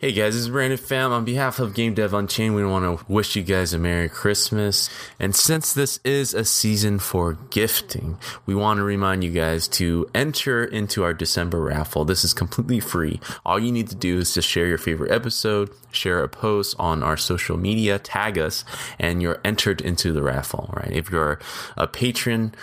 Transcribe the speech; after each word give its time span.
Hey 0.00 0.12
guys, 0.12 0.32
this 0.32 0.44
is 0.44 0.48
Brandon 0.48 0.78
Pham. 0.78 1.10
On 1.10 1.26
behalf 1.26 1.58
of 1.58 1.74
Game 1.74 1.92
Dev 1.92 2.14
Unchained, 2.14 2.54
we 2.54 2.64
want 2.64 2.84
to 2.86 3.04
wish 3.06 3.36
you 3.36 3.42
guys 3.42 3.74
a 3.74 3.78
Merry 3.78 4.08
Christmas. 4.08 4.88
And 5.18 5.36
since 5.36 5.74
this 5.74 6.00
is 6.04 6.32
a 6.32 6.44
season 6.46 6.98
for 6.98 7.34
gifting, 7.50 8.16
we 8.46 8.54
want 8.54 8.78
to 8.78 8.82
remind 8.82 9.22
you 9.24 9.30
guys 9.30 9.68
to 9.68 10.10
enter 10.14 10.64
into 10.64 11.04
our 11.04 11.12
December 11.12 11.60
raffle. 11.60 12.06
This 12.06 12.24
is 12.24 12.32
completely 12.32 12.80
free. 12.80 13.20
All 13.44 13.58
you 13.58 13.70
need 13.70 13.88
to 13.90 13.94
do 13.94 14.16
is 14.16 14.32
just 14.32 14.48
share 14.48 14.66
your 14.66 14.78
favorite 14.78 15.12
episode, 15.12 15.68
share 15.92 16.22
a 16.22 16.28
post 16.28 16.76
on 16.78 17.02
our 17.02 17.18
social 17.18 17.58
media, 17.58 17.98
tag 17.98 18.38
us, 18.38 18.64
and 18.98 19.20
you're 19.20 19.40
entered 19.44 19.82
into 19.82 20.14
the 20.14 20.22
raffle, 20.22 20.70
right? 20.72 20.92
If 20.92 21.10
you're 21.10 21.38
a 21.76 21.86
patron 21.86 22.54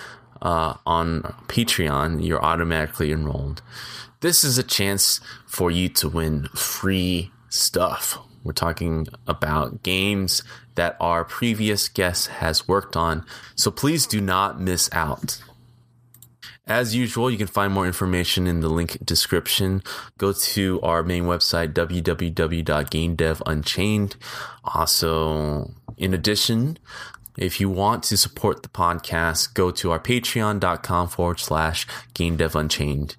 uh, 0.42 0.74
on 0.88 1.22
Patreon, 1.48 2.26
you're 2.26 2.44
automatically 2.44 3.12
enrolled 3.12 3.62
this 4.22 4.44
is 4.44 4.58
a 4.58 4.64
chance 4.64 5.22
for 5.46 5.70
you 5.72 5.90
to 5.90 6.10
win 6.10 6.48
free 6.56 7.32
stuff. 7.50 8.18
We're 8.44 8.54
talking 8.54 9.08
about 9.28 9.84
games 9.84 10.42
that 10.76 10.96
our 11.00 11.24
previous 11.26 11.90
guest 11.90 12.28
has 12.28 12.68
worked 12.68 12.96
on, 12.96 13.26
so 13.56 13.72
please 13.72 14.06
do 14.08 14.22
not 14.22 14.62
miss 14.62 14.90
out. 14.94 15.42
As 16.66 16.94
usual, 16.94 17.32
you 17.32 17.38
can 17.38 17.48
find 17.48 17.74
more 17.74 17.88
information 17.88 18.46
in 18.46 18.60
the 18.60 18.68
link 18.68 18.98
description. 19.06 19.82
Go 20.18 20.34
to 20.34 20.82
our 20.82 21.02
main 21.02 21.24
website, 21.24 21.72
www.gamedevunchained. 21.74 24.16
Also, 24.66 25.72
in 25.96 26.14
addition, 26.14 26.78
if 27.38 27.62
you 27.62 27.70
want 27.70 28.04
to 28.04 28.18
support 28.18 28.64
the 28.64 28.70
podcast, 28.70 29.54
go 29.54 29.72
to 29.72 29.92
our 29.92 30.00
patreon.com 30.00 31.08
forward 31.08 31.40
slash 31.40 31.88
game 32.14 32.36
dev 32.36 32.54
unchained. 32.56 33.16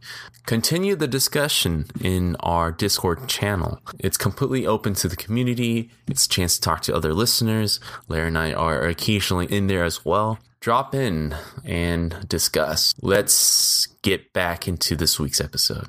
Continue 0.49 0.97
the 0.97 1.07
discussion 1.07 1.85
in 2.01 2.35
our 2.41 2.73
Discord 2.73 3.29
channel. 3.29 3.83
It's 3.99 4.17
completely 4.17 4.67
open 4.67 4.95
to 4.95 5.07
the 5.07 5.15
community. 5.15 5.91
It's 6.07 6.25
a 6.25 6.29
chance 6.31 6.55
to 6.55 6.63
talk 6.63 6.81
to 6.85 6.97
other 6.97 7.13
listeners. 7.13 7.81
Larry 8.09 8.29
and 8.29 8.39
I 8.39 8.55
are 8.55 8.87
occasionally 8.87 9.45
in 9.45 9.67
there 9.67 9.85
as 9.85 10.07
well. 10.07 10.39
Drop 10.61 10.95
in 10.95 11.37
and 11.67 12.27
discuss. 12.27 12.95
Let's 13.03 13.89
get 14.01 14.33
back 14.33 14.67
into 14.67 14.97
this 14.97 15.21
week's 15.21 15.39
episode. 15.39 15.87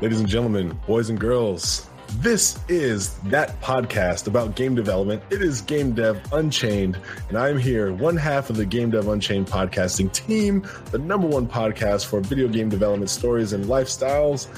Ladies 0.00 0.20
and 0.20 0.26
gentlemen, 0.26 0.80
boys 0.86 1.10
and 1.10 1.20
girls, 1.20 1.86
this 2.20 2.58
is 2.68 3.14
that 3.24 3.60
podcast 3.60 4.26
about 4.26 4.54
game 4.54 4.74
development. 4.74 5.22
It 5.30 5.42
is 5.42 5.60
Game 5.60 5.92
Dev 5.92 6.20
Unchained, 6.32 6.98
and 7.28 7.36
I'm 7.36 7.58
here, 7.58 7.92
one 7.92 8.16
half 8.16 8.50
of 8.50 8.56
the 8.56 8.64
Game 8.64 8.90
Dev 8.90 9.08
Unchained 9.08 9.46
podcasting 9.46 10.12
team, 10.12 10.66
the 10.90 10.98
number 10.98 11.26
one 11.26 11.46
podcast 11.46 12.06
for 12.06 12.20
video 12.20 12.48
game 12.48 12.68
development 12.68 13.10
stories 13.10 13.52
and 13.52 13.64
lifestyles. 13.66 14.48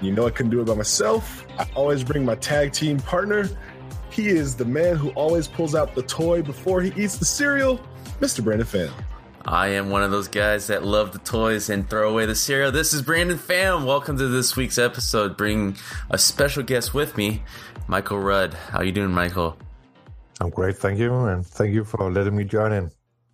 You 0.00 0.12
know 0.12 0.26
I 0.26 0.30
couldn't 0.30 0.50
do 0.50 0.60
it 0.60 0.64
by 0.64 0.74
myself. 0.74 1.46
I 1.58 1.68
always 1.74 2.04
bring 2.04 2.24
my 2.24 2.36
tag 2.36 2.72
team 2.72 2.98
partner. 2.98 3.48
He 4.10 4.28
is 4.28 4.56
the 4.56 4.64
man 4.64 4.96
who 4.96 5.10
always 5.10 5.46
pulls 5.46 5.74
out 5.74 5.94
the 5.94 6.02
toy 6.02 6.42
before 6.42 6.80
he 6.80 6.92
eats 7.00 7.16
the 7.18 7.24
cereal, 7.24 7.80
Mr. 8.20 8.42
Brandon 8.42 8.66
Pham. 8.66 8.92
I 9.44 9.68
am 9.68 9.90
one 9.90 10.02
of 10.02 10.10
those 10.10 10.28
guys 10.28 10.66
that 10.66 10.84
love 10.84 11.12
the 11.12 11.18
toys 11.20 11.70
and 11.70 11.88
throw 11.88 12.10
away 12.10 12.26
the 12.26 12.34
cereal. 12.34 12.72
This 12.72 12.92
is 12.92 13.02
Brandon 13.02 13.38
Pham. 13.38 13.86
Welcome 13.86 14.18
to 14.18 14.28
this 14.28 14.56
week's 14.56 14.78
episode. 14.78 15.36
Bring 15.36 15.76
a 16.10 16.18
special 16.18 16.62
guest 16.62 16.92
with 16.92 17.16
me, 17.16 17.42
Michael 17.86 18.18
Rudd. 18.18 18.54
How 18.54 18.82
you 18.82 18.92
doing, 18.92 19.12
Michael? 19.12 19.56
I'm 20.40 20.50
great, 20.50 20.76
thank 20.76 20.98
you, 20.98 21.14
and 21.14 21.46
thank 21.46 21.72
you 21.72 21.84
for 21.84 22.10
letting 22.10 22.36
me 22.36 22.44
join 22.44 22.72
in. 22.72 22.90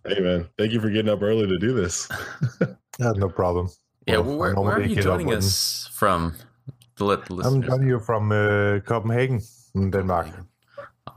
Hey, 0.07 0.19
man, 0.19 0.47
thank 0.57 0.71
you 0.71 0.79
for 0.79 0.89
getting 0.89 1.11
up 1.11 1.21
early 1.21 1.47
to 1.47 1.57
do 1.57 1.73
this. 1.73 2.07
yeah, 2.99 3.11
no 3.15 3.27
problem. 3.27 3.69
Yeah, 4.07 4.17
well, 4.17 4.37
where, 4.37 4.55
where, 4.55 4.73
are 4.75 4.81
you 4.81 5.01
joining 5.01 5.33
us 5.33 5.89
from? 5.91 6.35
To 6.97 7.05
let 7.05 7.25
the 7.25 7.35
I'm 7.43 7.61
joining 7.61 7.87
you 7.87 7.99
from 7.99 8.31
uh, 8.31 8.79
Copenhagen, 8.85 9.41
Denmark. 9.73 10.27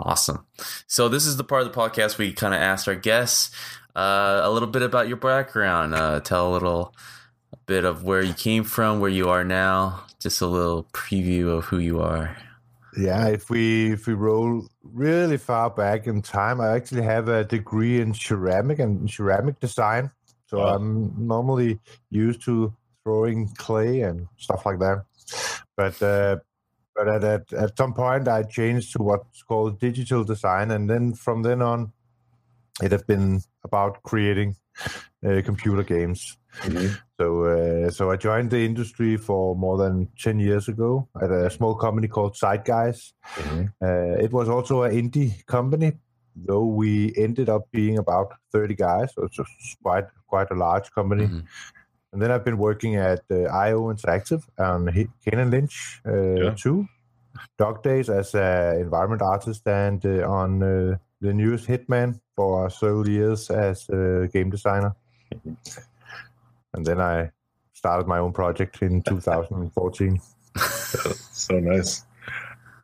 Awesome. 0.00 0.47
So 0.87 1.09
this 1.09 1.26
is 1.26 1.37
the 1.37 1.44
part 1.44 1.62
of 1.62 1.72
the 1.72 1.78
podcast 1.78 2.19
we 2.19 2.32
kind 2.32 2.55
of 2.55 2.60
asked 2.60 2.88
our 2.88 2.94
guests 2.94 3.55
uh, 3.99 4.43
a 4.45 4.51
little 4.51 4.69
bit 4.69 4.83
about 4.83 5.09
your 5.09 5.17
background. 5.17 5.95
Uh, 5.95 6.21
tell 6.21 6.49
a 6.51 6.53
little 6.53 6.95
bit 7.67 7.85
of 7.85 8.05
where 8.05 8.23
you 8.23 8.33
came 8.35 8.63
from, 8.63 9.01
where 9.01 9.11
you 9.11 9.29
are 9.29 9.45
now. 9.45 10.05
Just 10.21 10.41
a 10.41 10.47
little 10.47 10.85
preview 10.93 11.49
of 11.49 11.65
who 11.65 11.79
you 11.79 12.01
are. 12.01 12.37
Yeah, 12.97 13.27
if 13.29 13.51
we 13.51 13.93
if 13.93 14.07
we 14.07 14.15
roll 14.15 14.69
really 14.83 15.37
far 15.37 15.71
back 15.71 16.07
in 16.07 16.23
time, 16.23 16.61
I 16.61 16.75
actually 16.77 17.03
have 17.03 17.29
a 17.29 17.45
degree 17.45 18.01
in 18.01 18.15
ceramic 18.15 18.79
and 18.79 19.11
ceramic 19.11 19.61
design. 19.61 20.11
So. 20.47 20.63
I'm 20.63 21.13
normally 21.19 21.79
used 22.09 22.43
to 22.45 22.73
throwing 23.05 23.49
clay 23.57 24.01
and 24.01 24.27
stuff 24.39 24.65
like 24.65 24.79
that. 24.79 25.05
But 25.77 26.03
uh, 26.03 26.37
but 26.95 27.09
at, 27.09 27.25
at 27.25 27.53
at 27.53 27.77
some 27.77 27.95
point 27.95 28.29
I 28.29 28.43
changed 28.45 28.93
to 28.93 29.03
what's 29.03 29.43
called 29.43 29.79
digital 29.79 30.25
design, 30.25 30.71
and 30.71 30.89
then 30.89 31.15
from 31.15 31.43
then 31.43 31.63
on, 31.63 31.93
it 32.83 32.93
has 32.93 33.03
been 33.03 33.43
about 33.69 34.03
creating 34.03 34.56
uh, 35.27 35.41
computer 35.45 35.84
games. 35.95 36.21
Mm-hmm. 36.62 36.95
So, 37.19 37.27
uh, 37.55 37.91
so 37.91 38.11
I 38.11 38.17
joined 38.17 38.51
the 38.51 38.65
industry 38.71 39.17
for 39.17 39.55
more 39.56 39.77
than 39.83 40.09
ten 40.19 40.39
years 40.39 40.69
ago 40.69 41.09
at 41.23 41.31
a 41.31 41.51
small 41.51 41.75
company 41.75 42.09
called 42.09 42.34
Zeitgeist. 42.43 43.12
Mm-hmm. 43.37 43.65
Uh, 43.87 44.25
it 44.25 44.33
was 44.33 44.49
also 44.49 44.83
an 44.83 44.93
indie 45.01 45.33
company, 45.47 45.93
though 46.34 46.69
we 46.81 47.12
ended 47.17 47.49
up 47.49 47.65
being 47.73 47.99
about 47.99 48.29
thirty 48.53 48.75
guys. 48.75 49.09
So 49.15 49.25
it's 49.25 49.77
quite 49.83 50.06
quite 50.27 50.50
a 50.50 50.59
large 50.67 50.91
company. 50.93 51.27
Mm-hmm. 51.27 51.41
And 52.12 52.23
then 52.23 52.31
I've 52.31 52.45
been 52.45 52.59
working 52.59 52.97
at 52.97 53.23
uh, 53.31 53.45
IO 53.67 53.93
Interactive 53.93 54.43
and 54.56 54.93
Kane 54.95 55.41
and 55.41 55.50
Lynch 55.50 56.00
uh, 56.06 56.35
yeah. 56.45 56.55
too. 56.56 56.87
Dog 57.59 57.83
Days 57.83 58.09
as 58.09 58.35
an 58.35 58.81
environment 58.81 59.23
artist 59.23 59.67
and 59.67 60.05
uh, 60.05 60.29
on 60.29 60.62
uh, 60.62 60.97
the 61.21 61.33
newest 61.33 61.67
Hitman 61.67 62.21
for 62.37 62.71
several 62.71 63.09
years 63.09 63.51
as 63.51 63.89
a 63.89 64.29
game 64.33 64.51
designer. 64.51 64.95
and 66.75 66.87
then 66.87 67.01
I 67.01 67.31
started 67.73 68.06
my 68.06 68.19
own 68.19 68.33
project 68.33 68.83
in 68.83 69.03
2014. 69.09 70.21
so 70.56 71.59
nice. 71.59 72.05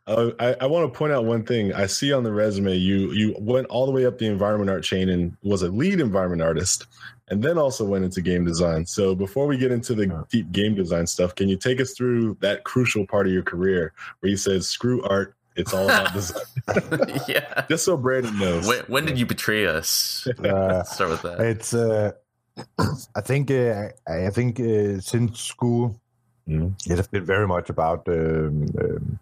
Uh, 0.07 0.29
I, 0.39 0.55
I 0.61 0.65
want 0.67 0.91
to 0.91 0.97
point 0.97 1.13
out 1.13 1.25
one 1.25 1.43
thing. 1.43 1.73
I 1.73 1.87
see 1.87 2.13
on 2.13 2.23
the 2.23 2.31
resume 2.31 2.75
you 2.75 3.11
you 3.11 3.35
went 3.39 3.65
all 3.67 3.87
the 3.87 3.91
way 3.91 4.05
up 4.05 4.19
the 4.19 4.27
environment 4.27 4.69
art 4.69 4.83
chain 4.83 5.09
and 5.09 5.35
was 5.41 5.63
a 5.63 5.69
lead 5.69 5.99
environment 5.99 6.43
artist, 6.43 6.85
and 7.29 7.43
then 7.43 7.57
also 7.57 7.83
went 7.83 8.05
into 8.05 8.21
game 8.21 8.45
design. 8.45 8.85
So 8.85 9.15
before 9.15 9.47
we 9.47 9.57
get 9.57 9.71
into 9.71 9.95
the 9.95 10.25
deep 10.29 10.51
game 10.51 10.75
design 10.75 11.07
stuff, 11.07 11.33
can 11.33 11.49
you 11.49 11.57
take 11.57 11.81
us 11.81 11.93
through 11.93 12.37
that 12.41 12.65
crucial 12.65 13.07
part 13.07 13.25
of 13.25 13.33
your 13.33 13.41
career 13.41 13.93
where 14.19 14.29
you 14.29 14.37
said 14.37 14.63
screw 14.63 15.01
art, 15.05 15.35
it's 15.55 15.73
all 15.73 15.85
about 15.85 16.13
design. 16.13 16.43
yeah. 17.27 17.65
Just 17.69 17.85
so 17.85 17.97
Brandon 17.97 18.37
knows. 18.37 18.67
When, 18.67 18.79
when 18.87 19.05
did 19.05 19.17
you 19.17 19.25
betray 19.25 19.65
us? 19.65 20.27
Uh, 20.27 20.83
start 20.95 21.11
with 21.11 21.21
that. 21.23 21.39
It's. 21.39 21.73
Uh, 21.73 22.11
I 23.15 23.21
think. 23.21 23.51
Uh, 23.51 23.89
I 24.07 24.29
think 24.29 24.59
uh, 24.59 24.99
since 24.99 25.41
school, 25.41 25.99
mm. 26.47 26.73
it 26.89 26.97
has 26.97 27.07
been 27.07 27.25
very 27.25 27.47
much 27.47 27.69
about 27.69 28.07
um, 28.07 28.67
um, 28.79 29.19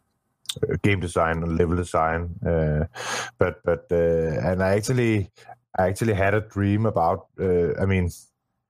uh, 0.62 0.76
game 0.84 1.00
design 1.00 1.44
and 1.44 1.58
level 1.58 1.76
design. 1.76 2.30
Uh, 2.46 2.86
but 3.38 3.64
but 3.64 3.92
and 3.92 4.64
I 4.64 4.76
actually 4.76 5.30
I 5.78 5.88
actually 5.88 6.14
had 6.14 6.34
a 6.34 6.42
dream 6.42 6.86
about. 6.86 7.28
I 7.40 7.86
mean, 7.86 8.10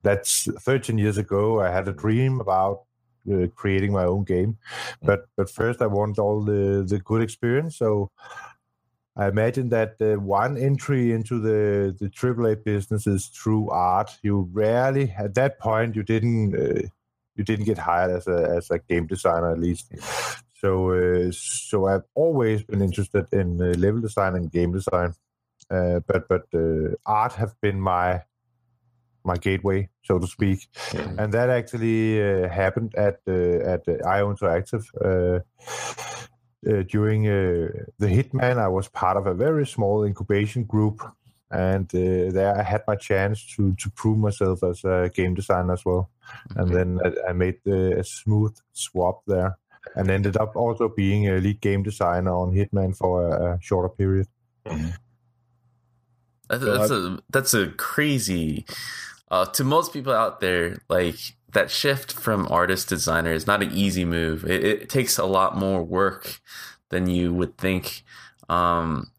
that's 0.02 0.50
13 0.60 0.98
years 0.98 1.18
ago. 1.18 1.62
I 1.62 1.72
had 1.72 1.88
a 1.88 1.94
dream 1.94 2.42
about 2.42 2.84
uh, 3.32 3.48
creating 3.56 3.92
my 3.92 4.06
own 4.06 4.24
game. 4.24 4.58
Mm. 5.04 5.08
But 5.08 5.26
but 5.36 5.50
first, 5.50 5.82
I 5.82 5.88
want 5.88 6.20
all 6.20 6.42
the 6.42 6.86
the 6.88 7.00
good 7.00 7.22
experience. 7.22 7.78
So 7.78 8.12
I 9.16 9.28
imagine 9.28 9.70
that 9.70 10.00
the 10.00 10.20
one 10.20 10.58
entry 10.58 11.12
into 11.12 11.40
the 11.40 11.96
the 12.00 12.10
AAA 12.10 12.64
business 12.64 13.06
is 13.06 13.28
through 13.28 13.70
art. 13.70 14.12
You 14.24 14.50
rarely, 14.52 15.14
at 15.18 15.36
that 15.36 15.60
point, 15.60 15.96
you 15.96 16.04
didn't 16.04 16.56
uh, 16.56 16.88
you 17.36 17.44
didn't 17.44 17.66
get 17.66 17.78
hired 17.78 18.12
as 18.12 18.28
a 18.28 18.56
as 18.58 18.72
a 18.72 18.80
game 18.80 19.08
designer 19.08 19.52
at 19.52 19.60
least. 19.60 19.94
So 20.56 20.92
uh, 20.92 21.32
so 21.32 21.88
I've 21.88 22.06
always 22.16 22.64
been 22.64 22.82
interested 22.82 23.26
in 23.32 23.62
uh, 23.62 23.74
level 23.78 24.02
design 24.02 24.36
and 24.36 24.52
game 24.52 24.72
design. 24.74 25.14
Uh, 25.70 26.00
but 26.08 26.28
but 26.28 26.46
uh, 26.54 26.96
art 27.06 27.34
have 27.34 27.60
been 27.62 27.80
my 27.80 28.22
my 29.24 29.38
gateway, 29.38 29.90
so 30.04 30.20
to 30.20 30.28
speak, 30.28 30.68
mm-hmm. 30.74 31.20
and 31.20 31.34
that 31.34 31.50
actually 31.50 32.22
uh, 32.22 32.50
happened 32.50 32.94
at 32.96 33.20
uh, 33.28 33.74
at 33.74 33.88
IO 34.06 34.34
Interactive. 34.34 34.84
Uh, 35.04 35.40
uh, 36.66 36.84
during 36.84 37.28
uh, 37.28 37.68
the 38.00 38.08
Hitman, 38.08 38.58
I 38.58 38.70
was 38.70 38.88
part 38.88 39.18
of 39.18 39.28
a 39.28 39.34
very 39.34 39.68
small 39.68 40.06
incubation 40.06 40.64
group, 40.64 41.02
and 41.52 41.86
uh, 41.94 42.32
there 42.32 42.56
I 42.58 42.64
had 42.64 42.84
my 42.88 42.96
chance 42.96 43.46
to 43.56 43.74
to 43.74 43.90
prove 43.92 44.18
myself 44.18 44.64
as 44.64 44.84
a 44.84 45.12
game 45.14 45.34
designer 45.34 45.74
as 45.74 45.84
well. 45.86 46.10
Mm-hmm. 46.50 46.60
And 46.60 46.76
then 46.76 47.00
I, 47.04 47.30
I 47.30 47.34
made 47.34 47.66
a 47.68 48.04
smooth 48.04 48.56
swap 48.72 49.24
there, 49.28 49.58
and 49.96 50.10
ended 50.10 50.38
up 50.38 50.56
also 50.56 50.90
being 50.90 51.28
a 51.28 51.38
lead 51.40 51.60
game 51.62 51.84
designer 51.84 52.34
on 52.34 52.54
Hitman 52.54 52.96
for 52.96 53.28
a, 53.28 53.56
a 53.56 53.60
shorter 53.62 53.90
period. 53.90 54.28
Mm-hmm. 54.66 54.90
That's, 56.50 56.64
that's 56.66 56.92
a 56.92 57.20
that's 57.30 57.54
a 57.54 57.68
crazy. 57.70 58.66
Uh, 59.34 59.46
to 59.46 59.64
most 59.64 59.92
people 59.92 60.14
out 60.14 60.42
there, 60.42 60.78
like 60.90 61.16
that 61.54 61.72
shift 61.72 62.14
from 62.14 62.48
artist 62.52 62.88
designer 62.88 63.32
is 63.32 63.48
not 63.48 63.64
an 63.64 63.72
easy 63.72 64.06
move. 64.06 64.46
It, 64.46 64.64
it 64.64 64.90
takes 64.90 65.18
a 65.18 65.26
lot 65.26 65.58
more 65.58 65.82
work 65.82 66.40
than 66.90 67.10
you 67.10 67.34
would 67.34 67.58
think. 67.58 68.04
Um, 68.48 69.10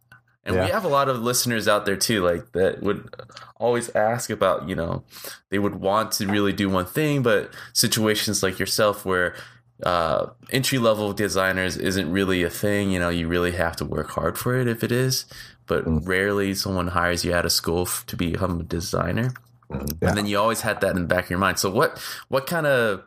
and 0.44 0.54
yeah. 0.54 0.66
we 0.66 0.70
have 0.70 0.84
a 0.84 0.88
lot 0.88 1.08
of 1.08 1.20
listeners 1.20 1.66
out 1.66 1.84
there 1.84 1.96
too, 1.96 2.22
like 2.22 2.52
that 2.52 2.80
would 2.80 3.12
always 3.56 3.90
ask 3.96 4.30
about, 4.30 4.68
you 4.68 4.76
know, 4.76 5.02
they 5.50 5.58
would 5.58 5.74
want 5.80 6.12
to 6.12 6.28
really 6.28 6.52
do 6.52 6.70
one 6.70 6.86
thing, 6.86 7.24
but 7.24 7.52
situations 7.72 8.40
like 8.40 8.60
yourself 8.60 9.04
where 9.04 9.34
uh, 9.82 10.26
entry 10.50 10.78
level 10.78 11.12
designers 11.12 11.76
isn't 11.76 12.08
really 12.08 12.44
a 12.44 12.50
thing. 12.50 12.92
You 12.92 13.00
know, 13.00 13.08
you 13.08 13.26
really 13.26 13.50
have 13.50 13.74
to 13.78 13.84
work 13.84 14.10
hard 14.10 14.38
for 14.38 14.54
it 14.54 14.68
if 14.68 14.84
it 14.84 14.92
is, 14.92 15.24
but 15.66 15.84
mm. 15.84 16.06
rarely 16.06 16.54
someone 16.54 16.86
hires 16.86 17.24
you 17.24 17.34
out 17.34 17.44
of 17.44 17.50
school 17.50 17.82
f- 17.82 18.04
to 18.06 18.16
become 18.16 18.60
a 18.60 18.62
designer. 18.62 19.34
Yeah. 19.70 20.08
And 20.08 20.18
then 20.18 20.26
you 20.26 20.38
always 20.38 20.60
had 20.60 20.80
that 20.80 20.96
in 20.96 21.02
the 21.02 21.08
back 21.08 21.24
of 21.24 21.30
your 21.30 21.38
mind. 21.38 21.58
So 21.58 21.70
what 21.70 21.98
what 22.28 22.46
kind 22.46 22.66
of 22.66 23.04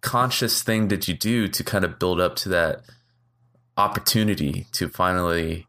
conscious 0.00 0.62
thing 0.62 0.88
did 0.88 1.08
you 1.08 1.14
do 1.14 1.48
to 1.48 1.64
kind 1.64 1.84
of 1.84 1.98
build 1.98 2.20
up 2.20 2.36
to 2.36 2.48
that 2.50 2.82
opportunity 3.76 4.66
to 4.72 4.88
finally 4.88 5.66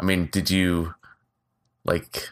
I 0.00 0.02
mean, 0.02 0.30
did 0.32 0.50
you 0.50 0.94
like 1.84 2.28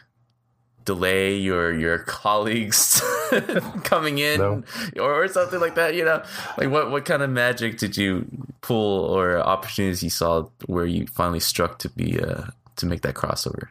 delay 0.85 1.35
your 1.35 1.71
your 1.71 1.99
colleagues 2.07 3.01
coming 3.83 4.17
in 4.17 4.39
no. 4.39 4.63
or, 4.97 5.23
or 5.23 5.27
something 5.27 5.59
like 5.59 5.75
that 5.75 5.93
you 5.93 6.03
know 6.03 6.23
like 6.57 6.69
what 6.69 6.89
what 6.89 7.05
kind 7.05 7.21
of 7.21 7.29
magic 7.29 7.77
did 7.77 7.95
you 7.95 8.25
pull 8.61 9.05
or 9.05 9.37
opportunities 9.37 10.01
you 10.01 10.09
saw 10.09 10.47
where 10.65 10.85
you 10.85 11.05
finally 11.05 11.39
struck 11.39 11.77
to 11.77 11.89
be 11.89 12.19
uh 12.19 12.43
to 12.75 12.87
make 12.87 13.01
that 13.01 13.13
crossover 13.13 13.67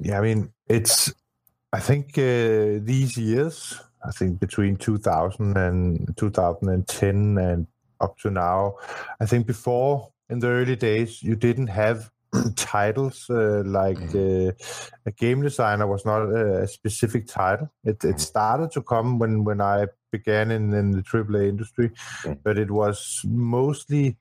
yeah 0.00 0.16
i 0.16 0.20
mean 0.20 0.52
it's 0.68 1.12
i 1.72 1.80
think 1.80 2.18
uh, 2.18 2.78
these 2.82 3.16
years 3.16 3.80
i 4.04 4.10
think 4.10 4.40
between 4.40 4.76
2000 4.76 5.56
and 5.56 6.14
2010 6.16 7.38
and 7.38 7.66
up 8.00 8.16
to 8.18 8.30
now 8.30 8.74
i 9.20 9.26
think 9.26 9.46
before 9.46 10.08
in 10.28 10.38
the 10.38 10.48
early 10.48 10.76
days 10.76 11.22
you 11.22 11.36
didn't 11.36 11.68
have 11.68 12.10
titles 12.56 13.26
uh, 13.28 13.62
like 13.66 13.98
mm-hmm. 13.98 14.48
uh, 14.48 14.52
a 15.06 15.10
game 15.12 15.42
designer 15.42 15.86
was 15.86 16.06
not 16.06 16.22
a, 16.22 16.66
specific 16.66 17.26
title. 17.26 17.70
It, 17.84 17.90
it 17.90 17.98
mm-hmm. 17.98 18.18
started 18.18 18.70
to 18.72 18.82
come 18.82 19.18
when 19.18 19.44
when 19.44 19.60
I 19.60 19.86
began 20.10 20.50
in, 20.50 20.72
in 20.72 20.92
the 20.92 21.02
AAA 21.02 21.48
industry, 21.48 21.90
mm. 22.22 22.38
but 22.42 22.58
it 22.58 22.70
was 22.70 23.20
mostly 23.26 24.16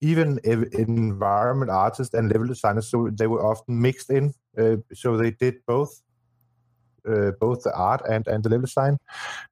even 0.00 0.38
environment 0.44 1.70
artists 1.70 2.14
and 2.14 2.30
level 2.30 2.48
designers. 2.48 2.88
So 2.88 3.10
they 3.12 3.26
were 3.26 3.44
often 3.44 3.80
mixed 3.80 4.10
in. 4.10 4.32
Uh, 4.58 4.76
so 4.92 5.16
they 5.16 5.30
did 5.32 5.56
both. 5.66 6.02
Uh, 7.08 7.32
both 7.40 7.62
the 7.62 7.72
art 7.74 8.02
and, 8.08 8.26
and 8.26 8.42
the 8.42 8.48
level 8.48 8.66
design. 8.66 8.98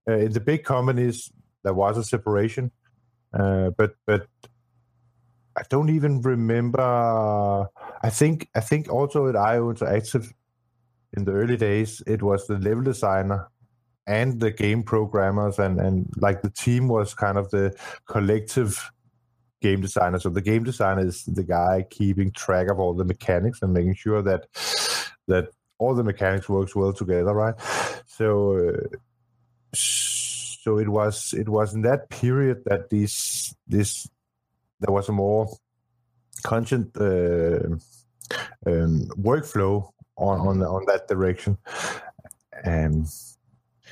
Uh, 0.08 0.18
in 0.18 0.32
the 0.32 0.40
big 0.40 0.64
companies, 0.64 1.30
there 1.62 1.74
was 1.74 1.98
a 1.98 2.04
separation, 2.04 2.70
uh, 3.32 3.70
but 3.70 3.94
but 4.06 4.26
I 5.56 5.62
don't 5.68 5.90
even 5.90 6.22
remember. 6.22 7.68
I 8.02 8.10
think 8.10 8.48
I 8.54 8.60
think 8.60 8.92
also 8.92 9.28
at 9.28 9.36
IO 9.36 9.72
Interactive 9.72 10.32
in 11.16 11.24
the 11.24 11.32
early 11.32 11.56
days, 11.56 12.02
it 12.06 12.22
was 12.22 12.46
the 12.46 12.58
level 12.58 12.84
designer 12.84 13.48
and 14.06 14.40
the 14.40 14.50
game 14.50 14.82
programmers, 14.82 15.58
and 15.58 15.80
and 15.80 16.10
like 16.16 16.42
the 16.42 16.50
team 16.50 16.88
was 16.88 17.14
kind 17.14 17.38
of 17.38 17.50
the 17.50 17.76
collective 18.06 18.90
game 19.60 19.80
designer. 19.80 20.18
So 20.20 20.30
the 20.30 20.40
game 20.40 20.64
designer 20.64 21.06
is 21.06 21.24
the 21.24 21.42
guy 21.42 21.84
keeping 21.90 22.30
track 22.30 22.70
of 22.70 22.78
all 22.78 22.94
the 22.94 23.04
mechanics 23.04 23.60
and 23.62 23.72
making 23.72 23.94
sure 23.94 24.22
that 24.22 24.46
that 25.26 25.48
all 25.78 25.94
the 25.94 26.04
mechanics 26.04 26.48
works 26.48 26.74
well 26.74 26.92
together, 26.92 27.34
right? 27.34 27.54
So. 28.06 28.58
Uh, 28.58 28.96
so 30.68 30.78
it 30.78 30.88
was 30.88 31.32
it 31.34 31.48
was 31.48 31.74
in 31.74 31.82
that 31.82 32.10
period 32.10 32.62
that 32.66 32.90
this 32.90 33.54
this 33.66 34.08
there 34.80 34.92
was 34.92 35.08
a 35.08 35.12
more 35.12 35.48
content 36.42 36.90
uh, 37.00 37.64
um, 38.66 39.08
workflow 39.16 39.90
on, 40.16 40.40
on 40.40 40.62
on 40.62 40.84
that 40.86 41.08
direction. 41.08 41.56
And 42.64 43.06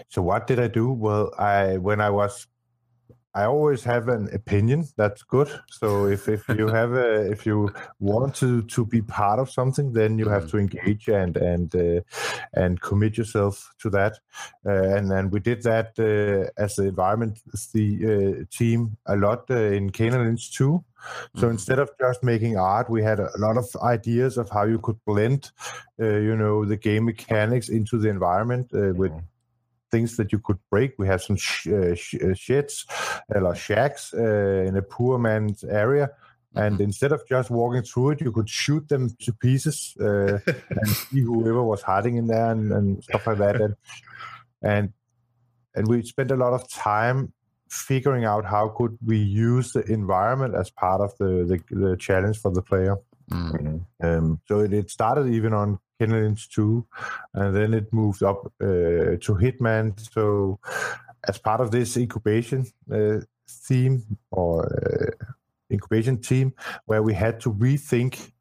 so 0.09 0.23
what 0.23 0.47
did 0.47 0.61
I 0.61 0.69
do? 0.69 0.91
Well, 0.91 1.33
I 1.39 1.79
when 1.79 2.01
I 2.01 2.11
was 2.11 2.47
I 3.37 3.45
always 3.45 3.85
have 3.85 4.09
an 4.09 4.31
opinion. 4.33 4.89
That's 4.97 5.23
good. 5.23 5.51
So 5.71 6.07
if, 6.07 6.27
if 6.27 6.49
you 6.49 6.69
have 6.81 6.95
a 6.95 7.31
if 7.31 7.45
you 7.45 7.71
want 8.01 8.35
to 8.37 8.63
to 8.63 8.87
be 8.87 9.03
part 9.03 9.39
of 9.39 9.51
something, 9.51 9.93
then 9.93 10.19
you 10.19 10.29
have 10.31 10.45
mm. 10.45 10.51
to 10.53 10.59
engage 10.59 11.09
and 11.09 11.37
and 11.37 11.75
uh, 11.77 12.01
and 12.55 12.81
commit 12.81 13.19
yourself 13.19 13.75
to 13.81 13.91
that. 13.91 14.15
Uh, 14.65 14.97
and 14.97 15.11
then 15.11 15.29
we 15.29 15.41
did 15.41 15.63
that 15.65 15.89
uh, 15.99 16.51
as 16.63 16.77
the 16.77 16.85
environment 16.85 17.39
the 17.75 17.89
uh, 18.13 18.45
team 18.51 18.97
a 19.05 19.17
lot 19.17 19.51
uh, 19.51 19.55
in 19.55 19.91
Lynch 19.99 20.53
too. 20.57 20.83
So 21.35 21.43
mm-hmm. 21.43 21.51
instead 21.51 21.79
of 21.79 21.91
just 22.01 22.25
making 22.25 22.57
art, 22.57 22.89
we 22.89 23.03
had 23.03 23.21
a 23.21 23.31
lot 23.37 23.59
of 23.59 23.67
ideas 23.83 24.39
of 24.39 24.49
how 24.49 24.65
you 24.65 24.79
could 24.79 24.99
blend, 25.05 25.51
uh, 26.01 26.17
you 26.29 26.37
know, 26.37 26.65
the 26.65 26.77
game 26.77 27.05
mechanics 27.05 27.69
into 27.69 27.99
the 27.99 28.09
environment 28.09 28.69
with 28.73 29.13
mm-hmm 29.13 29.19
things 29.97 30.17
that 30.19 30.33
you 30.33 30.41
could 30.47 30.61
break. 30.71 30.91
We 30.99 31.07
have 31.13 31.23
some 31.23 31.37
sh- 31.37 31.69
uh, 31.69 31.95
sh- 31.95 32.23
uh, 32.27 32.35
sheds 32.35 32.75
or 33.35 33.55
shacks 33.55 34.13
uh, 34.15 34.69
in 34.69 34.77
a 34.77 34.83
poor 34.83 35.19
man's 35.19 35.65
area. 35.65 36.11
And 36.55 36.75
mm-hmm. 36.75 36.89
instead 36.89 37.13
of 37.13 37.21
just 37.29 37.51
walking 37.51 37.83
through 37.83 38.11
it, 38.13 38.21
you 38.21 38.33
could 38.33 38.49
shoot 38.49 38.85
them 38.89 39.05
to 39.25 39.33
pieces 39.33 39.95
uh, 40.01 40.39
and 40.79 40.89
see 40.89 41.21
whoever 41.21 41.63
was 41.63 41.83
hiding 41.83 42.17
in 42.17 42.27
there 42.27 42.51
and, 42.51 42.73
and 42.73 42.87
stuff 43.05 43.27
like 43.27 43.39
that. 43.39 43.57
And, 43.65 43.75
and 44.63 44.93
and 45.77 45.87
we 45.89 46.03
spent 46.03 46.31
a 46.31 46.37
lot 46.45 46.55
of 46.59 46.63
time 46.71 47.33
figuring 47.69 48.25
out 48.25 48.45
how 48.55 48.69
could 48.79 48.97
we 49.05 49.19
use 49.19 49.73
the 49.73 49.85
environment 50.01 50.55
as 50.55 50.71
part 50.71 51.01
of 51.07 51.11
the 51.19 51.31
the, 51.51 51.59
the 51.83 51.97
challenge 51.97 52.39
for 52.43 52.51
the 52.59 52.63
player. 52.63 52.97
Mm. 53.31 53.85
Um, 54.03 54.41
so 54.47 54.61
it, 54.61 54.73
it, 54.73 54.91
started 54.91 55.27
even 55.29 55.53
on 55.53 55.79
and 55.99 56.13
Lynch 56.13 56.51
2, 56.51 56.87
and 57.35 57.57
then 57.57 57.75
it 57.75 57.93
moved 57.93 58.23
up 58.23 58.47
uh, 58.61 59.17
to 59.19 59.39
Hitman. 59.41 59.99
So, 60.13 60.61
as 61.27 61.39
part 61.39 61.61
of 61.61 61.71
this 61.71 61.97
incubation 61.97 62.67
uh, 62.93 63.21
theme 63.49 64.19
or 64.31 64.67
uh, 64.67 65.25
incubation 65.73 66.19
team, 66.19 66.53
where 66.85 67.03
we 67.03 67.15
had 67.15 67.41
to 67.41 67.53
rethink 67.53 68.33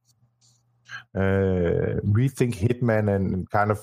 rethink 1.15 2.55
Hitman 2.55 3.13
and 3.15 3.49
kind 3.49 3.71
of 3.71 3.79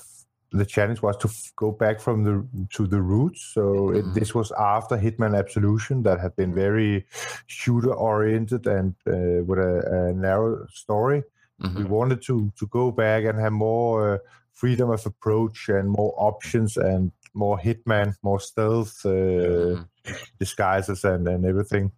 the 0.53 0.65
challenge 0.65 1.01
was 1.01 1.17
to 1.17 1.27
f- 1.27 1.51
go 1.55 1.71
back 1.71 1.99
from 1.99 2.23
the 2.23 2.67
to 2.75 2.85
the 2.87 3.01
roots. 3.01 3.51
So 3.53 3.89
it, 3.89 4.05
mm-hmm. 4.05 4.13
this 4.13 4.35
was 4.35 4.51
after 4.51 4.97
Hitman 4.97 5.37
Absolution 5.37 6.03
that 6.03 6.19
had 6.19 6.35
been 6.35 6.53
very 6.53 7.05
shooter 7.47 7.93
oriented 7.93 8.67
and 8.67 8.93
uh, 9.07 9.43
with 9.43 9.59
a, 9.59 10.09
a, 10.09 10.13
narrow 10.13 10.65
story. 10.67 11.23
Mm-hmm. 11.61 11.77
We 11.77 11.83
wanted 11.85 12.21
to 12.23 12.51
to 12.57 12.67
go 12.67 12.91
back 12.91 13.23
and 13.23 13.39
have 13.39 13.51
more 13.51 14.15
uh, 14.15 14.17
freedom 14.51 14.91
of 14.91 15.05
approach 15.05 15.69
and 15.69 15.89
more 15.89 16.13
options 16.17 16.77
and 16.77 17.11
more 17.33 17.57
Hitman, 17.57 18.13
more 18.21 18.39
stealth 18.39 19.05
uh, 19.05 19.09
mm-hmm. 19.09 20.13
disguises 20.39 21.03
and 21.03 21.27
and 21.27 21.45
everything. 21.45 21.91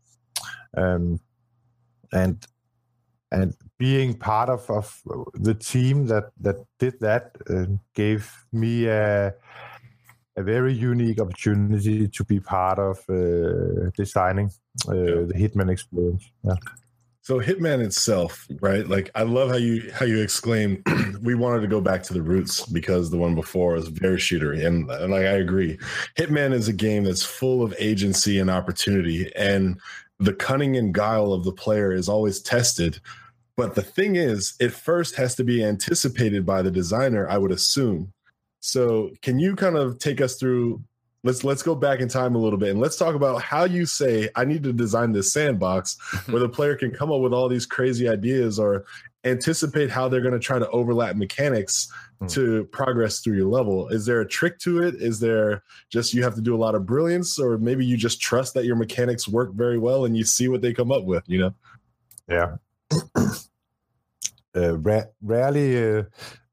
Um, 0.77 1.19
and 2.13 2.45
and 3.31 3.53
being 3.77 4.13
part 4.13 4.49
of, 4.49 4.69
of 4.69 5.01
the 5.33 5.53
team 5.53 6.07
that 6.07 6.31
that 6.39 6.57
did 6.79 6.99
that 6.99 7.35
uh, 7.49 7.65
gave 7.93 8.31
me 8.51 8.87
a 8.87 9.33
a 10.37 10.43
very 10.43 10.73
unique 10.73 11.19
opportunity 11.19 12.07
to 12.07 12.23
be 12.25 12.39
part 12.39 12.77
of 12.77 12.99
uh, 13.09 13.89
designing 13.95 14.51
uh, 14.87 14.93
yeah. 14.93 15.05
the 15.27 15.33
Hitman 15.33 15.71
experience. 15.71 16.29
Yeah. 16.43 16.55
So 17.21 17.39
Hitman 17.39 17.83
itself, 17.83 18.45
right? 18.61 18.87
Like 18.87 19.09
I 19.15 19.23
love 19.23 19.49
how 19.49 19.55
you 19.55 19.91
how 19.91 20.05
you 20.05 20.21
exclaim 20.21 20.83
we 21.23 21.33
wanted 21.33 21.61
to 21.61 21.67
go 21.67 21.81
back 21.81 22.03
to 22.03 22.13
the 22.13 22.21
roots 22.21 22.65
because 22.67 23.09
the 23.09 23.17
one 23.17 23.33
before 23.33 23.73
was 23.73 23.87
very 23.87 24.17
shootery 24.17 24.63
and, 24.63 24.87
and 24.91 25.11
like 25.11 25.25
I 25.25 25.37
agree. 25.37 25.79
Hitman 26.17 26.53
is 26.53 26.67
a 26.67 26.73
game 26.73 27.03
that's 27.03 27.23
full 27.23 27.63
of 27.63 27.73
agency 27.79 28.37
and 28.37 28.51
opportunity 28.51 29.31
and 29.35 29.79
the 30.19 30.33
cunning 30.33 30.77
and 30.77 30.93
guile 30.93 31.33
of 31.33 31.43
the 31.43 31.51
player 31.51 31.91
is 31.91 32.09
always 32.09 32.41
tested. 32.41 32.99
But 33.57 33.75
the 33.75 33.81
thing 33.81 34.15
is, 34.15 34.53
it 34.59 34.73
first 34.73 35.15
has 35.15 35.35
to 35.35 35.43
be 35.43 35.63
anticipated 35.63 36.45
by 36.45 36.61
the 36.61 36.71
designer, 36.71 37.27
I 37.29 37.37
would 37.37 37.51
assume. 37.51 38.11
So, 38.59 39.11
can 39.21 39.39
you 39.39 39.55
kind 39.55 39.77
of 39.77 39.99
take 39.99 40.21
us 40.21 40.35
through? 40.35 40.83
Let's 41.23 41.43
let's 41.43 41.63
go 41.63 41.73
back 41.73 42.01
in 42.01 42.07
time 42.07 42.35
a 42.35 42.37
little 42.37 42.59
bit 42.59 42.69
and 42.69 42.79
let's 42.79 42.97
talk 42.97 43.15
about 43.15 43.41
how 43.41 43.63
you 43.63 43.87
say 43.87 44.29
I 44.35 44.45
need 44.45 44.61
to 44.61 44.71
design 44.71 45.11
this 45.11 45.33
sandbox 45.33 45.97
where 46.27 46.39
the 46.39 46.49
player 46.49 46.75
can 46.75 46.91
come 46.91 47.11
up 47.11 47.19
with 47.19 47.33
all 47.33 47.49
these 47.49 47.65
crazy 47.65 48.07
ideas 48.07 48.59
or 48.59 48.85
anticipate 49.25 49.89
how 49.89 50.07
they're 50.07 50.21
going 50.21 50.33
to 50.33 50.39
try 50.39 50.59
to 50.59 50.69
overlap 50.69 51.15
mechanics 51.15 51.91
Hmm. 52.19 52.27
to 52.27 52.63
progress 52.71 53.19
through 53.19 53.35
your 53.35 53.49
level. 53.49 53.89
Is 53.89 54.05
there 54.05 54.21
a 54.21 54.25
trick 54.27 54.57
to 54.59 54.81
it? 54.81 54.95
Is 54.95 55.19
there 55.19 55.63
just 55.89 56.13
you 56.13 56.23
have 56.23 56.33
to 56.35 56.41
do 56.41 56.55
a 56.55 56.61
lot 56.65 56.73
of 56.73 56.85
brilliance, 56.85 57.37
or 57.37 57.57
maybe 57.57 57.85
you 57.85 57.97
just 57.97 58.21
trust 58.21 58.53
that 58.53 58.63
your 58.63 58.77
mechanics 58.77 59.27
work 59.27 59.53
very 59.53 59.77
well 59.77 60.05
and 60.05 60.15
you 60.15 60.23
see 60.23 60.47
what 60.47 60.61
they 60.61 60.73
come 60.73 60.93
up 60.93 61.03
with? 61.03 61.23
You 61.27 61.39
know. 61.39 61.53
Yeah. 62.29 62.55
uh, 64.55 64.77
ra- 64.77 65.03
rarely 65.21 65.97
uh, 65.97 66.03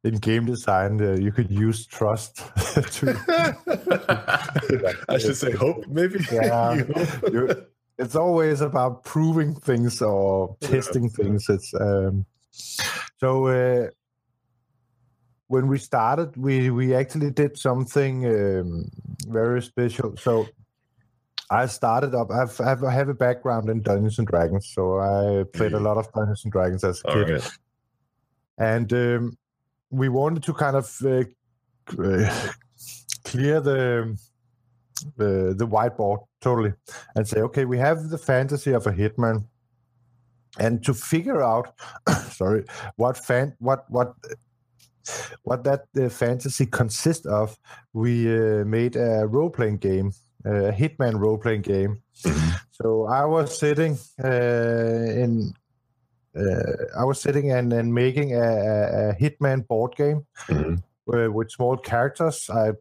in 0.05 0.17
game 0.17 0.47
design 0.47 1.01
uh, 1.01 1.13
you 1.15 1.31
could 1.31 1.51
use 1.51 1.87
trust 1.87 2.37
to. 2.95 3.15
I 5.09 5.19
should 5.19 5.37
say 5.37 5.53
hope, 5.53 5.87
maybe. 5.87 6.19
Yeah. 6.33 6.75
You 6.75 6.85
hope. 6.93 7.33
You- 7.33 7.67
it's 7.99 8.17
always 8.17 8.63
about 8.63 9.05
proving 9.05 9.55
things 9.55 10.03
or 10.03 10.57
testing 10.61 11.09
things. 11.09 11.49
It's 11.49 11.73
um, 11.79 12.25
so. 12.53 13.47
Uh, 13.47 13.89
when 15.49 15.69
we 15.69 15.77
started, 15.77 16.35
we 16.35 16.71
we 16.71 16.95
actually 16.95 17.31
did 17.31 17.59
something 17.59 18.25
um, 18.25 18.91
very 19.29 19.61
special. 19.61 20.17
So 20.17 20.49
I 21.51 21.67
started 21.67 22.15
up. 22.15 22.31
I've, 22.31 22.59
I've 22.59 22.83
I 22.83 22.91
have 22.91 23.11
a 23.11 23.15
background 23.15 23.69
in 23.69 23.83
Dungeons 23.83 24.19
and 24.19 24.27
Dragons, 24.27 24.71
so 24.75 24.99
I 24.99 25.45
played 25.53 25.75
a 25.75 25.79
lot 25.79 25.99
of 25.99 26.11
Dungeons 26.13 26.45
and 26.45 26.53
Dragons 26.53 26.85
as 26.85 27.03
a 27.05 27.09
All 27.09 27.15
kid 27.15 27.31
right. 27.33 27.51
and 28.57 28.93
um, 28.93 29.37
we 29.91 30.09
wanted 30.09 30.43
to 30.45 30.55
kind 30.55 30.77
of 30.77 30.87
uh, 31.05 31.25
clear 33.25 33.61
the, 33.61 34.19
the 35.17 35.55
the 35.57 35.67
whiteboard 35.67 36.25
totally 36.41 36.73
and 37.15 37.29
say 37.29 37.41
okay 37.41 37.65
we 37.65 37.79
have 37.79 38.09
the 38.09 38.19
fantasy 38.19 38.73
of 38.73 38.87
a 38.87 38.93
hitman 38.93 39.45
and 40.59 40.85
to 40.85 40.95
figure 40.95 41.43
out 41.43 41.75
sorry 42.31 42.65
what 42.97 43.17
fan 43.17 43.55
what 43.59 43.85
what 43.91 44.15
what 45.43 45.65
that 45.65 45.87
uh, 46.01 46.09
fantasy 46.09 46.67
consists 46.67 47.27
of 47.27 47.59
we 47.93 48.29
uh, 48.29 48.65
made 48.65 48.97
a 48.97 49.27
role-playing 49.27 49.79
game 49.79 50.13
a 50.45 50.73
hitman 50.73 51.19
role-playing 51.19 51.63
game 51.63 52.03
so 52.71 53.07
i 53.07 53.25
was 53.25 53.59
sitting 53.59 53.99
uh, 54.23 54.29
in 54.29 55.53
uh, 56.35 56.73
I 56.99 57.05
was 57.05 57.21
sitting 57.21 57.53
and, 57.53 57.73
and 57.73 57.93
making 57.93 58.35
a, 58.35 58.41
a, 58.41 59.15
Hitman 59.21 59.67
board 59.67 59.95
game 59.97 60.27
Mhm. 60.49 60.83
uh, 61.13 61.31
with 61.31 61.51
small 61.51 61.77
characters. 61.77 62.49
I 62.49 62.73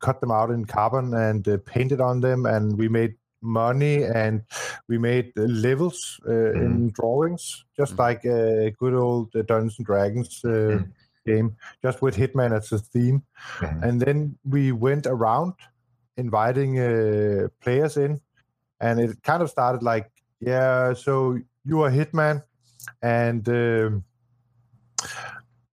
cut 0.00 0.20
them 0.20 0.30
out 0.30 0.50
in 0.50 0.66
carbon 0.66 1.14
and 1.14 1.46
uh, 1.48 1.58
painted 1.64 2.00
on 2.00 2.20
them, 2.20 2.46
and 2.46 2.76
we 2.76 2.88
made 2.88 3.14
money 3.40 4.04
and 4.04 4.42
we 4.88 4.98
made 4.98 5.32
levels 5.36 6.20
uh, 6.28 6.52
in 6.54 6.90
drawings, 6.90 7.64
just 7.76 7.94
Mhm. 7.94 7.98
like 7.98 8.24
a 8.24 8.70
good 8.78 8.94
old 8.94 9.34
uh, 9.36 9.42
Dungeons 9.42 9.76
and 9.78 9.86
Dragons 9.86 10.40
uh, 10.44 10.48
Mhm. 10.48 10.92
game, 11.26 11.56
just 11.82 12.02
with 12.02 12.16
Hitman 12.16 12.52
as 12.56 12.72
a 12.72 12.78
theme. 12.78 13.22
And 13.82 14.00
then 14.00 14.38
we 14.44 14.72
went 14.72 15.06
around 15.06 15.54
inviting 16.16 16.78
uh, 16.78 17.48
players 17.60 17.96
in, 17.96 18.20
and 18.80 19.00
it 19.00 19.22
kind 19.22 19.42
of 19.42 19.50
started 19.50 19.82
like, 19.82 20.10
yeah, 20.40 20.94
so 20.94 21.38
you 21.64 21.82
are 21.82 21.90
Hitman 21.90 22.42
and 23.02 23.48
um, 23.48 24.04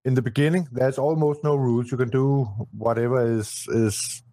in 0.03 0.13
the 0.13 0.21
beginning 0.21 0.67
there's 0.71 0.97
almost 0.97 1.43
no 1.43 1.55
rules 1.55 1.91
you 1.91 1.97
can 1.97 2.09
do 2.09 2.45
whatever 2.77 3.25
is 3.25 3.65
is 3.69 4.23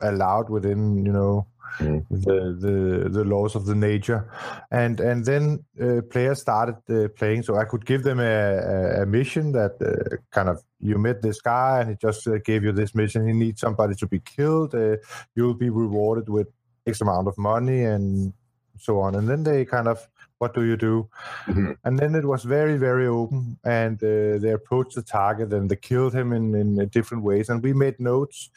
allowed 0.00 0.48
within 0.50 1.04
you 1.04 1.12
know 1.12 1.46
Mhm. 1.78 2.04
the, 2.10 2.36
the 2.60 3.08
the 3.08 3.24
laws 3.24 3.54
of 3.54 3.64
the 3.66 3.74
nature. 3.74 4.28
And 4.70 5.00
and 5.00 5.24
then 5.24 5.64
uh, 5.80 6.02
players 6.10 6.40
started 6.40 6.76
uh, 6.90 7.08
playing. 7.16 7.42
So 7.42 7.56
i 7.56 7.64
could 7.64 7.84
give 7.86 8.02
them 8.02 8.20
a, 8.20 9.02
a, 9.02 9.06
mission 9.06 9.52
that 9.52 9.72
uh, 9.80 10.16
kind 10.30 10.48
of 10.48 10.62
you 10.80 10.98
met 10.98 11.22
this 11.22 11.40
guy 11.40 11.80
and 11.80 11.90
he 11.90 11.96
just 11.96 12.26
uh, 12.26 12.38
gave 12.44 12.62
you 12.64 12.72
this 12.72 12.94
mission. 12.94 13.26
He 13.26 13.32
needs 13.32 13.60
somebody 13.60 13.94
to 13.96 14.06
be 14.06 14.20
killed. 14.20 14.74
Uh, 14.74 14.96
you'll 15.34 15.54
be 15.54 15.70
rewarded 15.70 16.28
with 16.28 16.48
x 16.86 17.00
amount 17.00 17.28
of 17.28 17.38
money 17.38 17.84
and 17.84 18.32
so 18.78 19.00
on. 19.00 19.14
And 19.14 19.28
then 19.28 19.42
they 19.44 19.64
kind 19.64 19.88
of 19.88 20.08
what 20.38 20.54
do 20.54 20.64
you 20.64 20.76
do? 20.76 21.08
Mhm. 21.46 21.76
and 21.84 21.98
then 21.98 22.14
it 22.14 22.24
was 22.24 22.42
very 22.44 22.76
very 22.76 23.06
open 23.06 23.58
and 23.64 24.02
uh, 24.02 24.38
they 24.42 24.52
approached 24.52 24.94
the 24.96 25.02
target 25.02 25.52
and 25.52 25.70
they 25.70 25.76
killed 25.76 26.14
him 26.14 26.32
in, 26.32 26.54
in 26.54 26.88
different 26.88 27.22
ways. 27.24 27.48
And 27.48 27.62
we 27.62 27.72
made 27.72 27.98
notes 28.00 28.50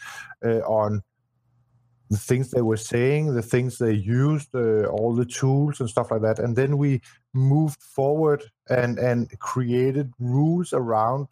uh, 0.44 0.62
on 0.82 1.04
the 2.10 2.18
things 2.18 2.52
they 2.52 2.62
were 2.62 2.78
saying 2.78 3.34
the 3.34 3.42
things 3.42 3.78
they 3.78 3.94
used 3.94 4.50
uh, 4.56 4.86
all 4.86 5.14
the 5.16 5.26
tools 5.26 5.80
and 5.80 5.90
stuff 5.90 6.12
like 6.12 6.22
that. 6.22 6.40
And 6.40 6.56
then 6.56 6.78
we 6.78 7.02
moved 7.34 7.82
forward 7.82 8.44
and 8.70 9.00
and 9.00 9.38
created 9.40 10.14
rules 10.20 10.74
around 10.74 11.28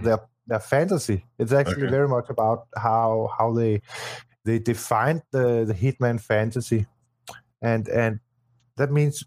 their 0.00 0.20
their 0.46 0.60
fantasy. 0.60 1.24
It's 1.38 1.52
actually 1.52 1.86
Okay. 1.86 1.88
very 1.88 2.08
much 2.08 2.28
about 2.30 2.66
how 2.76 3.30
how 3.38 3.52
they 3.52 3.82
they 4.44 4.58
defined 4.58 5.22
the 5.32 5.64
the 5.64 5.74
hitman 5.74 6.20
fantasy. 6.20 6.86
And 7.62 7.88
and 7.88 8.20
that 8.76 8.90
means 8.92 9.24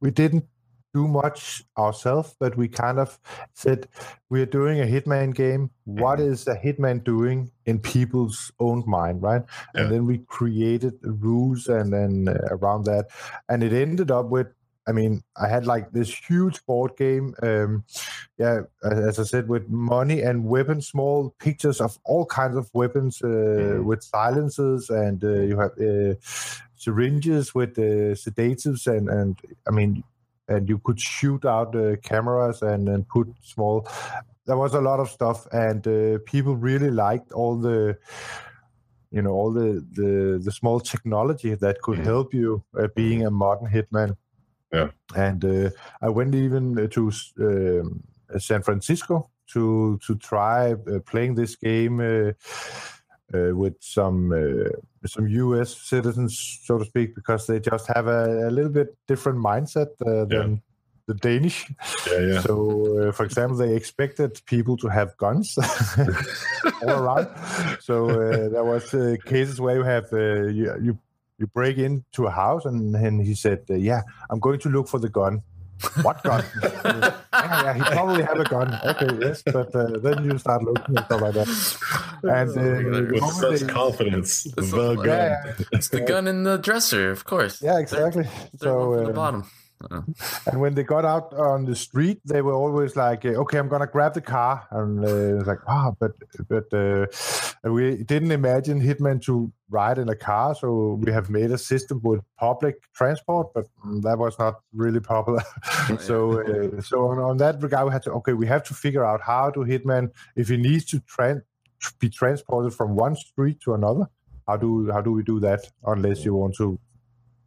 we 0.00 0.10
didn't 0.10 0.46
do 0.94 1.08
much 1.08 1.64
ourselves, 1.76 2.34
but 2.38 2.56
we 2.56 2.68
kind 2.68 2.98
of 2.98 3.18
said 3.52 3.88
we're 4.30 4.46
doing 4.46 4.80
a 4.80 4.84
Hitman 4.86 5.34
game. 5.34 5.70
What 5.84 6.20
is 6.20 6.46
a 6.46 6.54
Hitman 6.56 7.02
doing 7.04 7.50
in 7.66 7.80
people's 7.80 8.52
own 8.60 8.84
mind, 8.86 9.20
right? 9.22 9.42
Yeah. 9.74 9.82
And 9.82 9.92
then 9.92 10.06
we 10.06 10.18
created 10.18 10.94
rules 11.02 11.66
and 11.66 11.92
then 11.92 12.28
uh, 12.28 12.54
around 12.56 12.84
that, 12.84 13.08
and 13.48 13.62
it 13.62 13.72
ended 13.72 14.10
up 14.10 14.26
with. 14.30 14.46
I 14.86 14.92
mean, 14.92 15.22
I 15.34 15.48
had 15.48 15.66
like 15.66 15.92
this 15.92 16.14
huge 16.14 16.60
board 16.66 16.92
game. 16.98 17.34
Um, 17.42 17.84
yeah, 18.36 18.60
as 18.82 19.18
I 19.18 19.22
said, 19.24 19.48
with 19.48 19.66
money 19.70 20.20
and 20.20 20.44
weapons, 20.44 20.88
small 20.88 21.34
pictures 21.38 21.80
of 21.80 21.98
all 22.04 22.26
kinds 22.26 22.54
of 22.56 22.68
weapons 22.74 23.22
uh, 23.22 23.28
Mhm. 23.28 23.84
with 23.84 24.02
silencers, 24.02 24.90
and 24.90 25.24
uh, 25.24 25.40
you 25.48 25.58
have 25.58 25.72
uh, 25.80 26.14
syringes 26.76 27.54
with 27.54 27.78
uh, 27.78 28.14
sedatives, 28.14 28.86
and 28.86 29.08
and 29.08 29.38
I 29.66 29.70
mean, 29.70 30.04
and 30.48 30.68
you 30.68 30.78
could 30.78 31.00
shoot 31.00 31.44
out 31.44 31.72
the 31.72 31.98
cameras 32.02 32.62
and 32.62 32.88
and 32.88 33.08
put 33.08 33.28
small. 33.42 33.86
There 34.46 34.56
was 34.58 34.74
a 34.74 34.80
lot 34.80 35.00
of 35.00 35.08
stuff, 35.08 35.46
and 35.52 35.86
uh, 35.86 36.18
people 36.26 36.54
really 36.56 36.90
liked 36.90 37.32
all 37.32 37.56
the 37.56 37.96
you 39.10 39.22
know 39.22 39.30
all 39.30 39.52
the 39.52 39.84
the, 39.92 40.40
the 40.44 40.52
small 40.52 40.80
technology 40.80 41.54
that 41.54 41.80
could 41.82 41.98
Mhm. 41.98 42.04
help 42.04 42.34
you 42.34 42.64
uh, 42.78 42.88
being 42.94 43.24
a 43.26 43.30
modern 43.30 43.68
hitman 43.70 44.16
Yeah. 44.72 44.90
and 45.14 45.44
uh, 45.44 45.70
i 46.02 46.08
went 46.08 46.34
even 46.34 46.78
uh, 46.78 46.88
to 46.88 47.12
um, 47.40 48.02
san 48.38 48.62
francisco 48.62 49.30
to 49.52 49.98
to 50.06 50.14
try 50.16 50.72
uh, 50.72 50.98
playing 51.10 51.36
this 51.36 51.56
game 51.56 52.00
uh, 53.32 53.54
with 53.54 53.76
some 53.80 54.32
uh, 54.32 54.68
some 55.06 55.26
us 55.26 55.76
citizens 55.76 56.60
so 56.64 56.78
to 56.78 56.84
speak 56.84 57.14
because 57.14 57.46
they 57.46 57.60
just 57.60 57.86
have 57.94 58.06
a, 58.06 58.48
a 58.48 58.50
little 58.50 58.70
bit 58.70 58.96
different 59.06 59.38
mindset 59.38 59.88
uh, 60.06 60.24
than 60.24 60.62
the 61.06 61.14
danish 61.14 61.66
Yeah, 62.10 62.20
yeah. 62.20 62.40
so, 62.40 63.08
uh, 63.08 63.12
for 63.12 63.24
example, 63.24 63.56
they 63.56 63.74
expected 63.74 64.40
people 64.46 64.76
to 64.78 64.88
have 64.88 65.16
guns 65.16 65.58
all 66.82 66.90
around. 66.90 67.28
So 67.80 68.08
uh, 68.10 68.48
there 68.48 68.64
was 68.64 68.92
uh, 68.94 69.16
cases 69.24 69.60
where 69.60 69.76
you 69.76 69.82
have 69.82 70.12
uh, 70.12 70.46
you, 70.48 70.74
you 70.82 70.98
you 71.38 71.46
break 71.48 71.78
into 71.78 72.26
a 72.26 72.30
house 72.30 72.64
and 72.64 72.94
and 72.94 73.20
he 73.20 73.34
said, 73.34 73.60
uh, 73.70 73.74
"Yeah, 73.74 74.02
I'm 74.30 74.40
going 74.40 74.60
to 74.60 74.68
look 74.68 74.88
for 74.88 74.98
the 74.98 75.08
gun." 75.08 75.42
What 76.02 76.22
gun? 76.22 76.44
yeah, 76.62 77.12
yeah, 77.32 77.74
he 77.74 77.80
probably 77.82 78.22
have 78.22 78.38
a 78.40 78.44
gun. 78.44 78.78
Okay, 78.84 79.08
yes, 79.20 79.42
but 79.42 79.74
uh, 79.74 79.98
then 79.98 80.24
you 80.24 80.38
start 80.38 80.62
looking 80.62 80.96
and 80.96 81.04
stuff 81.04 81.20
like 81.20 81.34
that. 81.34 81.48
And 82.22 82.50
uh, 82.50 82.54
the 82.54 83.08
With 83.12 83.32
such 83.34 83.60
they- 83.60 83.66
confidence, 83.72 84.44
the 84.44 84.62
not- 84.62 85.04
gun. 85.04 85.06
Yeah, 85.06 85.54
It's 85.72 85.88
the 85.88 86.00
gun 86.00 86.26
in 86.26 86.44
the 86.44 86.56
dresser, 86.58 87.10
of 87.10 87.24
course. 87.24 87.60
yeah, 87.62 87.78
exactly. 87.78 88.24
Third 88.24 88.60
So 88.60 88.88
one 88.88 89.04
from 89.04 89.14
the 89.14 89.20
um, 89.20 89.50
bottom. 89.80 90.14
And 90.46 90.60
when 90.60 90.74
they 90.74 90.82
got 90.82 91.04
out 91.04 91.32
on 91.34 91.64
the 91.64 91.76
street, 91.76 92.20
they 92.24 92.42
were 92.42 92.54
always 92.54 92.96
like, 92.96 93.24
uh, 93.24 93.40
"Okay, 93.42 93.58
I'm 93.58 93.68
gonna 93.68 93.86
grab 93.86 94.14
the 94.14 94.20
car," 94.20 94.66
and 94.70 95.04
uh, 95.04 95.08
it 95.08 95.34
was 95.34 95.46
like, 95.46 95.60
"Ah, 95.66 95.92
but 95.98 96.12
but 96.48 96.72
uh, 96.72 97.06
we 97.70 98.02
didn't 98.04 98.32
imagine 98.32 98.80
Hitman 98.80 99.22
to 99.22 99.52
ride 99.70 99.98
in 99.98 100.08
a 100.08 100.16
car, 100.16 100.54
so 100.54 100.98
we 101.02 101.12
have 101.12 101.30
made 101.30 101.50
a 101.50 101.58
system 101.58 102.00
with 102.02 102.20
public 102.38 102.76
transport, 102.92 103.48
but 103.54 103.66
mm, 103.84 104.02
that 104.02 104.18
was 104.18 104.38
not 104.38 104.60
really 104.72 105.00
popular. 105.00 105.42
so 105.98 106.40
uh, 106.40 106.80
so 106.80 107.08
on, 107.08 107.18
on 107.18 107.36
that 107.38 107.62
regard, 107.62 107.86
we 107.86 107.92
had 107.92 108.02
to 108.02 108.12
okay, 108.12 108.32
we 108.32 108.46
have 108.46 108.62
to 108.64 108.74
figure 108.74 109.04
out 109.04 109.20
how 109.20 109.50
to 109.50 109.60
Hitman 109.60 110.10
if 110.36 110.48
he 110.48 110.56
needs 110.56 110.84
to 110.86 111.00
tran- 111.00 111.42
be 111.98 112.08
transported 112.08 112.74
from 112.74 112.94
one 112.94 113.16
street 113.16 113.60
to 113.60 113.74
another. 113.74 114.08
How 114.46 114.56
do 114.56 114.90
how 114.92 115.00
do 115.00 115.12
we 115.12 115.22
do 115.22 115.40
that 115.40 115.60
unless 115.86 116.24
you 116.24 116.34
want 116.34 116.54
to 116.56 116.78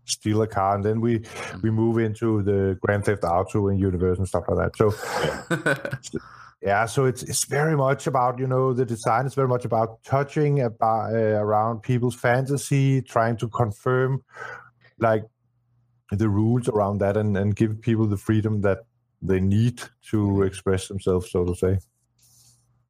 steal 0.07 0.41
a 0.41 0.47
car 0.47 0.75
and 0.75 0.83
then 0.83 1.01
we 1.01 1.21
we 1.61 1.69
move 1.69 1.97
into 1.97 2.41
the 2.43 2.77
grand 2.81 3.05
theft 3.05 3.23
auto 3.23 3.67
and 3.67 3.79
universe 3.79 4.17
and 4.17 4.27
stuff 4.27 4.43
like 4.47 4.57
that. 4.57 4.75
So 4.77 6.09
Yeah, 6.61 6.87
so 6.87 7.05
it's 7.05 7.21
it's 7.21 7.43
very 7.43 7.75
much 7.75 8.07
about 8.07 8.39
you 8.39 8.47
know 8.47 8.73
the 8.73 8.85
design 8.85 9.27
is 9.27 9.35
very 9.35 9.47
much 9.47 9.63
about 9.63 10.03
touching 10.03 10.61
about 10.61 11.13
uh, 11.13 11.39
around 11.39 11.83
people's 11.83 12.15
fantasy, 12.15 13.01
trying 13.01 13.37
to 13.37 13.47
confirm 13.47 14.23
like 14.97 15.23
the 16.11 16.27
rules 16.27 16.67
around 16.67 16.97
that, 16.97 17.15
and 17.15 17.37
and 17.37 17.55
give 17.55 17.79
people 17.79 18.07
the 18.07 18.17
freedom 18.17 18.61
that 18.61 18.79
they 19.21 19.39
need 19.39 19.83
to 20.09 20.41
express 20.41 20.87
themselves, 20.87 21.29
so 21.29 21.45
to 21.45 21.55
say. 21.55 21.77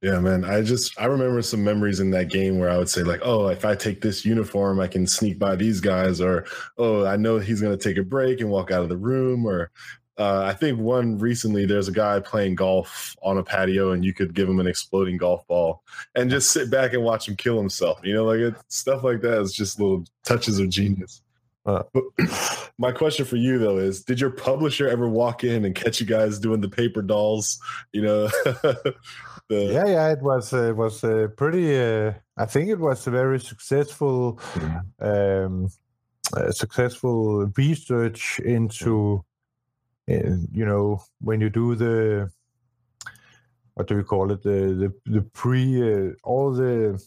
Yeah, 0.01 0.19
man. 0.19 0.45
I 0.45 0.61
just 0.61 0.99
I 0.99 1.05
remember 1.05 1.41
some 1.41 1.63
memories 1.63 1.99
in 1.99 2.11
that 2.11 2.29
game 2.29 2.59
where 2.59 2.69
I 2.69 2.77
would 2.77 2.89
say 2.89 3.01
like, 3.03 3.21
"Oh, 3.23 3.47
if 3.47 3.65
I 3.65 3.73
take 3.75 3.99
this 4.01 4.23
uniform, 4.25 4.79
I 4.79 4.87
can 4.87 5.07
sneak 5.07 5.39
by 5.39 5.55
these 5.55 5.81
guys," 5.81 6.21
or 6.21 6.45
"Oh, 6.77 7.05
I 7.05 7.17
know 7.17 7.39
he's 7.39 7.61
going 7.61 7.75
to 7.75 7.83
take 7.83 7.97
a 7.97 8.03
break 8.03 8.39
and 8.39 8.49
walk 8.51 8.69
out 8.69 8.83
of 8.83 8.89
the 8.89 8.97
room," 8.97 9.45
or 9.45 9.71
uh, 10.19 10.43
I 10.45 10.53
think 10.53 10.79
one 10.79 11.17
recently 11.17 11.65
there's 11.65 11.87
a 11.87 11.91
guy 11.91 12.19
playing 12.19 12.55
golf 12.55 13.15
on 13.23 13.37
a 13.39 13.43
patio 13.43 13.91
and 13.91 14.03
you 14.05 14.13
could 14.13 14.33
give 14.33 14.49
him 14.49 14.59
an 14.59 14.67
exploding 14.67 15.17
golf 15.17 15.45
ball 15.47 15.83
and 16.15 16.29
just 16.31 16.51
sit 16.51 16.71
back 16.71 16.93
and 16.93 17.03
watch 17.03 17.27
him 17.27 17.35
kill 17.35 17.57
himself. 17.57 17.99
You 18.03 18.13
know, 18.15 18.25
like 18.25 18.55
stuff 18.67 19.03
like 19.03 19.21
that 19.21 19.41
is 19.41 19.53
just 19.53 19.79
little 19.79 20.05
touches 20.23 20.59
of 20.59 20.69
genius. 20.69 21.21
Uh, 21.67 21.83
my 22.77 22.91
question 22.93 23.25
for 23.25 23.35
you 23.35 23.59
though 23.59 23.77
is 23.77 24.03
did 24.03 24.21
your 24.21 24.29
publisher 24.29 24.87
ever 24.87 25.09
walk 25.09 25.43
in 25.43 25.65
and 25.65 25.75
catch 25.75 25.99
you 25.99 26.05
guys 26.05 26.39
doing 26.39 26.61
the 26.61 26.69
paper 26.69 27.01
dolls 27.01 27.59
you 27.91 28.01
know? 28.01 28.29
The... 29.49 29.63
yeah 29.71 29.85
yeah 29.85 30.09
it 30.09 30.21
was 30.21 30.51
uh, 30.51 30.71
it 30.71 30.75
was 30.75 31.05
uh, 31.05 31.29
pretty 31.37 31.79
uh, 31.79 32.11
i 32.35 32.45
think 32.45 32.69
it 32.69 32.79
was 32.79 33.07
a 33.07 33.11
very 33.11 33.39
successful 33.39 34.41
um, 34.99 35.69
successful 36.51 37.49
research 37.55 38.39
into 38.39 39.23
you 40.07 40.65
know 40.65 41.01
when 41.21 41.39
you 41.39 41.49
do 41.49 41.75
the 41.75 42.29
what 43.77 43.87
do 43.87 43.95
we 43.95 44.03
call 44.03 44.31
it? 44.31 44.41
The 44.41 44.91
the, 45.05 45.11
the 45.11 45.21
pre 45.21 46.09
uh, 46.09 46.13
all 46.23 46.51
the 46.51 46.99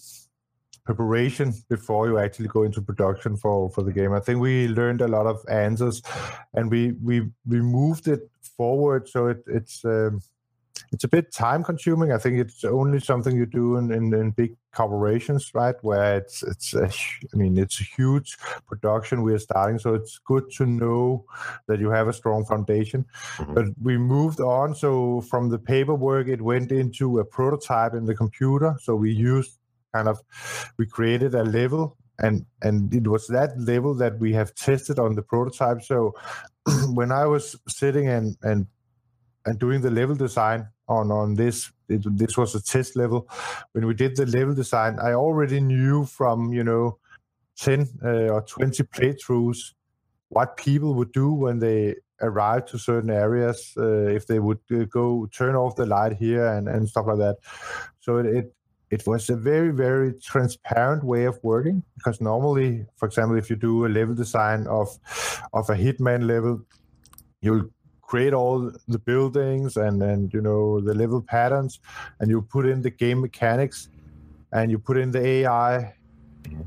preparation 0.85 1.53
before 1.69 2.09
you 2.09 2.19
actually 2.19 2.49
go 2.49 2.63
into 2.63 2.81
production 2.81 3.37
for 3.37 3.71
for 3.71 3.83
the 3.83 3.93
game 3.93 4.13
i 4.13 4.21
think 4.21 4.41
we 4.41 4.69
learned 4.69 5.01
a 5.01 5.09
lot 5.09 5.27
of 5.27 5.39
answers 5.49 6.03
and 6.55 6.71
we 6.71 6.93
we 7.03 7.21
we 7.47 7.61
moved 7.61 8.09
it 8.09 8.31
forward 8.57 9.09
so 9.09 9.29
it, 9.29 9.43
it's 9.47 9.85
um, 9.85 10.21
it's 10.93 11.05
a 11.05 11.09
bit 11.09 11.33
time 11.33 11.63
consuming. 11.63 12.13
I 12.13 12.19
think 12.19 12.39
it's 12.39 12.65
only 12.65 13.01
something 13.01 13.37
you 13.37 13.47
do 13.47 13.77
in, 13.77 13.93
in, 13.93 14.13
in, 14.13 14.31
big 14.33 14.57
corporations, 14.73 15.51
right? 15.55 15.75
Where 15.83 16.17
it's 16.19 16.43
it's 16.43 16.75
a, 16.75 16.91
I 17.33 17.37
mean 17.37 17.59
it's 17.59 17.81
a 17.81 17.85
huge 17.85 18.37
production 18.67 19.23
we 19.23 19.33
are 19.33 19.39
starting, 19.39 19.79
so 19.79 19.95
it's 19.95 20.19
good 20.19 20.51
to 20.57 20.67
know 20.67 21.25
that 21.69 21.79
you 21.79 21.91
have 21.91 22.09
a 22.09 22.13
strong 22.13 22.45
foundation. 22.45 23.07
Mm-hmm. 23.37 23.55
But 23.55 23.67
we 23.81 23.99
moved 23.99 24.41
on, 24.41 24.75
so 24.75 25.21
from 25.23 25.49
the 25.49 25.59
paperwork, 25.59 26.29
it 26.29 26.43
went 26.43 26.73
into 26.73 27.21
a 27.21 27.25
prototype 27.25 27.95
in 27.95 28.05
the 28.05 28.15
computer. 28.15 28.77
So 28.81 28.97
we 28.97 29.13
used 29.13 29.60
kind 29.93 30.09
of 30.09 30.21
we 30.79 30.87
created 30.87 31.35
a 31.35 31.45
level 31.45 31.97
and 32.19 32.45
and 32.63 32.95
it 32.95 33.07
was 33.07 33.27
that 33.29 33.59
level 33.59 33.95
that 33.95 34.19
we 34.19 34.33
have 34.33 34.55
tested 34.55 34.99
on 34.99 35.15
the 35.15 35.23
prototype. 35.23 35.83
So 35.83 36.15
when 36.93 37.13
i 37.13 37.27
was 37.27 37.57
sitting 37.69 38.09
and 38.09 38.37
and 38.43 38.67
and 39.47 39.59
doing 39.59 39.81
the 39.81 39.91
level 39.91 40.15
design 40.15 40.69
on 40.89 41.11
on 41.11 41.35
this 41.35 41.73
it, 41.89 42.03
this 42.17 42.37
was 42.37 42.55
a 42.55 42.63
test 42.63 42.95
level. 42.95 43.29
When 43.73 43.87
we 43.87 43.95
did 43.95 44.17
the 44.17 44.27
level 44.27 44.55
design 44.55 44.99
i 45.01 45.13
already 45.13 45.61
knew 45.61 46.05
from 46.05 46.53
you 46.53 46.65
know 46.65 46.99
10 47.59 47.89
uh, 48.03 48.09
or 48.35 48.43
20 48.43 48.83
playthroughs 48.85 49.75
what 50.29 50.57
people 50.57 50.95
would 50.95 51.13
do 51.13 51.33
when 51.33 51.59
they 51.59 51.97
arrive 52.23 52.67
to 52.67 52.79
certain 52.79 53.11
areas 53.11 53.73
uh, 53.77 54.07
if 54.07 54.27
they 54.27 54.39
would 54.39 54.61
uh, 54.73 54.85
go 54.85 55.27
turn 55.27 55.57
off 55.57 55.77
the 55.77 55.87
light 55.87 56.13
here 56.13 56.47
and, 56.47 56.69
and 56.69 56.89
stuff 56.89 57.07
like 57.07 57.19
that. 57.19 57.37
So 58.01 58.19
it, 58.19 58.27
it 58.27 58.55
it 58.91 59.07
was 59.07 59.31
a 59.31 59.37
very 59.37 59.71
very 59.71 60.13
transparent 60.21 61.05
way 61.05 61.25
of 61.25 61.39
working 61.43 61.83
because 61.97 62.21
normally 62.21 62.87
for 62.97 63.07
example 63.07 63.37
if 63.37 63.49
you 63.51 63.57
do 63.57 63.87
a 63.87 63.89
level 63.89 64.15
design 64.15 64.67
of 64.67 64.89
of 65.53 65.69
a 65.71 65.75
hitman 65.75 66.27
level 66.27 66.61
you'll 67.41 67.69
create 68.03 68.33
all 68.33 68.73
the 68.89 68.99
buildings 68.99 69.77
and 69.77 70.03
and 70.03 70.35
you 70.35 70.41
know 70.41 70.81
the 70.81 70.95
level 70.95 71.23
patterns 71.23 71.81
and 72.19 72.31
you 72.31 72.43
put 72.43 72.67
in 72.67 72.83
the 72.83 72.91
game 72.91 73.21
mechanics 73.21 73.89
and 74.53 74.71
you 74.71 74.79
put 74.79 74.97
in 74.97 75.13
the 75.13 75.25
ai 75.25 75.95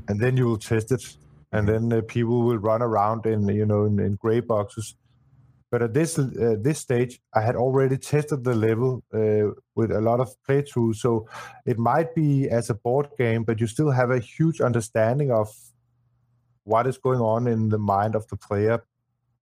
and 0.08 0.20
then 0.20 0.36
you 0.36 0.46
will 0.46 0.58
test 0.58 0.92
it. 0.92 1.16
And 1.52 1.68
then 1.68 1.92
uh, 1.92 2.02
people 2.06 2.42
will 2.42 2.58
run 2.58 2.82
around 2.82 3.26
in 3.26 3.48
you 3.48 3.66
know 3.66 3.84
in, 3.84 4.00
in 4.00 4.16
gray 4.16 4.40
boxes 4.40 4.96
but 5.70 5.82
at 5.82 5.94
this 5.94 6.18
uh, 6.18 6.56
this 6.60 6.78
stage 6.78 7.20
i 7.34 7.40
had 7.40 7.56
already 7.56 7.96
tested 7.96 8.44
the 8.44 8.54
level 8.54 9.02
uh, 9.12 9.50
with 9.74 9.90
a 9.90 10.00
lot 10.00 10.20
of 10.20 10.28
playthroughs. 10.48 10.96
So 10.96 11.28
it 11.66 11.78
might 11.78 12.14
be 12.14 12.48
as 12.48 12.70
a 12.70 12.74
board 12.74 13.08
game 13.18 13.44
but 13.44 13.60
you 13.60 13.66
still 13.66 13.90
have 13.90 14.10
a 14.10 14.18
huge 14.18 14.60
understanding 14.60 15.30
of 15.30 15.48
what 16.64 16.86
is 16.86 16.98
going 16.98 17.20
on 17.20 17.46
in 17.46 17.68
the 17.68 17.78
mind 17.78 18.14
of 18.14 18.26
the 18.28 18.36
player 18.36 18.82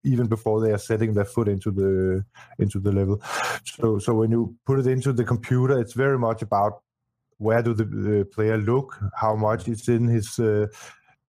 even 0.05 0.27
before 0.27 0.61
they 0.61 0.73
are 0.73 0.79
setting 0.79 1.15
their 1.15 1.25
foot 1.25 1.49
into 1.49 1.71
the 1.71 2.25
into 2.59 2.81
the 2.81 2.93
level. 2.93 3.23
So 3.65 3.99
so 3.99 4.15
when 4.15 4.31
you 4.31 4.57
put 4.67 4.81
it 4.81 4.87
into 4.87 5.13
the 5.13 5.25
computer, 5.25 5.79
it's 5.79 5.93
very 5.93 6.19
much 6.19 6.43
about 6.43 6.83
where 7.39 7.63
do 7.63 7.75
the, 7.75 7.85
the 7.85 8.25
player 8.25 8.57
look, 8.57 8.99
how 9.17 9.35
much 9.35 9.69
it's 9.69 9.89
in 9.89 10.09
his 10.09 10.39
uh, 10.39 10.67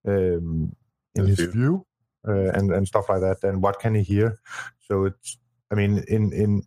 um, 0.08 0.76
in 1.16 1.28
his 1.28 1.40
view, 1.40 1.86
uh, 2.28 2.52
and 2.52 2.72
and 2.72 2.88
stuff 2.88 3.10
like 3.10 3.22
that, 3.22 3.44
and 3.44 3.62
what 3.62 3.80
can 3.80 3.96
he 3.96 4.04
hear. 4.04 4.40
So 4.88 5.06
it's 5.06 5.38
I 5.72 5.76
mean 5.76 6.04
in 6.08 6.32
in 6.34 6.64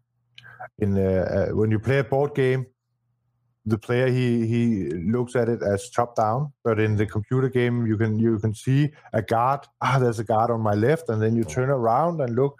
in 0.78 0.98
uh, 0.98 1.48
uh 1.50 1.54
when 1.54 1.70
you 1.70 1.78
play 1.78 1.98
a 1.98 2.04
board 2.04 2.34
game, 2.34 2.66
the 3.66 3.76
player 3.76 4.06
he 4.06 4.46
he 4.46 4.90
looks 4.90 5.34
at 5.34 5.48
it 5.48 5.60
as 5.62 5.90
top 5.90 6.14
down 6.14 6.52
but 6.62 6.78
in 6.78 6.96
the 6.96 7.04
computer 7.04 7.48
game 7.48 7.84
you 7.84 7.96
can 7.96 8.18
you 8.18 8.38
can 8.38 8.54
see 8.54 8.90
a 9.12 9.20
guard. 9.20 9.66
Ah 9.82 9.98
there's 9.98 10.20
a 10.20 10.24
guard 10.24 10.50
on 10.50 10.60
my 10.60 10.74
left. 10.74 11.08
And 11.08 11.20
then 11.20 11.34
you 11.34 11.44
turn 11.44 11.68
around 11.68 12.20
and 12.20 12.36
look. 12.36 12.58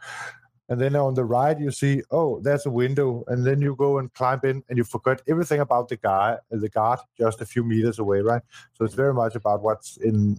And 0.69 0.81
then 0.81 0.97
on 0.97 1.15
the 1.15 1.25
right 1.25 1.59
you 1.59 1.71
see 1.71 2.03
oh 2.11 2.41
there's 2.41 2.67
a 2.67 2.71
window. 2.71 3.25
And 3.29 3.47
then 3.47 3.61
you 3.61 3.77
go 3.77 3.99
and 3.99 4.13
climb 4.15 4.41
in 4.43 4.65
and 4.69 4.77
you 4.77 4.85
forget 4.85 5.23
everything 5.29 5.61
about 5.61 5.89
the 5.89 5.97
guy 5.97 6.39
the 6.51 6.69
guard 6.69 6.99
just 7.17 7.41
a 7.41 7.47
few 7.47 7.63
meters 7.63 8.01
away 8.01 8.21
right? 8.21 8.43
So 8.75 8.85
it's 8.85 8.95
very 8.95 9.15
much 9.15 9.37
about 9.37 9.63
what's 9.63 9.97
in 9.99 10.39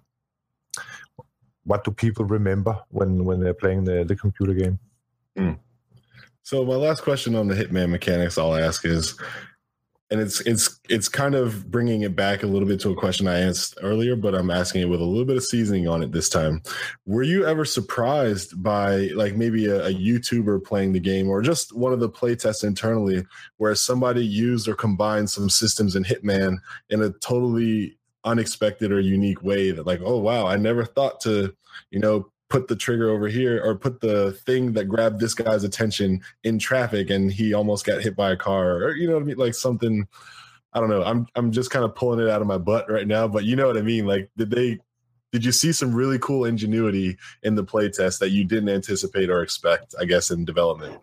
what 1.67 1.83
do 1.83 1.91
people 1.91 2.25
remember 2.25 2.79
when 2.89 3.23
when 3.25 3.39
they're 3.39 3.53
playing 3.53 3.83
the, 3.83 4.03
the 4.03 4.15
computer 4.15 4.53
game 4.53 4.79
mm. 5.37 5.57
so 6.43 6.65
my 6.65 6.75
last 6.75 7.03
question 7.03 7.35
on 7.35 7.47
the 7.47 7.55
hitman 7.55 7.89
mechanics 7.89 8.37
i'll 8.37 8.55
ask 8.55 8.85
is 8.85 9.15
and 10.09 10.21
it's 10.21 10.39
it's 10.41 10.79
it's 10.89 11.09
kind 11.09 11.35
of 11.35 11.69
bringing 11.69 12.01
it 12.03 12.15
back 12.15 12.41
a 12.41 12.47
little 12.47 12.67
bit 12.67 12.79
to 12.79 12.91
a 12.91 12.95
question 12.95 13.27
I 13.27 13.39
asked 13.39 13.77
earlier, 13.81 14.15
but 14.15 14.33
I'm 14.33 14.49
asking 14.49 14.81
it 14.81 14.89
with 14.89 15.01
a 15.01 15.05
little 15.05 15.25
bit 15.25 15.35
of 15.35 15.43
seasoning 15.43 15.87
on 15.87 16.01
it 16.01 16.13
this 16.13 16.29
time. 16.29 16.61
Were 17.05 17.23
you 17.23 17.45
ever 17.45 17.65
surprised 17.65 18.61
by 18.63 19.09
like 19.15 19.35
maybe 19.35 19.65
a, 19.65 19.87
a 19.87 19.93
YouTuber 19.93 20.63
playing 20.63 20.93
the 20.93 21.01
game 21.01 21.27
or 21.27 21.41
just 21.41 21.75
one 21.75 21.91
of 21.91 21.99
the 21.99 22.09
playtests 22.09 22.63
internally 22.63 23.25
where 23.57 23.75
somebody 23.75 24.25
used 24.25 24.67
or 24.67 24.75
combined 24.75 25.29
some 25.29 25.49
systems 25.49 25.95
in 25.95 26.05
Hitman 26.05 26.57
in 26.89 27.01
a 27.01 27.09
totally 27.09 27.97
unexpected 28.27 28.91
or 28.91 28.99
unique 28.99 29.41
way 29.41 29.71
that 29.71 29.87
like, 29.87 30.01
oh 30.03 30.17
wow, 30.19 30.45
I 30.45 30.57
never 30.57 30.85
thought 30.85 31.21
to, 31.21 31.55
you 31.89 31.99
know, 31.99 32.29
put 32.49 32.67
the 32.67 32.75
trigger 32.75 33.09
over 33.09 33.27
here 33.27 33.61
or 33.63 33.75
put 33.75 33.99
the 33.99 34.31
thing 34.45 34.73
that 34.73 34.85
grabbed 34.85 35.19
this 35.19 35.33
guy's 35.33 35.63
attention 35.63 36.21
in 36.43 36.59
traffic 36.59 37.09
and 37.09 37.31
he 37.31 37.53
almost 37.53 37.85
got 37.85 38.01
hit 38.01 38.15
by 38.15 38.31
a 38.31 38.37
car 38.37 38.77
or 38.77 38.95
you 38.95 39.07
know 39.07 39.15
what 39.15 39.23
I 39.23 39.25
mean? 39.25 39.37
Like 39.37 39.53
something 39.53 40.07
I 40.73 40.79
don't 40.79 40.89
know. 40.89 41.03
I'm 41.03 41.27
I'm 41.35 41.51
just 41.51 41.71
kind 41.71 41.83
of 41.83 41.95
pulling 41.95 42.19
it 42.19 42.29
out 42.29 42.41
of 42.41 42.47
my 42.47 42.57
butt 42.57 42.89
right 42.89 43.07
now 43.07 43.27
but 43.27 43.43
you 43.43 43.55
know 43.55 43.67
what 43.67 43.77
I 43.77 43.81
mean? 43.81 44.05
Like 44.05 44.29
did 44.37 44.51
they 44.51 44.79
did 45.33 45.43
you 45.43 45.51
see 45.51 45.73
some 45.73 45.93
really 45.93 46.19
cool 46.19 46.45
ingenuity 46.45 47.17
in 47.43 47.55
the 47.55 47.65
playtest 47.65 48.19
that 48.19 48.29
you 48.29 48.45
didn't 48.45 48.69
anticipate 48.69 49.29
or 49.29 49.41
expect 49.41 49.95
I 49.99 50.05
guess 50.05 50.31
in 50.31 50.45
development? 50.45 51.01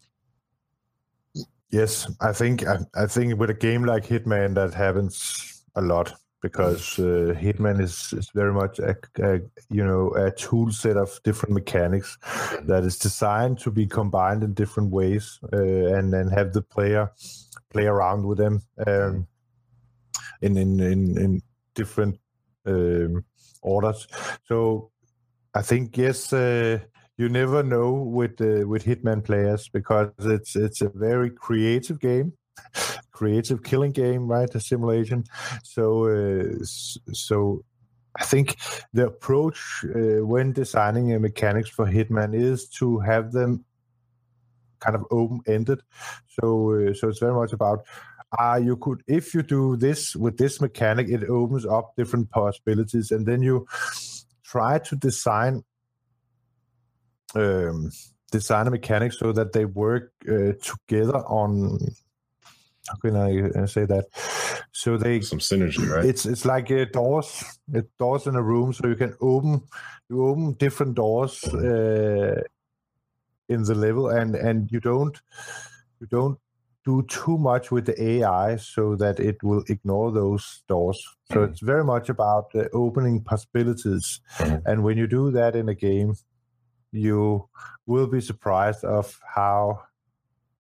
Yes 1.71 2.11
I 2.21 2.33
think 2.33 2.67
I, 2.67 2.79
I 2.95 3.07
think 3.07 3.39
with 3.39 3.51
a 3.51 3.55
game 3.55 3.85
like 3.85 4.07
Hitman 4.07 4.55
that 4.55 4.73
happens 4.73 5.63
a 5.75 5.83
lot 5.83 6.15
because 6.45 6.99
uh, 6.99 7.33
Hitman 7.43 7.81
is, 7.81 8.13
is 8.13 8.29
very 8.35 8.53
much 8.53 8.79
a, 8.79 8.95
a, 9.23 9.41
you 9.71 9.83
know 9.83 10.11
a 10.11 10.31
tool 10.31 10.71
set 10.71 10.99
of 10.99 11.19
different 11.25 11.55
mechanics 11.55 12.19
that 12.65 12.85
is 12.85 12.99
designed 12.99 13.59
to 13.61 13.71
be 13.71 13.87
combined 13.87 14.43
in 14.43 14.53
different 14.53 14.91
ways 14.91 15.41
uh, 15.55 15.97
and 15.97 16.13
then 16.13 16.29
have 16.29 16.53
the 16.53 16.61
player 16.61 17.11
play 17.71 17.87
around 17.87 18.27
with 18.27 18.37
them 18.37 18.61
um, 18.87 19.27
in, 20.43 20.59
in 20.59 20.81
in 20.81 21.17
in 21.17 21.43
different 21.75 22.21
um, 22.67 23.25
orders. 23.63 24.07
So 24.45 24.91
I 25.55 25.63
think 25.63 25.97
yes. 25.97 26.33
Uh, 26.33 26.79
you 27.17 27.29
never 27.29 27.63
know 27.63 27.93
with 27.93 28.41
uh, 28.41 28.67
with 28.67 28.85
Hitman 28.85 29.23
players 29.23 29.69
because 29.69 30.11
it's 30.19 30.57
it's 30.57 30.81
a 30.81 30.89
very 30.89 31.31
creative 31.31 32.01
game 32.01 32.33
creative 33.15 33.63
killing 33.63 33.93
game, 33.93 34.27
right? 34.27 34.55
A 34.55 34.61
simulation. 34.61 35.25
So, 35.63 36.09
uh, 36.09 36.65
so 37.13 37.65
I 38.17 38.25
think 38.25 38.57
the 38.93 39.07
approach 39.07 39.85
uh, 39.85 40.27
when 40.27 40.53
designing 40.53 41.19
mechanics 41.23 41.71
for 41.71 41.87
Hitman 41.87 42.35
is 42.35 42.69
to 42.81 42.99
have 42.99 43.33
them 43.33 43.65
kind 44.81 44.97
of 44.97 45.05
open 45.11 45.41
ended. 45.47 45.81
So, 46.29 46.73
uh, 46.73 46.95
so 46.95 47.09
it's 47.09 47.21
very 47.21 47.35
much 47.35 47.53
about 47.53 47.87
uh, 48.39 48.61
you 48.63 48.77
could 48.77 49.03
if 49.07 49.33
you 49.33 49.43
do 49.43 49.77
this 49.77 50.17
with 50.17 50.37
this 50.37 50.61
mechanic, 50.61 51.09
it 51.09 51.25
opens 51.29 51.65
up 51.65 51.95
different 51.97 52.31
possibilities, 52.31 53.13
and 53.13 53.25
then 53.25 53.43
you 53.43 53.67
try 54.43 54.79
to 54.79 54.97
design 54.97 55.63
um, 57.37 57.91
design 58.33 58.67
a 58.67 58.71
mechanic 58.71 59.13
so 59.13 59.33
that 59.33 59.53
they 59.53 59.65
work 59.65 60.13
uh, 60.29 60.53
together 60.61 61.19
on 61.29 61.79
how 62.89 62.97
can 62.97 63.17
I 63.17 63.67
say 63.67 63.87
that? 63.87 64.07
So 64.73 64.97
they 64.97 65.21
some 65.21 65.39
synergy, 65.39 65.89
right? 65.89 66.05
It's 66.05 66.27
it's 66.27 66.45
like 66.45 66.71
uh, 66.71 66.85
doors, 66.93 67.45
it 67.73 67.87
doors 67.99 68.27
in 68.27 68.37
a 68.37 68.43
room, 68.43 68.73
so 68.73 68.89
you 68.89 68.97
can 68.97 69.15
open 69.21 69.63
you 70.11 70.27
open 70.27 70.53
different 70.55 70.95
doors 70.95 71.43
uh, 71.45 72.43
in 73.49 73.63
the 73.63 73.75
level, 73.75 74.09
and 74.09 74.35
and 74.35 74.71
you 74.71 74.81
don't 74.81 75.21
you 76.01 76.07
don't 76.09 76.39
do 76.85 77.03
too 77.05 77.39
much 77.39 77.71
with 77.71 77.87
the 77.87 78.03
AI 78.03 78.57
so 78.57 78.95
that 78.97 79.19
it 79.19 79.43
will 79.43 79.65
ignore 79.69 80.13
those 80.13 80.63
doors. 80.69 81.03
So 81.31 81.37
mm-hmm. 81.37 81.53
it's 81.53 81.61
very 81.61 81.85
much 81.85 82.11
about 82.11 82.55
uh, 82.55 82.65
opening 82.75 83.23
possibilities, 83.23 84.21
mm-hmm. 84.39 84.57
and 84.67 84.85
when 84.85 84.99
you 84.99 85.07
do 85.07 85.31
that 85.31 85.57
in 85.57 85.69
a 85.71 85.75
game, 85.75 86.15
you 86.93 87.49
will 87.87 88.07
be 88.07 88.21
surprised 88.21 88.85
of 88.85 89.19
how 89.35 89.83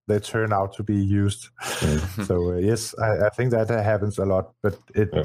they 0.07 0.19
turn 0.21 0.53
out 0.53 0.75
to 0.75 0.83
be 0.83 0.97
used. 0.97 1.49
Mm-hmm. 1.63 2.23
so 2.29 2.53
uh, 2.53 2.57
yes, 2.57 2.95
I, 2.99 3.27
I, 3.27 3.29
think 3.31 3.51
that 3.51 3.69
happens 3.71 4.19
a 4.19 4.25
lot, 4.25 4.53
but 4.63 4.79
it. 4.95 5.11
Yeah. 5.13 5.25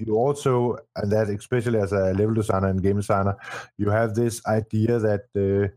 You 0.00 0.14
also, 0.14 0.76
and 0.94 1.10
that 1.10 1.28
especially 1.28 1.80
as 1.80 1.90
a 1.90 2.12
level 2.12 2.34
designer 2.34 2.68
and 2.68 2.80
game 2.80 2.98
designer, 2.98 3.36
you 3.78 3.90
have 3.90 4.14
this 4.14 4.40
idea 4.46 5.00
that 5.00 5.22
uh, 5.34 5.74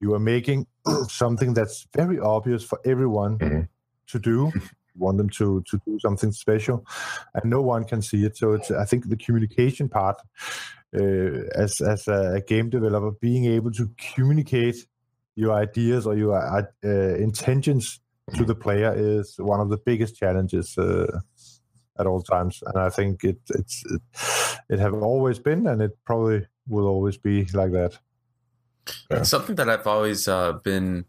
you 0.00 0.14
are 0.14 0.20
making 0.20 0.68
something 1.08 1.52
that's 1.52 1.88
very 1.92 2.20
obvious 2.20 2.62
for 2.62 2.78
everyone 2.84 3.38
mm-hmm. 3.38 3.60
to 4.08 4.18
do. 4.18 4.52
You 4.94 5.02
want 5.02 5.18
them 5.18 5.28
to 5.28 5.62
to 5.70 5.78
do 5.86 5.98
something 5.98 6.32
special, 6.32 6.86
and 7.34 7.50
no 7.50 7.60
one 7.60 7.84
can 7.84 8.00
see 8.00 8.24
it. 8.24 8.38
So 8.38 8.52
it's 8.52 8.70
I 8.70 8.86
think 8.86 9.10
the 9.10 9.16
communication 9.18 9.90
part, 9.90 10.16
uh, 10.98 11.42
as 11.54 11.82
as 11.82 12.08
a 12.08 12.40
game 12.46 12.70
developer, 12.70 13.10
being 13.20 13.44
able 13.44 13.72
to 13.72 13.90
communicate 14.14 14.86
your 15.36 15.52
ideas 15.52 16.06
or 16.06 16.16
your 16.16 16.34
uh, 16.34 16.62
uh 16.84 17.14
intentions 17.16 18.00
to 18.34 18.44
the 18.44 18.54
player 18.54 18.92
is 18.96 19.36
one 19.38 19.60
of 19.60 19.68
the 19.68 19.76
biggest 19.76 20.16
challenges 20.16 20.76
uh, 20.78 21.20
at 21.98 22.06
all 22.06 22.22
times, 22.22 22.62
and 22.66 22.78
I 22.78 22.90
think 22.90 23.22
it 23.24 23.38
it's 23.50 23.84
it, 23.86 24.02
it 24.68 24.78
have 24.78 24.94
always 24.94 25.38
been, 25.38 25.66
and 25.66 25.80
it 25.80 25.92
probably 26.04 26.46
will 26.68 26.86
always 26.86 27.16
be 27.16 27.44
like 27.52 27.72
that. 27.72 27.98
Yeah. 29.10 29.22
Something 29.22 29.56
that 29.56 29.68
I've 29.68 29.86
always 29.86 30.28
uh, 30.28 30.52
been 30.64 31.06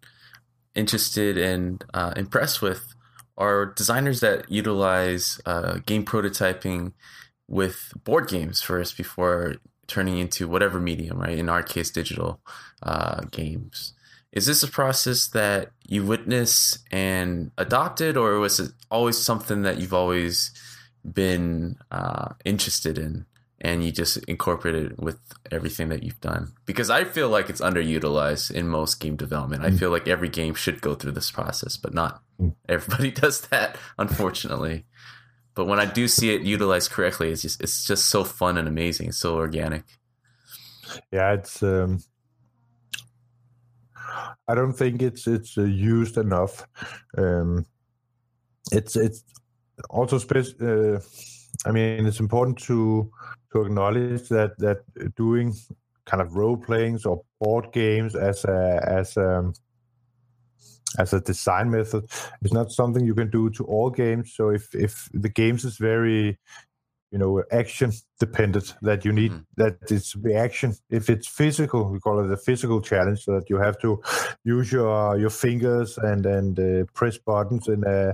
interested 0.76 1.38
and 1.38 1.84
uh, 1.94 2.14
impressed 2.16 2.62
with 2.62 2.94
are 3.38 3.68
designers 3.68 4.20
that 4.22 4.50
utilize 4.52 5.40
uh, 5.46 5.80
game 5.86 6.06
prototyping 6.06 6.94
with 7.48 7.94
board 8.04 8.28
games 8.28 8.62
first 8.62 8.98
before 8.98 9.56
turning 9.88 10.18
into 10.18 10.48
whatever 10.48 10.80
medium, 10.80 11.20
right? 11.20 11.38
In 11.38 11.50
our 11.50 11.64
case, 11.64 11.92
digital 11.92 12.42
uh, 12.84 13.22
games. 13.32 13.94
Is 14.32 14.46
this 14.46 14.62
a 14.62 14.68
process 14.68 15.28
that 15.30 15.72
you 15.88 16.06
witnessed 16.06 16.80
and 16.92 17.52
adopted, 17.58 18.18
or 18.18 18.40
was 18.40 18.60
it 18.60 18.72
always 18.92 19.18
something 19.18 19.62
that 19.64 19.80
you've 19.80 19.94
always 19.94 20.52
been 21.04 21.78
uh, 21.92 22.34
interested 22.46 22.98
in? 22.98 23.26
and 23.62 23.84
you 23.84 23.92
just 23.92 24.18
incorporate 24.26 24.76
it 24.76 25.00
with 25.00 25.20
everything 25.52 25.90
that 25.90 26.04
you've 26.04 26.22
done 26.22 26.54
because 26.66 26.90
i 26.90 27.04
feel 27.04 27.30
like 27.30 27.50
it's 27.50 27.62
underutilized 27.62 28.52
in 28.52 28.68
most 28.68 29.00
game 29.00 29.16
development 29.16 29.64
mm. 29.64 29.66
i 29.66 29.72
feel 29.72 29.90
like 29.90 30.08
every 30.08 30.30
game 30.30 30.54
should 30.54 30.82
go 30.82 30.94
through 30.94 31.12
this 31.12 31.32
process 31.32 31.78
but 31.78 31.94
not 31.94 32.22
mm. 32.40 32.54
everybody 32.70 33.12
does 33.24 33.42
that 33.48 33.78
unfortunately 33.98 34.86
but 35.56 35.66
when 35.66 35.80
i 35.80 35.86
do 35.86 36.08
see 36.08 36.34
it 36.34 36.42
utilized 36.42 36.92
correctly 36.92 37.32
it's 37.32 37.42
just 37.42 37.62
it's 37.62 37.86
just 37.86 38.10
so 38.10 38.24
fun 38.24 38.58
and 38.58 38.68
amazing 38.68 39.08
it's 39.08 39.18
so 39.18 39.36
organic 39.36 39.84
yeah 41.12 41.34
it's 41.34 41.64
um 41.64 42.00
i 44.48 44.56
don't 44.56 44.74
think 44.74 45.02
it's 45.02 45.28
it's 45.28 45.58
uh, 45.58 45.64
used 45.64 46.18
enough 46.18 46.68
um 47.18 47.66
it's 48.72 48.96
it's 48.96 49.24
also 49.90 50.18
spe- 50.18 50.62
uh, 50.62 51.00
i 51.66 51.72
mean 51.72 52.06
it's 52.06 52.20
important 52.20 52.58
to 52.58 53.12
to 53.52 53.62
acknowledge 53.62 54.28
that 54.30 54.58
that 54.58 54.80
doing 55.16 55.54
kind 56.06 56.22
of 56.22 56.36
role 56.36 56.58
playings 56.58 57.06
or 57.06 57.22
board 57.40 57.72
games 57.72 58.16
as 58.16 58.46
a 58.46 58.82
as 58.88 59.18
a 59.18 59.52
as 60.98 61.14
a 61.14 61.22
design 61.22 61.70
method 61.70 62.06
is 62.42 62.54
not 62.54 62.72
something 62.72 63.06
you 63.06 63.16
can 63.16 63.30
do 63.30 63.50
to 63.52 63.64
all 63.66 63.90
games. 63.90 64.34
So 64.34 64.50
if 64.50 64.74
if 64.74 65.10
the 65.14 65.30
games 65.30 65.66
is 65.66 65.78
very 65.78 66.40
you 67.12 67.18
know 67.18 67.44
action 67.52 67.92
dependent 68.20 68.76
that 68.82 69.06
you 69.06 69.14
need 69.14 69.32
mm. 69.32 69.46
that 69.56 69.78
it's 69.90 70.16
reaction 70.18 70.74
if 70.90 71.10
it's 71.10 71.28
physical 71.28 71.90
we 71.90 72.00
call 72.00 72.20
it 72.20 72.32
a 72.32 72.38
physical 72.38 72.82
challenge 72.82 73.24
so 73.24 73.32
that 73.34 73.50
you 73.50 73.58
have 73.58 73.80
to 73.80 74.02
use 74.44 74.72
your 74.72 75.18
your 75.18 75.30
fingers 75.30 75.98
and 75.98 76.26
and 76.26 76.60
uh, 76.60 76.84
press 76.94 77.18
buttons 77.18 77.68
in 77.70 77.84
a 77.86 78.14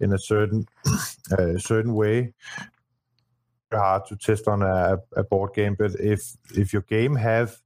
in 0.00 0.12
a 0.12 0.18
certain 0.18 0.66
uh, 1.38 1.56
certain 1.56 1.94
way 1.94 2.32
hard 3.72 4.06
to 4.06 4.16
test 4.16 4.48
on 4.48 4.62
a, 4.62 4.98
a 5.16 5.24
board 5.24 5.54
game. 5.54 5.76
But 5.78 5.92
if 6.00 6.36
if 6.54 6.72
your 6.72 6.82
game 6.82 7.16
have 7.16 7.56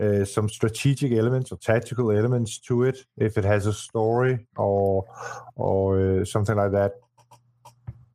uh, 0.00 0.24
some 0.24 0.48
strategic 0.48 1.12
elements 1.12 1.52
or 1.52 1.58
tactical 1.58 2.10
elements 2.10 2.58
to 2.60 2.84
it, 2.84 3.04
if 3.16 3.38
it 3.38 3.44
has 3.44 3.66
a 3.66 3.72
story 3.72 4.46
or 4.56 5.04
or 5.56 6.20
uh, 6.20 6.24
something 6.24 6.56
like 6.56 6.72
that, 6.72 6.92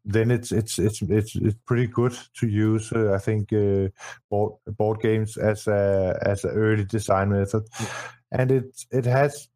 then 0.05 0.31
it's 0.31 0.51
it's 0.51 0.79
it's 0.79 1.01
it's, 1.01 1.35
it's 1.35 1.57
pretty 1.65 1.87
good 1.87 2.17
to 2.35 2.47
use. 2.47 2.91
Uh, 2.91 3.13
I 3.13 3.19
think 3.19 3.51
uh, 3.53 3.89
board 4.29 4.53
board 4.65 5.01
games 5.01 5.37
as 5.37 5.67
a 5.67 6.17
as 6.21 6.43
an 6.43 6.51
early 6.51 6.85
design 6.85 7.29
method, 7.29 7.63
and 8.31 8.51
it 8.51 8.85
it 8.91 9.05
has 9.05 9.49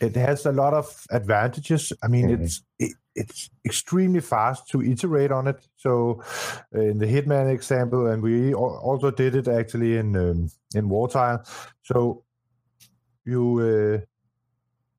it 0.00 0.16
has 0.16 0.46
a 0.46 0.52
lot 0.52 0.74
of 0.74 1.06
advantages. 1.10 1.92
I 2.02 2.08
mean, 2.08 2.28
mm-hmm. 2.28 2.42
it's 2.42 2.62
it, 2.78 2.92
it's 3.14 3.50
extremely 3.64 4.20
fast 4.20 4.68
to 4.70 4.82
iterate 4.82 5.30
on 5.30 5.46
it. 5.46 5.66
So, 5.76 6.22
uh, 6.74 6.80
in 6.80 6.98
the 6.98 7.06
Hitman 7.06 7.52
example, 7.52 8.08
and 8.08 8.22
we 8.22 8.54
also 8.54 9.10
did 9.10 9.36
it 9.36 9.48
actually 9.48 9.96
in 9.96 10.16
um, 10.16 10.48
in 10.74 10.88
Wartile. 10.88 11.46
So, 11.82 12.24
you 13.24 14.02
uh, 14.02 14.04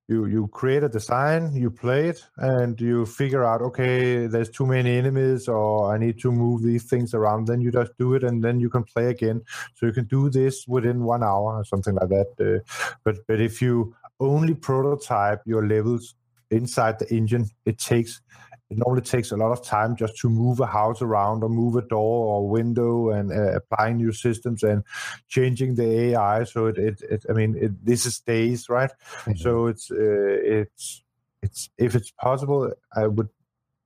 you 0.08 0.26
you 0.26 0.48
create 0.48 0.84
a 0.84 0.90
design, 0.90 1.56
you 1.56 1.72
play 1.72 2.10
it, 2.10 2.24
and 2.38 2.80
you 2.80 3.06
figure 3.06 3.44
out 3.44 3.62
okay, 3.62 4.28
there's 4.28 4.50
too 4.50 4.66
many 4.66 4.98
enemies, 4.98 5.48
or 5.48 5.94
I 5.94 5.98
need 5.98 6.20
to 6.20 6.32
move 6.32 6.62
these 6.62 6.84
things 6.84 7.14
around. 7.14 7.48
Then 7.48 7.62
you 7.62 7.72
just 7.72 7.98
do 7.98 8.14
it, 8.14 8.24
and 8.24 8.44
then 8.44 8.60
you 8.60 8.70
can 8.70 8.84
play 8.84 9.08
again. 9.08 9.42
So 9.74 9.86
you 9.86 9.94
can 9.94 10.06
do 10.06 10.30
this 10.30 10.68
within 10.68 11.04
one 11.04 11.24
hour 11.24 11.58
or 11.58 11.66
something 11.66 11.96
like 11.96 12.10
that. 12.10 12.28
Uh, 12.40 12.96
but 13.04 13.18
but 13.28 13.42
if 13.42 13.62
you 13.62 13.96
only 14.20 14.54
prototype 14.54 15.42
your 15.46 15.68
levels 15.68 16.16
inside 16.52 17.00
the 17.00 17.12
engine, 17.14 17.50
it 17.66 17.80
takes 17.80 18.22
it 18.70 18.78
normally 18.78 19.02
takes 19.04 19.32
a 19.32 19.38
lot 19.38 19.52
of 19.52 19.64
time 19.64 19.96
just 19.96 20.18
to 20.18 20.30
move 20.30 20.60
a 20.60 20.66
house 20.66 21.02
around 21.02 21.44
or 21.44 21.50
move 21.50 21.76
a 21.76 21.84
door 21.84 22.36
or 22.36 22.50
window 22.50 23.12
and 23.12 23.32
uh, 23.32 23.56
applying 23.56 23.98
new 23.98 24.12
systems 24.12 24.64
and 24.64 24.84
changing 25.28 25.76
the 25.76 26.12
AI. 26.12 26.44
So 26.46 26.66
it, 26.68 26.78
it, 26.78 27.02
it 27.10 27.26
I 27.30 27.34
mean, 27.34 27.56
it, 27.60 27.86
this 27.86 28.06
is 28.06 28.20
days, 28.20 28.68
right? 28.68 28.90
Mm-hmm. 28.90 29.34
So 29.36 29.68
it's 29.68 29.92
uh, 29.92 29.96
it's 29.98 31.04
it's 31.44 31.70
if 31.78 31.94
it's 31.94 32.12
possible, 32.12 32.74
I 32.96 33.08
would 33.08 33.30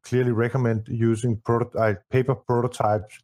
clearly 0.03 0.31
recommend 0.31 0.87
using 0.87 1.37
prototype 1.37 2.01
paper 2.09 2.35
prototypes 2.35 3.19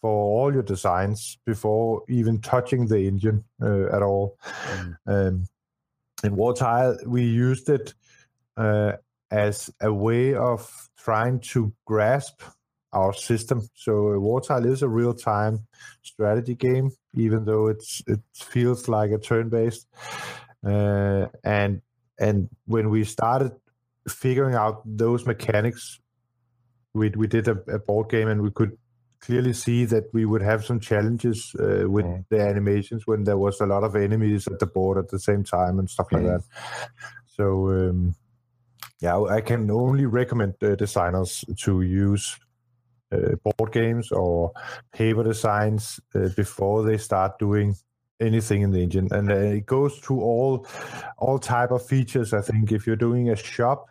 for 0.00 0.10
all 0.10 0.52
your 0.52 0.62
designs 0.62 1.38
before 1.46 2.02
even 2.08 2.40
touching 2.40 2.86
the 2.86 3.06
engine 3.06 3.44
uh, 3.62 3.86
at 3.86 4.02
all. 4.02 4.36
Mm. 4.44 4.96
Um, 5.06 5.46
in 6.24 6.36
Wartile, 6.36 7.06
we 7.06 7.22
used 7.22 7.68
it 7.68 7.94
uh, 8.56 8.92
as 9.30 9.70
a 9.80 9.92
way 9.92 10.34
of 10.34 10.88
trying 11.06 11.38
to 11.52 11.72
grasp 11.84 12.42
our 12.92 13.14
system. 13.14 13.58
So 13.74 13.92
uh, 13.92 14.18
Wartile 14.26 14.72
is 14.74 14.82
a 14.82 14.88
real-time 14.88 15.66
strategy 16.02 16.56
game, 16.56 16.90
even 17.14 17.44
though 17.44 17.70
it's 17.70 18.02
it 18.06 18.20
feels 18.34 18.88
like 18.88 19.10
a 19.12 19.18
turn-based. 19.18 19.86
Uh, 20.66 21.26
and 21.44 21.82
and 22.18 22.48
when 22.74 22.90
we 22.90 23.04
started 23.04 23.52
figuring 24.08 24.56
out 24.56 24.82
those 24.84 25.26
mechanics, 25.26 26.00
we 26.92 27.06
we 27.22 27.26
did 27.28 27.46
a, 27.48 27.56
a 27.68 27.78
board 27.78 28.08
game, 28.10 28.28
and 28.32 28.42
we 28.42 28.50
could 28.50 28.72
clearly 29.26 29.52
see 29.52 29.86
that 29.86 30.04
we 30.12 30.24
would 30.24 30.42
have 30.42 30.64
some 30.64 30.80
challenges 30.80 31.54
uh, 31.58 31.88
with 31.94 32.06
mm. 32.06 32.24
the 32.30 32.40
animations 32.40 33.06
when 33.06 33.24
there 33.24 33.38
was 33.38 33.60
a 33.60 33.66
lot 33.66 33.84
of 33.84 33.94
enemies 33.94 34.46
at 34.46 34.58
the 34.58 34.66
board 34.66 34.98
at 34.98 35.08
the 35.08 35.18
same 35.18 35.44
time 35.44 35.78
and 35.78 35.88
stuff 35.88 36.08
mm. 36.10 36.16
like 36.16 36.26
that. 36.32 36.42
So 37.36 37.44
um, 37.68 38.14
yeah, 39.00 39.20
I 39.20 39.40
can 39.40 39.70
only 39.70 40.06
recommend 40.06 40.54
uh, 40.62 40.74
designers 40.74 41.44
to 41.58 41.82
use 41.82 42.38
uh, 43.12 43.36
board 43.44 43.72
games 43.72 44.10
or 44.10 44.52
paper 44.92 45.22
designs 45.22 46.00
uh, 46.14 46.28
before 46.36 46.82
they 46.82 46.98
start 46.98 47.38
doing 47.38 47.74
anything 48.20 48.62
in 48.62 48.70
the 48.70 48.82
engine, 48.82 49.08
and 49.10 49.30
uh, 49.30 49.34
it 49.34 49.66
goes 49.66 49.98
through 49.98 50.20
all 50.20 50.66
all 51.18 51.38
type 51.38 51.70
of 51.70 51.86
features. 51.86 52.32
I 52.32 52.40
think. 52.40 52.72
If 52.72 52.86
you're 52.86 52.96
doing 52.96 53.30
a 53.30 53.36
shop 53.36 53.86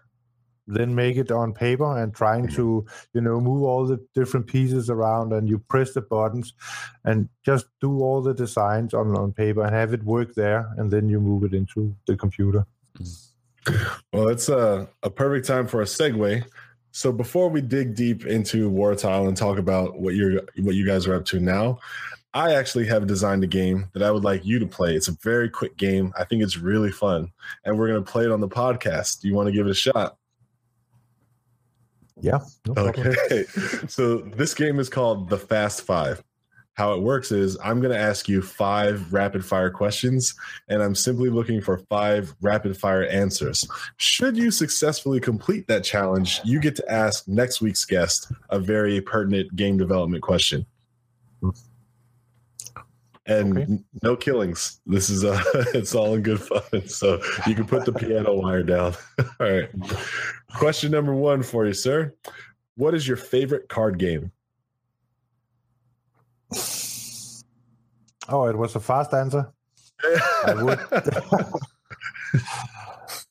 then 0.67 0.95
make 0.95 1.17
it 1.17 1.31
on 1.31 1.53
paper 1.53 1.97
and 1.97 2.13
trying 2.13 2.47
to 2.47 2.85
you 3.13 3.21
know 3.21 3.39
move 3.39 3.63
all 3.63 3.85
the 3.85 4.03
different 4.13 4.47
pieces 4.47 4.89
around 4.89 5.33
and 5.33 5.47
you 5.47 5.59
press 5.59 5.93
the 5.93 6.01
buttons 6.01 6.53
and 7.03 7.29
just 7.45 7.65
do 7.81 7.99
all 7.99 8.21
the 8.21 8.33
designs 8.33 8.93
on, 8.93 9.15
on 9.15 9.31
paper 9.31 9.63
and 9.63 9.75
have 9.75 9.93
it 9.93 10.03
work 10.03 10.33
there 10.35 10.69
and 10.77 10.91
then 10.91 11.07
you 11.07 11.19
move 11.19 11.43
it 11.43 11.53
into 11.53 11.95
the 12.07 12.17
computer 12.17 12.65
well 14.13 14.27
it's 14.27 14.49
a, 14.49 14.87
a 15.03 15.09
perfect 15.09 15.47
time 15.47 15.67
for 15.67 15.81
a 15.81 15.85
segue 15.85 16.43
so 16.91 17.11
before 17.11 17.49
we 17.49 17.61
dig 17.61 17.95
deep 17.95 18.25
into 18.25 18.69
Wartile 18.69 19.27
and 19.27 19.35
talk 19.35 19.57
about 19.57 19.99
what 19.99 20.15
you're 20.15 20.41
what 20.59 20.75
you 20.75 20.85
guys 20.85 21.07
are 21.07 21.15
up 21.15 21.25
to 21.25 21.39
now 21.39 21.79
I 22.35 22.53
actually 22.53 22.85
have 22.87 23.07
designed 23.07 23.45
a 23.45 23.47
game 23.47 23.89
that 23.93 24.03
I 24.03 24.11
would 24.11 24.25
like 24.25 24.45
you 24.45 24.59
to 24.59 24.67
play. 24.67 24.93
It's 24.93 25.07
a 25.07 25.17
very 25.23 25.49
quick 25.49 25.77
game. 25.77 26.11
I 26.19 26.25
think 26.25 26.43
it's 26.43 26.57
really 26.57 26.91
fun, 26.91 27.31
and 27.63 27.79
we're 27.79 27.87
going 27.87 28.03
to 28.03 28.11
play 28.11 28.25
it 28.25 28.31
on 28.31 28.41
the 28.41 28.49
podcast. 28.49 29.21
Do 29.21 29.29
you 29.29 29.33
want 29.33 29.47
to 29.47 29.53
give 29.53 29.65
it 29.65 29.69
a 29.69 29.73
shot? 29.73 30.17
Yeah. 32.19 32.39
No 32.67 32.73
okay. 32.89 33.45
so 33.87 34.17
this 34.17 34.53
game 34.53 34.79
is 34.79 34.89
called 34.89 35.29
the 35.29 35.37
Fast 35.37 35.83
Five. 35.83 36.21
How 36.75 36.93
it 36.93 37.01
works 37.01 37.31
is 37.31 37.57
I'm 37.63 37.79
going 37.79 37.93
to 37.93 37.99
ask 37.99 38.29
you 38.29 38.41
five 38.41 39.11
rapid 39.11 39.45
fire 39.45 39.69
questions, 39.69 40.35
and 40.67 40.83
I'm 40.83 40.95
simply 40.95 41.29
looking 41.29 41.61
for 41.61 41.77
five 41.89 42.35
rapid 42.41 42.77
fire 42.77 43.05
answers. 43.05 43.67
Should 43.97 44.37
you 44.37 44.51
successfully 44.51 45.19
complete 45.19 45.67
that 45.67 45.83
challenge, 45.83 46.41
you 46.43 46.59
get 46.59 46.75
to 46.77 46.91
ask 46.91 47.27
next 47.27 47.61
week's 47.61 47.85
guest 47.85 48.31
a 48.49 48.59
very 48.59 49.01
pertinent 49.01 49.55
game 49.55 49.77
development 49.77 50.21
question 50.21 50.65
and 53.25 53.57
okay. 53.57 53.83
no 54.03 54.15
killings. 54.15 54.81
This 54.85 55.09
is 55.09 55.23
uh 55.23 55.41
it's 55.73 55.95
all 55.95 56.13
in 56.13 56.21
good 56.21 56.41
fun. 56.41 56.87
So 56.87 57.21
you 57.47 57.55
can 57.55 57.65
put 57.65 57.85
the 57.85 57.93
piano 57.93 58.33
wire 58.35 58.63
down. 58.63 58.93
all 59.19 59.25
right. 59.39 59.69
Question 60.55 60.91
number 60.91 61.13
one 61.13 61.43
for 61.43 61.65
you, 61.65 61.73
sir. 61.73 62.13
What 62.75 62.93
is 62.93 63.07
your 63.07 63.17
favorite 63.17 63.69
card 63.69 63.97
game? 63.97 64.31
Oh, 68.27 68.45
it 68.47 68.57
was 68.57 68.75
a 68.75 68.79
fast 68.79 69.13
answer. 69.13 69.51
I 70.45 70.53
would 70.53 70.79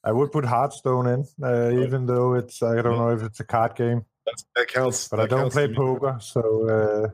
I 0.05 0.13
would 0.13 0.33
put 0.33 0.45
Hearthstone 0.45 1.07
in, 1.07 1.25
uh, 1.43 1.71
even 1.71 2.07
though 2.07 2.35
it's 2.35 2.63
I 2.63 2.81
don't 2.83 2.99
know 2.99 3.11
if 3.11 3.23
it's 3.23 3.41
a 3.41 3.45
card 3.45 3.75
game. 3.77 4.05
That's, 4.27 4.45
that 4.57 4.69
counts. 4.69 5.09
But 5.09 5.17
that 5.17 5.23
I 5.25 5.27
don't 5.27 5.53
play 5.53 5.73
poker, 5.73 6.19
so 6.21 6.69
uh, 6.69 7.09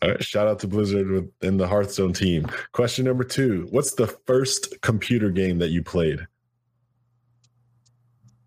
all 0.00 0.10
right, 0.10 0.24
shout 0.24 0.46
out 0.46 0.60
to 0.60 0.68
Blizzard 0.68 1.08
within 1.08 1.56
the 1.56 1.66
Hearthstone 1.66 2.12
team. 2.12 2.46
Question 2.72 3.04
number 3.04 3.24
two 3.24 3.66
What's 3.70 3.94
the 3.94 4.06
first 4.06 4.80
computer 4.80 5.30
game 5.30 5.58
that 5.58 5.70
you 5.70 5.82
played? 5.82 6.20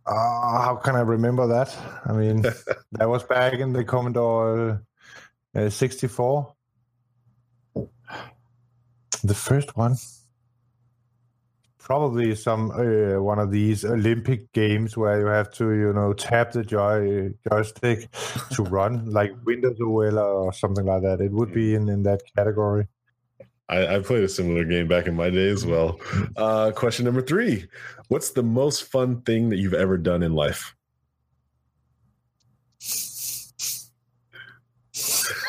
Uh, 0.05 0.13
how 0.61 0.79
can 0.81 0.95
I 0.95 1.01
remember 1.01 1.47
that? 1.47 1.77
I 2.05 2.13
mean, 2.13 2.41
that 2.93 3.09
was 3.09 3.23
back 3.23 3.53
in 3.53 3.73
the 3.73 3.83
Commodore 3.83 4.81
uh, 5.55 5.69
64. 5.69 6.53
The 9.23 9.35
first 9.35 9.77
one 9.77 9.95
probably 11.91 12.33
some 12.35 12.71
uh, 12.71 13.21
one 13.21 13.37
of 13.37 13.51
these 13.51 13.83
Olympic 13.83 14.51
games 14.53 14.95
where 14.95 15.19
you 15.19 15.25
have 15.25 15.51
to, 15.51 15.71
you 15.71 15.91
know, 15.91 16.13
tap 16.13 16.53
the 16.53 16.63
joy 16.63 17.33
joystick 17.49 18.07
to 18.51 18.63
run, 18.77 19.11
like 19.11 19.33
Windows 19.45 19.77
OL 19.81 20.17
or 20.17 20.53
something 20.53 20.85
like 20.85 21.01
that. 21.01 21.19
It 21.19 21.33
would 21.33 21.53
be 21.53 21.75
in, 21.75 21.89
in 21.89 22.03
that 22.03 22.21
category. 22.37 22.87
I, 23.67 23.95
I 23.95 23.99
played 23.99 24.23
a 24.23 24.29
similar 24.29 24.63
game 24.63 24.87
back 24.87 25.07
in 25.07 25.15
my 25.15 25.29
day 25.29 25.49
as 25.49 25.65
well. 25.65 25.99
Uh, 26.37 26.71
question 26.71 27.03
number 27.03 27.21
three: 27.21 27.65
What's 28.07 28.29
the 28.29 28.43
most 28.43 28.83
fun 28.83 29.21
thing 29.23 29.49
that 29.49 29.57
you've 29.57 29.73
ever 29.73 29.97
done 29.97 30.23
in 30.23 30.33
life? 30.33 30.73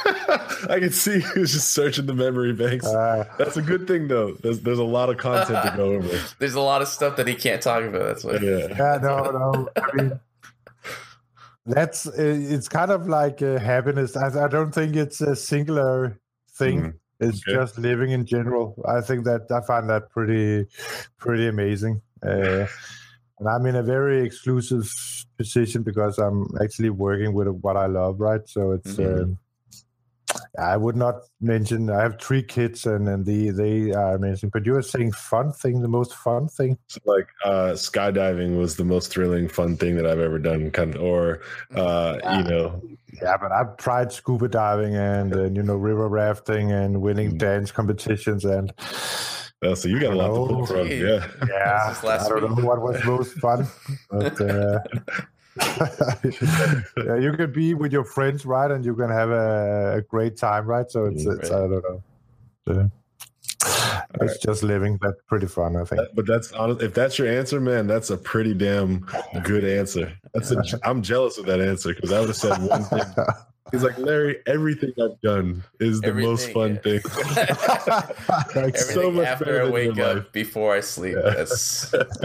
I 0.68 0.78
can 0.80 0.90
see 0.90 1.20
who's 1.34 1.52
just 1.52 1.72
searching 1.74 2.06
the 2.06 2.14
memory 2.14 2.52
banks. 2.52 2.86
Uh, 2.86 3.24
That's 3.38 3.56
a 3.56 3.62
good 3.62 3.86
thing, 3.86 4.08
though. 4.08 4.32
There's 4.32 4.60
there's 4.60 4.78
a 4.78 4.84
lot 4.84 5.10
of 5.10 5.18
content 5.18 5.62
to 5.64 5.76
go 5.76 5.92
over. 5.92 6.20
There's 6.38 6.54
a 6.54 6.60
lot 6.60 6.82
of 6.82 6.88
stuff 6.88 7.16
that 7.16 7.28
he 7.28 7.34
can't 7.34 7.62
talk 7.62 7.84
about. 7.84 8.04
That's 8.04 8.24
why. 8.24 8.34
Yeah. 8.34 8.68
Yeah. 8.70 8.98
No. 9.02 9.30
No. 9.30 9.68
I 9.76 9.94
mean, 9.94 10.20
that's 11.66 12.06
it's 12.06 12.68
kind 12.68 12.90
of 12.90 13.08
like 13.08 13.40
happiness. 13.40 14.16
I, 14.16 14.44
I 14.44 14.48
don't 14.48 14.72
think 14.72 14.96
it's 14.96 15.20
a 15.20 15.36
singular 15.36 16.18
thing. 16.54 16.80
Mm, 16.80 16.94
it's 17.20 17.42
okay. 17.46 17.56
just 17.56 17.78
living 17.78 18.10
in 18.10 18.26
general. 18.26 18.74
I 18.88 19.00
think 19.00 19.24
that 19.24 19.50
I 19.50 19.60
find 19.66 19.88
that 19.90 20.10
pretty 20.10 20.66
pretty 21.18 21.46
amazing. 21.46 22.02
Uh, 22.24 22.66
and 23.38 23.48
I'm 23.48 23.66
in 23.66 23.76
a 23.76 23.82
very 23.82 24.24
exclusive 24.24 24.92
position 25.36 25.82
because 25.82 26.18
I'm 26.18 26.46
actually 26.62 26.90
working 26.90 27.32
with 27.32 27.48
what 27.48 27.76
I 27.76 27.86
love, 27.86 28.20
right? 28.20 28.40
So 28.46 28.72
it's. 28.72 28.94
Mm-hmm. 28.94 29.22
Um, 29.22 29.38
I 30.58 30.76
would 30.76 30.96
not 30.96 31.22
mention. 31.40 31.88
I 31.88 32.02
have 32.02 32.20
three 32.20 32.42
kids, 32.42 32.84
and 32.84 33.08
and 33.08 33.24
the 33.24 33.50
they 33.50 33.92
are 33.92 34.14
amazing. 34.14 34.50
But 34.50 34.66
you 34.66 34.72
were 34.72 34.82
saying 34.82 35.12
fun 35.12 35.52
thing, 35.52 35.80
the 35.80 35.88
most 35.88 36.14
fun 36.14 36.48
thing. 36.48 36.76
So 36.88 37.00
like 37.06 37.26
uh, 37.44 37.72
skydiving 37.72 38.58
was 38.58 38.76
the 38.76 38.84
most 38.84 39.10
thrilling, 39.10 39.48
fun 39.48 39.76
thing 39.76 39.96
that 39.96 40.06
I've 40.06 40.20
ever 40.20 40.38
done. 40.38 40.70
Kind 40.70 40.94
of, 40.94 41.02
or 41.02 41.40
uh, 41.74 42.18
yeah. 42.22 42.38
you 42.38 42.44
know, 42.44 42.82
yeah. 43.22 43.36
But 43.40 43.52
I've 43.52 43.78
tried 43.78 44.12
scuba 44.12 44.48
diving 44.48 44.94
and, 44.94 45.34
and 45.34 45.56
you 45.56 45.62
know 45.62 45.76
river 45.76 46.08
rafting 46.08 46.70
and 46.70 47.00
winning 47.00 47.32
mm. 47.32 47.38
dance 47.38 47.72
competitions 47.72 48.44
and. 48.44 48.72
Oh, 49.64 49.74
so 49.74 49.88
you 49.88 50.00
got 50.00 50.12
a 50.12 50.16
lot 50.16 50.26
to 50.26 50.54
pull 50.54 50.66
from, 50.66 50.88
yeah. 50.88 51.24
Yeah, 51.46 51.94
I 52.02 52.28
don't 52.28 52.42
week. 52.42 52.58
know 52.58 52.64
what 52.64 52.82
was 52.82 53.04
most 53.04 53.34
fun, 53.34 53.68
but 54.10 54.40
uh, 54.40 54.80
yeah, 56.96 57.16
you 57.16 57.32
can 57.36 57.52
be 57.52 57.74
with 57.74 57.92
your 57.92 58.04
friends, 58.04 58.46
right? 58.46 58.70
And 58.70 58.84
you 58.84 58.94
can 58.94 59.10
have 59.10 59.30
a, 59.30 59.96
a 59.96 60.02
great 60.02 60.36
time, 60.36 60.66
right? 60.66 60.90
So 60.90 61.06
it's, 61.06 61.26
it's 61.26 61.50
I 61.50 61.68
don't 61.68 61.82
know. 61.82 62.02
Yeah. 62.66 64.01
It's 64.20 64.32
right. 64.32 64.40
just 64.40 64.62
living. 64.62 64.98
That's 65.00 65.20
pretty 65.26 65.46
fun, 65.46 65.76
I 65.76 65.84
think. 65.84 66.02
But 66.14 66.26
that's 66.26 66.52
if 66.56 66.94
that's 66.94 67.18
your 67.18 67.28
answer, 67.28 67.60
man. 67.60 67.86
That's 67.86 68.10
a 68.10 68.16
pretty 68.16 68.54
damn 68.54 69.06
good 69.42 69.64
answer. 69.64 70.12
That's 70.34 70.50
a, 70.50 70.62
I'm 70.84 71.02
jealous 71.02 71.38
of 71.38 71.46
that 71.46 71.60
answer 71.60 71.94
because 71.94 72.12
I 72.12 72.20
would 72.20 72.28
have 72.28 72.36
said 72.36 72.62
one 72.62 72.84
thing 72.84 73.02
He's 73.72 73.82
like, 73.82 73.96
Larry, 73.96 74.36
everything 74.46 74.92
I've 75.02 75.18
done 75.22 75.64
is 75.80 76.02
the 76.02 76.08
everything, 76.08 76.30
most 76.30 76.52
fun 76.52 76.78
yeah. 76.84 76.98
thing. 76.98 78.54
like 78.62 78.76
so 78.76 79.10
much 79.10 79.26
after 79.26 79.62
I 79.62 79.70
wake 79.70 79.98
up, 79.98 80.16
life. 80.16 80.32
before 80.32 80.74
I 80.74 80.80
sleep. 80.80 81.16
Yeah. 81.16 81.30
That's, 81.30 81.90
that's 81.90 82.18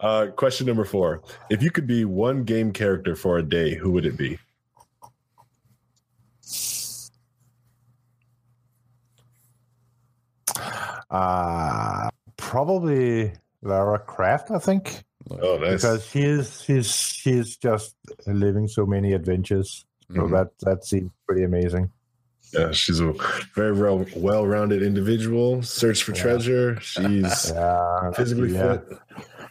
uh, 0.00 0.26
question 0.36 0.66
number 0.66 0.84
four. 0.84 1.22
If 1.48 1.62
you 1.62 1.70
could 1.70 1.86
be 1.86 2.04
one 2.04 2.44
game 2.44 2.70
character 2.70 3.16
for 3.16 3.38
a 3.38 3.42
day, 3.42 3.74
who 3.74 3.90
would 3.92 4.04
it 4.04 4.18
be? 4.18 4.38
Uh, 11.16 12.10
probably 12.36 13.32
Lara 13.62 13.98
Croft, 13.98 14.50
I 14.50 14.58
think. 14.58 15.04
Oh, 15.30 15.58
nice. 15.58 15.82
Because 15.82 16.06
she's 16.06 16.62
she's 16.62 16.94
she's 16.94 17.56
just 17.56 17.96
living 18.26 18.68
so 18.68 18.86
many 18.86 19.12
adventures. 19.12 19.84
So 20.08 20.20
mm-hmm. 20.20 20.34
that 20.34 20.48
that 20.60 20.84
seems 20.84 21.10
pretty 21.26 21.42
amazing. 21.42 21.90
Yeah, 22.52 22.70
she's 22.70 23.00
a 23.00 23.12
very 23.54 23.72
well 23.72 24.06
well-rounded 24.14 24.82
individual. 24.82 25.62
Search 25.62 26.04
for 26.04 26.12
yeah. 26.12 26.22
treasure. 26.22 26.80
She's 26.80 27.50
yeah, 27.54 28.10
physically 28.12 28.52
yeah. 28.52 28.76
fit. 28.76 28.98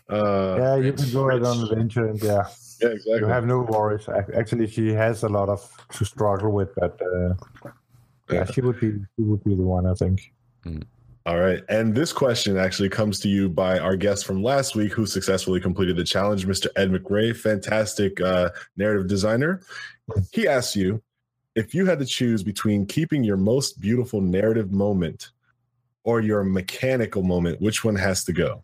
Uh, 0.07 0.55
yeah, 0.59 0.75
you 0.77 0.93
can 0.93 1.11
go 1.11 1.31
out 1.31 1.43
on 1.43 1.63
adventure 1.63 2.07
and 2.07 2.21
yeah, 2.23 2.43
yeah, 2.81 2.89
exactly. 2.89 3.19
You 3.19 3.25
have 3.25 3.45
no 3.45 3.61
worries. 3.63 4.07
Actually, 4.37 4.67
she 4.67 4.93
has 4.93 5.23
a 5.23 5.29
lot 5.29 5.49
of 5.49 5.59
to 5.93 6.05
struggle 6.05 6.51
with, 6.51 6.73
but 6.75 6.97
uh, 7.01 7.33
yeah, 7.65 7.71
yeah, 8.31 8.45
she 8.45 8.61
would 8.61 8.79
be 8.79 8.93
she 9.15 9.23
would 9.23 9.43
be 9.43 9.55
the 9.55 9.63
one, 9.63 9.87
I 9.87 9.93
think. 9.93 10.31
Mm. 10.65 10.83
All 11.25 11.39
right. 11.39 11.63
And 11.69 11.95
this 11.95 12.13
question 12.13 12.55
actually 12.55 12.89
comes 12.89 13.19
to 13.21 13.29
you 13.29 13.49
by 13.49 13.79
our 13.79 13.95
guest 13.95 14.25
from 14.25 14.43
last 14.43 14.75
week 14.75 14.93
who 14.93 15.07
successfully 15.07 15.59
completed 15.59 15.97
the 15.97 16.03
challenge, 16.03 16.45
Mr. 16.45 16.67
Ed 16.75 16.91
McRae, 16.91 17.35
fantastic 17.35 18.21
uh, 18.21 18.51
narrative 18.77 19.07
designer. 19.07 19.61
He 20.31 20.47
asks 20.47 20.75
you 20.75 21.01
if 21.55 21.73
you 21.73 21.87
had 21.87 21.97
to 21.97 22.05
choose 22.05 22.43
between 22.43 22.85
keeping 22.85 23.23
your 23.23 23.37
most 23.37 23.81
beautiful 23.81 24.21
narrative 24.21 24.71
moment 24.71 25.31
or 26.03 26.21
your 26.21 26.43
mechanical 26.43 27.23
moment, 27.23 27.59
which 27.59 27.83
one 27.83 27.95
has 27.95 28.23
to 28.25 28.33
go? 28.33 28.61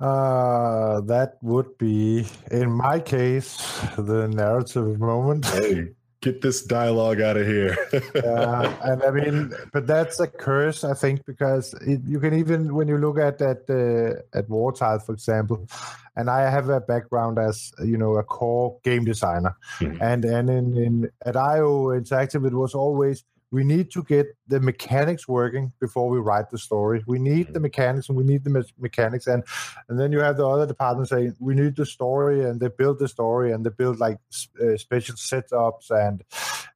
Uh, 0.00 1.02
that 1.02 1.36
would 1.42 1.76
be, 1.76 2.26
in 2.50 2.70
my 2.70 2.98
case, 2.98 3.58
the 3.98 4.28
narrative 4.28 4.98
moment. 4.98 5.44
Hey 5.44 5.88
get 6.24 6.40
this 6.40 6.62
dialogue 6.62 7.20
out 7.20 7.36
of 7.36 7.46
here. 7.46 7.76
yeah, 8.14 8.74
and 8.82 9.02
I 9.02 9.10
mean, 9.10 9.52
but 9.72 9.86
that's 9.86 10.18
a 10.18 10.26
curse, 10.26 10.82
I 10.82 10.94
think, 10.94 11.24
because 11.26 11.74
it, 11.86 12.00
you 12.06 12.18
can 12.18 12.32
even 12.34 12.74
when 12.74 12.88
you 12.88 12.96
look 12.96 13.18
at 13.18 13.40
at 13.42 13.68
uh, 13.68 14.14
at 14.32 14.48
Wartile, 14.48 15.04
for 15.04 15.12
example, 15.12 15.68
and 16.16 16.30
I 16.30 16.50
have 16.50 16.70
a 16.70 16.80
background 16.80 17.38
as 17.38 17.72
you 17.84 17.98
know 17.98 18.14
a 18.16 18.24
core 18.24 18.78
game 18.82 19.04
designer, 19.04 19.54
mm-hmm. 19.78 20.02
and 20.02 20.24
and 20.24 20.50
in, 20.50 20.76
in 20.76 21.10
at 21.24 21.36
IO 21.36 21.88
Interactive, 21.88 22.46
it 22.46 22.54
was 22.54 22.74
always 22.74 23.24
we 23.54 23.62
need 23.62 23.92
to 23.92 24.02
get 24.02 24.26
the 24.48 24.58
mechanics 24.58 25.28
working 25.28 25.72
before 25.78 26.08
we 26.08 26.18
write 26.18 26.50
the 26.50 26.58
story. 26.58 27.04
We 27.06 27.20
need 27.20 27.54
the 27.54 27.60
mechanics 27.60 28.08
and 28.08 28.18
we 28.18 28.24
need 28.24 28.42
the 28.42 28.50
me- 28.50 28.74
mechanics, 28.78 29.28
and 29.28 29.44
and 29.88 29.98
then 29.98 30.10
you 30.10 30.18
have 30.18 30.36
the 30.36 30.48
other 30.48 30.66
department 30.66 31.08
saying 31.08 31.36
we 31.38 31.54
need 31.54 31.76
the 31.76 31.86
story, 31.86 32.44
and 32.44 32.60
they 32.60 32.68
build 32.68 32.98
the 32.98 33.06
story 33.06 33.52
and 33.52 33.64
they 33.64 33.70
build 33.70 34.00
like 34.00 34.18
uh, 34.60 34.76
special 34.76 35.14
setups 35.14 35.90
and 35.90 36.24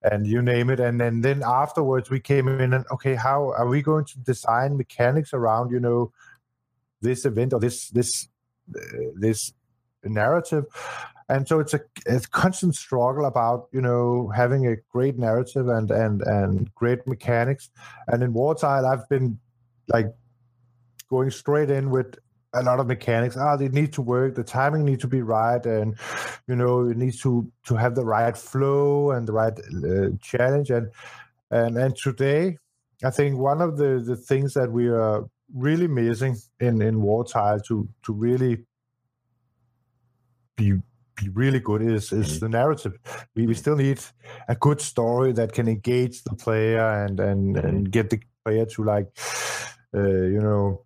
and 0.02 0.28
you 0.28 0.40
name 0.40 0.70
it, 0.70 0.78
and, 0.78 1.02
and 1.02 1.24
then 1.24 1.42
afterwards 1.44 2.10
we 2.10 2.20
came 2.20 2.46
in 2.46 2.72
and 2.72 2.84
okay, 2.92 3.16
how 3.16 3.50
are 3.58 3.66
we 3.66 3.82
going 3.82 4.04
to 4.04 4.18
design 4.20 4.76
mechanics 4.76 5.34
around 5.34 5.72
you 5.72 5.80
know 5.80 6.12
this 7.00 7.24
event 7.24 7.52
or 7.52 7.58
this 7.58 7.88
this 7.90 8.28
uh, 8.76 9.10
this 9.16 9.52
narrative. 10.04 10.64
And 11.28 11.46
so 11.46 11.61
it's 11.61 11.74
a 11.74 11.80
it's 12.06 12.26
constant 12.26 12.74
struggle 12.74 13.26
about 13.26 13.68
you 13.72 13.82
know 13.82 14.32
having 14.34 14.66
a 14.66 14.76
great 14.90 15.18
narrative 15.18 15.68
and 15.68 15.90
and 15.90 16.22
and 16.22 16.74
great 16.74 17.06
mechanics. 17.06 17.70
And 18.06 18.22
in 18.22 18.32
wartile 18.32 18.90
i've 18.90 19.06
been 19.11 19.38
like 19.88 20.06
going 21.11 21.30
straight 21.30 21.70
in 21.70 21.90
with 21.90 22.16
a 22.54 22.62
lot 22.62 22.80
of 22.80 22.87
mechanics. 22.87 23.37
Ah 23.37 23.56
they 23.56 23.68
need 23.68 23.92
to 23.92 24.02
work. 24.02 24.37
The 24.37 24.42
timing 24.42 24.87
needs 24.87 25.02
to 25.02 25.08
be 25.08 25.20
right. 25.20 25.64
And 25.66 25.98
you 26.46 26.56
know 26.56 26.88
it 26.88 26.96
needs 26.96 27.20
to 27.20 27.52
to 27.66 27.76
have 27.76 27.94
the 27.94 28.06
right 28.06 28.37
flow 28.37 29.11
and 29.11 29.28
the 29.28 29.32
right 29.34 29.52
uh, 29.84 30.16
challenge. 30.22 30.70
And 30.70 30.90
and 31.50 31.76
and 31.76 31.96
today 31.96 32.58
i 33.04 33.11
think 33.11 33.38
one 33.38 33.61
of 33.61 33.76
the 33.76 34.02
the 34.04 34.16
things 34.16 34.54
that 34.54 34.70
we 34.70 34.88
are 34.88 35.24
really 35.54 35.87
missing 35.87 36.37
in 36.61 36.82
in 36.82 37.00
wartile 37.00 37.62
to 37.64 37.88
to 38.04 38.12
really 38.12 38.58
be 40.58 40.74
be 41.16 41.28
really 41.30 41.60
good 41.60 41.82
is 41.82 42.12
is 42.12 42.26
mm-hmm. 42.26 42.38
the 42.40 42.48
narrative. 42.48 42.98
We 43.34 43.46
we 43.46 43.54
still 43.54 43.76
need 43.76 44.00
a 44.48 44.54
good 44.54 44.80
story 44.80 45.32
that 45.32 45.52
can 45.52 45.68
engage 45.68 46.22
the 46.24 46.34
player 46.34 46.86
and 47.04 47.18
and 47.20 47.56
mm-hmm. 47.56 47.66
and 47.66 47.90
get 47.90 48.10
the 48.10 48.20
player 48.44 48.66
to 48.66 48.84
like 48.84 49.08
uh, 49.94 50.22
you 50.34 50.40
know 50.40 50.84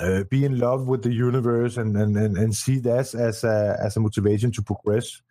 uh, 0.00 0.24
be 0.24 0.44
in 0.44 0.58
love 0.58 0.86
with 0.86 1.02
the 1.02 1.12
universe 1.12 1.76
and 1.76 1.96
and 1.96 2.16
and, 2.16 2.36
and 2.36 2.54
see 2.54 2.78
that 2.80 3.14
as 3.14 3.44
a 3.44 3.78
as 3.82 3.96
a 3.96 4.00
motivation 4.00 4.50
to 4.52 4.62
progress. 4.62 5.22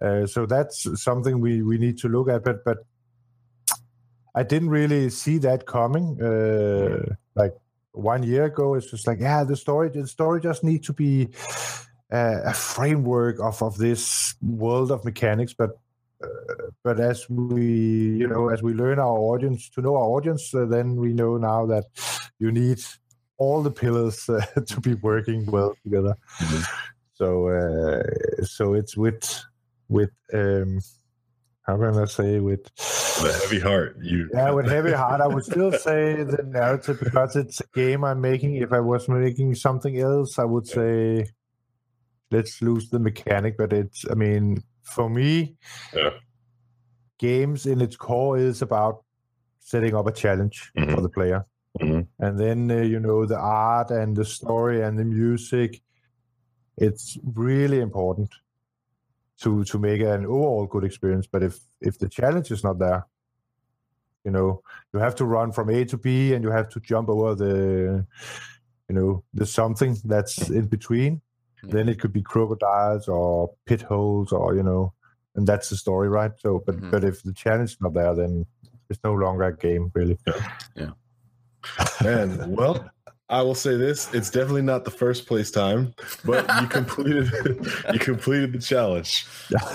Uh, 0.00 0.26
so 0.26 0.46
that's 0.46 0.86
something 1.02 1.40
we 1.40 1.62
we 1.62 1.78
need 1.78 1.98
to 1.98 2.08
look 2.08 2.28
at. 2.28 2.44
But 2.44 2.64
but 2.64 2.78
I 4.34 4.42
didn't 4.42 4.70
really 4.70 5.10
see 5.10 5.38
that 5.38 5.66
coming. 5.66 6.20
Uh, 6.22 7.14
like 7.34 7.54
one 7.92 8.22
year 8.22 8.44
ago, 8.44 8.74
it's 8.74 8.90
just 8.90 9.06
like 9.06 9.20
yeah, 9.20 9.44
the 9.44 9.56
story 9.56 9.90
the 9.90 10.06
story 10.06 10.40
just 10.40 10.64
need 10.64 10.82
to 10.84 10.92
be 10.92 11.28
a 12.12 12.54
framework 12.54 13.40
of 13.40 13.62
of 13.62 13.78
this 13.78 14.34
world 14.42 14.90
of 14.90 15.04
mechanics, 15.04 15.54
but 15.54 15.70
uh, 16.22 16.26
but 16.84 17.00
as 17.00 17.28
we 17.28 18.16
you 18.18 18.26
know 18.26 18.48
as 18.48 18.62
we 18.62 18.72
learn 18.74 18.98
our 18.98 19.18
audience 19.18 19.70
to 19.70 19.80
know 19.80 19.96
our 19.96 20.08
audience, 20.16 20.54
uh, 20.54 20.66
then 20.66 20.96
we 20.96 21.12
know 21.12 21.36
now 21.36 21.66
that 21.66 21.84
you 22.38 22.52
need 22.52 22.80
all 23.38 23.62
the 23.62 23.70
pillars 23.70 24.28
uh, 24.28 24.44
to 24.66 24.80
be 24.80 24.94
working 24.94 25.46
well 25.46 25.74
together. 25.82 26.16
Mm-hmm. 26.38 26.62
So 27.14 27.48
uh, 27.48 28.44
so 28.44 28.74
it's 28.74 28.96
with 28.96 29.44
with 29.88 30.10
um, 30.34 30.80
how 31.62 31.76
can 31.78 31.98
I 31.98 32.04
say 32.04 32.40
with 32.40 32.70
a 33.24 33.32
heavy 33.32 33.60
heart. 33.60 33.96
You 34.02 34.28
yeah, 34.34 34.50
with 34.50 34.68
heavy 34.68 34.92
heart, 34.92 35.20
I 35.20 35.26
would 35.28 35.44
still 35.44 35.72
say 35.72 36.24
the 36.24 36.42
narrative 36.44 37.00
because 37.00 37.36
it's 37.36 37.60
a 37.60 37.66
game 37.74 38.04
I'm 38.04 38.20
making. 38.20 38.56
If 38.56 38.72
I 38.72 38.80
was 38.80 39.08
making 39.08 39.54
something 39.54 39.98
else, 39.98 40.38
I 40.38 40.44
would 40.44 40.66
say 40.66 41.26
let's 42.32 42.60
lose 42.62 42.90
the 42.90 42.98
mechanic. 42.98 43.56
But 43.56 43.72
it's, 43.72 44.04
I 44.10 44.14
mean, 44.14 44.62
for 44.82 45.08
me, 45.08 45.56
yeah. 45.94 46.10
games 47.18 47.66
in 47.66 47.80
its 47.80 47.96
core 47.96 48.38
is 48.38 48.62
about 48.62 49.04
setting 49.60 49.94
up 49.94 50.06
a 50.06 50.12
challenge 50.12 50.72
mm-hmm. 50.76 50.94
for 50.94 51.00
the 51.00 51.08
player. 51.08 51.46
Mm-hmm. 51.80 52.24
And 52.24 52.38
then, 52.38 52.70
uh, 52.70 52.82
you 52.82 53.00
know, 53.00 53.24
the 53.24 53.38
art 53.38 53.90
and 53.90 54.16
the 54.16 54.24
story 54.24 54.82
and 54.82 54.98
the 54.98 55.04
music, 55.04 55.80
it's 56.76 57.18
really 57.34 57.80
important 57.80 58.30
to 59.40 59.64
to 59.64 59.78
make 59.78 60.00
an 60.00 60.24
overall 60.26 60.66
good 60.66 60.84
experience. 60.84 61.26
But 61.26 61.42
if 61.42 61.58
if 61.80 61.98
the 61.98 62.08
challenge 62.08 62.50
is 62.50 62.62
not 62.62 62.78
there, 62.78 63.06
you 64.24 64.30
know, 64.30 64.62
you 64.92 65.00
have 65.00 65.14
to 65.16 65.24
run 65.24 65.52
from 65.52 65.70
A 65.70 65.84
to 65.86 65.96
B 65.96 66.34
and 66.34 66.44
you 66.44 66.50
have 66.50 66.68
to 66.70 66.80
jump 66.80 67.08
over 67.08 67.34
the, 67.34 68.06
you 68.88 68.94
know, 68.94 69.24
the 69.34 69.46
something 69.46 69.96
that's 70.04 70.50
in 70.50 70.66
between. 70.66 71.20
Then 71.62 71.88
it 71.88 72.00
could 72.00 72.12
be 72.12 72.22
crocodiles 72.22 73.08
or 73.08 73.52
pit 73.66 73.82
holes 73.82 74.32
or 74.32 74.56
you 74.56 74.62
know, 74.62 74.92
and 75.36 75.46
that's 75.46 75.68
the 75.70 75.76
story, 75.76 76.08
right? 76.08 76.32
So, 76.38 76.62
but 76.64 76.76
mm-hmm. 76.76 76.90
but 76.90 77.04
if 77.04 77.22
the 77.22 77.32
challenge 77.32 77.70
is 77.70 77.80
not 77.80 77.94
there, 77.94 78.14
then 78.14 78.46
it's 78.90 79.02
no 79.04 79.14
longer 79.14 79.44
a 79.44 79.56
game, 79.56 79.90
really. 79.94 80.18
Yeah. 80.26 80.46
yeah. 80.76 80.90
Man, 82.02 82.50
well, 82.50 82.90
I 83.28 83.40
will 83.40 83.54
say 83.54 83.76
this: 83.76 84.12
it's 84.12 84.30
definitely 84.30 84.62
not 84.62 84.84
the 84.84 84.90
first 84.90 85.26
place 85.26 85.50
time, 85.50 85.94
but 86.24 86.46
you 86.60 86.66
completed 86.68 87.30
you 87.92 87.98
completed 87.98 88.52
the 88.52 88.58
challenge, 88.58 89.26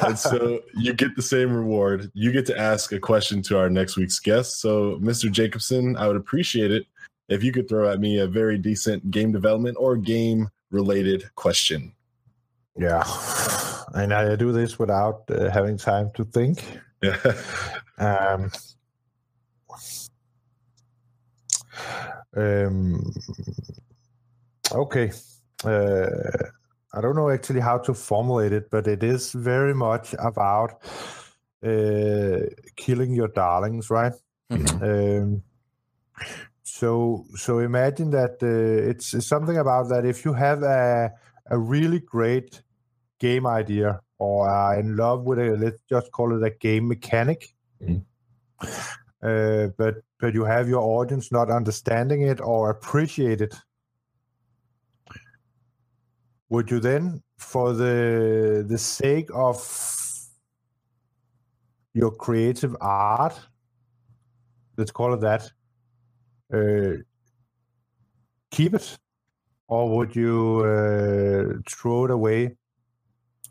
and 0.06 0.18
so 0.18 0.62
you 0.76 0.94
get 0.94 1.16
the 1.16 1.22
same 1.22 1.52
reward. 1.52 2.12
You 2.14 2.32
get 2.32 2.46
to 2.48 2.58
ask 2.58 2.92
a 2.92 3.00
question 3.00 3.42
to 3.44 3.58
our 3.58 3.70
next 3.70 3.98
week's 3.98 4.20
guest. 4.20 4.62
So, 4.62 5.00
Mr. 5.00 5.32
Jacobson, 5.32 5.98
I 5.98 6.08
would 6.08 6.18
appreciate 6.18 6.72
it 6.72 6.86
if 7.30 7.44
you 7.44 7.52
could 7.52 7.68
throw 7.68 7.90
at 7.90 8.00
me 8.00 8.20
a 8.20 8.28
very 8.28 8.58
decent 8.58 9.10
game 9.10 9.32
development 9.32 9.78
or 9.80 9.98
game 9.98 10.50
related 10.72 11.30
question. 11.36 11.94
Yeah. 12.78 13.04
And 13.94 14.14
I 14.14 14.36
do 14.36 14.52
this 14.52 14.78
without 14.78 15.24
uh, 15.30 15.50
having 15.50 15.78
time 15.78 16.12
to 16.16 16.24
think. 16.24 16.64
Yeah. 17.02 17.18
um, 17.98 18.52
um, 22.36 23.14
okay. 24.72 25.12
Uh, 25.64 26.08
I 26.94 27.02
don't 27.02 27.16
know 27.16 27.30
actually 27.30 27.60
how 27.62 27.78
to 27.80 27.94
formulate 27.94 28.54
it, 28.54 28.70
but 28.70 28.88
it 28.88 29.04
is 29.04 29.32
very 29.32 29.74
much 29.74 30.16
about 30.20 30.82
uh, 31.64 32.40
killing 32.76 33.14
your 33.14 33.28
darlings, 33.30 33.90
right? 33.90 34.14
Mm-hmm. 34.52 34.84
Um, 34.84 35.44
so 36.80 37.26
so 37.36 37.60
imagine 37.60 38.12
that 38.12 38.36
uh, 38.44 38.90
it's, 38.90 39.14
it's 39.14 39.28
something 39.28 39.58
about 39.58 39.90
that 39.90 40.06
if 40.06 40.24
you 40.26 40.34
have 40.34 40.62
a 40.64 41.12
a 41.50 41.58
really 41.58 42.00
great 42.00 42.62
game 43.20 43.48
idea 43.48 44.00
or 44.20 44.48
are 44.50 44.80
in 44.80 44.96
love 44.96 45.24
with 45.24 45.40
it, 45.40 45.60
let's 45.60 45.82
just 45.90 46.12
call 46.12 46.36
it 46.36 46.46
a 46.46 46.56
game 46.68 46.88
mechanic. 46.88 47.56
Mm. 47.82 48.04
Uh, 49.24 49.68
but 49.78 49.96
but 50.20 50.34
you 50.34 50.44
have 50.46 50.70
your 50.70 50.82
audience 50.82 51.32
not 51.32 51.50
understanding 51.50 52.22
it 52.22 52.40
or 52.42 52.70
appreciate 52.70 53.42
it. 53.42 53.56
Would 56.50 56.70
you 56.72 56.80
then, 56.80 57.24
for 57.38 57.74
the 57.74 58.64
the 58.68 58.78
sake 58.78 59.30
of 59.34 59.58
your 61.94 62.12
creative 62.12 62.76
art, 62.80 63.40
let's 64.78 64.92
call 64.92 65.14
it 65.16 65.22
that, 65.22 65.52
keep 68.52 68.74
it, 68.74 68.98
or 69.68 69.90
would 69.90 70.16
you 70.16 70.62
uh, 70.64 71.60
throw 71.70 72.06
it 72.06 72.12
away 72.12 72.56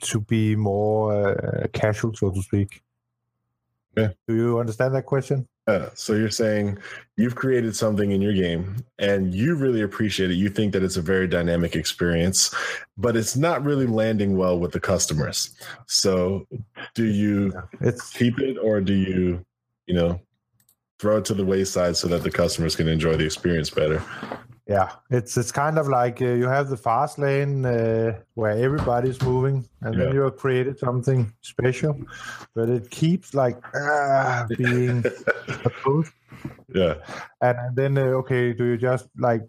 to 0.01 0.21
be 0.21 0.57
more 0.57 1.29
uh, 1.29 1.67
casual, 1.73 2.15
so 2.15 2.31
to 2.31 2.43
speak? 2.43 2.83
Yeah. 3.97 4.11
Do 4.29 4.35
you 4.35 4.59
understand 4.59 4.95
that 4.95 5.07
question? 5.07 5.49
Uh, 5.67 5.89
so 5.95 6.13
you're 6.13 6.31
saying 6.31 6.79
you've 7.17 7.35
created 7.35 7.75
something 7.75 8.13
in 8.13 8.23
your 8.23 8.33
game 8.33 8.77
and 9.01 9.35
you 9.35 9.57
really 9.57 9.81
appreciate 9.83 10.31
it. 10.31 10.35
You 10.35 10.49
think 10.49 10.73
that 10.73 10.85
it's 10.85 10.97
a 10.97 11.03
very 11.03 11.27
dynamic 11.27 11.75
experience, 11.75 12.55
but 12.97 13.17
it's 13.17 13.37
not 13.37 13.65
really 13.65 13.87
landing 13.87 14.37
well 14.37 14.61
with 14.61 14.71
the 14.71 14.79
customers. 14.79 15.51
So 15.87 16.47
do 16.95 17.05
you 17.05 17.53
it's, 17.81 18.13
keep 18.13 18.39
it 18.39 18.59
or 18.59 18.81
do 18.81 18.93
you, 18.93 19.45
you 19.87 19.95
know, 19.95 20.21
throw 20.99 21.19
it 21.19 21.25
to 21.27 21.35
the 21.35 21.45
wayside 21.45 21.97
so 21.97 22.09
that 22.09 22.23
the 22.23 22.31
customers 22.31 22.77
can 22.77 22.89
enjoy 22.89 23.17
the 23.17 23.25
experience 23.25 23.71
better. 23.71 24.03
Yeah, 24.69 24.91
it's 25.11 25.37
it's 25.37 25.53
kind 25.53 25.79
of 25.79 25.87
like 25.87 26.21
uh, 26.21 26.33
you 26.33 26.49
have 26.49 26.69
the 26.69 26.77
fast 26.77 27.19
lane 27.19 27.65
uh, 27.65 28.18
where 28.35 28.51
everybody's 28.51 29.23
moving, 29.23 29.68
and 29.83 29.95
yeah. 29.95 30.05
then 30.05 30.14
you 30.14 30.23
have 30.23 30.37
created 30.37 30.77
something 30.77 31.33
special, 31.41 31.97
but 32.53 32.68
it 32.68 32.91
keeps 32.91 33.33
like 33.33 33.62
uh, 33.75 34.45
being 34.59 35.05
opposed. 35.64 36.12
Yeah, 36.75 36.95
and 37.41 37.77
then 37.77 37.97
uh, 37.97 38.18
okay, 38.23 38.53
do 38.55 38.64
you 38.64 38.77
just 38.77 39.07
like 39.16 39.43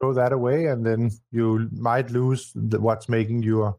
throw 0.00 0.14
that 0.14 0.32
away, 0.32 0.66
and 0.66 0.84
then 0.84 1.10
you 1.30 1.68
might 1.72 2.10
lose 2.10 2.50
the, 2.54 2.80
what's 2.80 3.06
making 3.06 3.42
your 3.42 3.76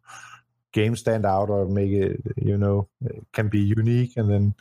game 0.72 0.96
stand 0.96 1.26
out 1.26 1.50
or 1.50 1.66
make 1.66 1.92
it, 1.92 2.22
you 2.38 2.60
know, 2.60 2.88
can 3.34 3.48
be 3.48 3.60
unique, 3.60 4.18
and 4.18 4.30
then 4.30 4.54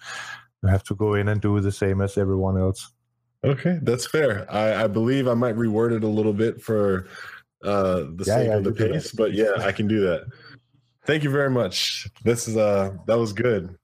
you 0.65 0.71
have 0.71 0.83
to 0.85 0.95
go 0.95 1.15
in 1.15 1.29
and 1.29 1.41
do 1.41 1.61
the 1.61 1.73
same 1.73 2.01
as 2.01 2.17
everyone 2.17 2.59
else. 2.59 2.91
Okay, 3.45 3.79
that's 3.83 4.07
fair. 4.07 4.51
I, 4.51 4.85
I 4.85 4.87
believe 4.87 5.29
I 5.29 5.35
might 5.35 5.55
reword 5.57 5.95
it 5.95 6.03
a 6.03 6.09
little 6.09 6.33
bit 6.33 6.62
for 6.62 7.07
uh, 7.62 8.05
the 8.17 8.25
yeah, 8.27 8.37
sake 8.37 8.49
yeah, 8.49 8.57
of 8.57 8.65
the 8.65 8.73
pace, 8.73 9.12
but 9.12 9.35
yeah, 9.35 9.53
I 9.59 9.73
can 9.73 9.87
do 9.87 10.01
that. 10.01 10.27
Thank 11.05 11.23
you 11.23 11.31
very 11.31 11.51
much. 11.51 12.09
This 12.25 12.49
is 12.49 12.57
uh 12.57 12.95
that 13.07 13.19
was 13.19 13.35
good. 13.35 13.77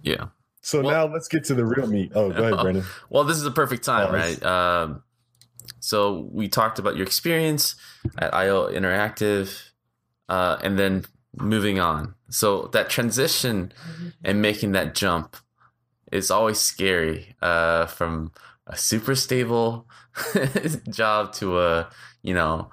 Yeah. 0.00 0.26
So 0.60 0.80
Well- 0.80 0.92
now 0.92 1.12
let's 1.12 1.26
get 1.26 1.42
to 1.44 1.54
the 1.54 1.64
real 1.64 1.88
meat. 1.88 2.12
Oh, 2.14 2.30
go 2.30 2.44
ahead, 2.44 2.60
Brandon. 2.62 2.84
Well, 3.10 3.24
this 3.24 3.36
is 3.36 3.42
the 3.42 3.50
perfect 3.50 3.84
time, 3.84 4.08
Oh, 4.10 4.12
right? 4.12 4.42
Um, 4.44 5.02
so 5.80 6.28
we 6.30 6.46
talked 6.48 6.78
about 6.78 6.94
your 6.94 7.04
experience 7.04 7.74
at 8.18 8.32
IO 8.32 8.70
Interactive, 8.70 9.60
uh, 10.28 10.58
and 10.62 10.78
then 10.78 11.04
moving 11.36 11.80
on. 11.80 12.14
So 12.30 12.68
that 12.72 12.90
transition 12.90 13.72
and 14.22 14.40
making 14.40 14.72
that 14.72 14.94
jump 14.94 15.36
is 16.12 16.30
always 16.30 16.60
scary. 16.60 17.34
Uh, 17.42 17.86
from 17.86 18.32
a 18.68 18.76
super 18.76 19.14
stable 19.16 19.86
job 20.90 21.32
to 21.34 21.60
a 21.60 21.90
you 22.22 22.34
know 22.34 22.70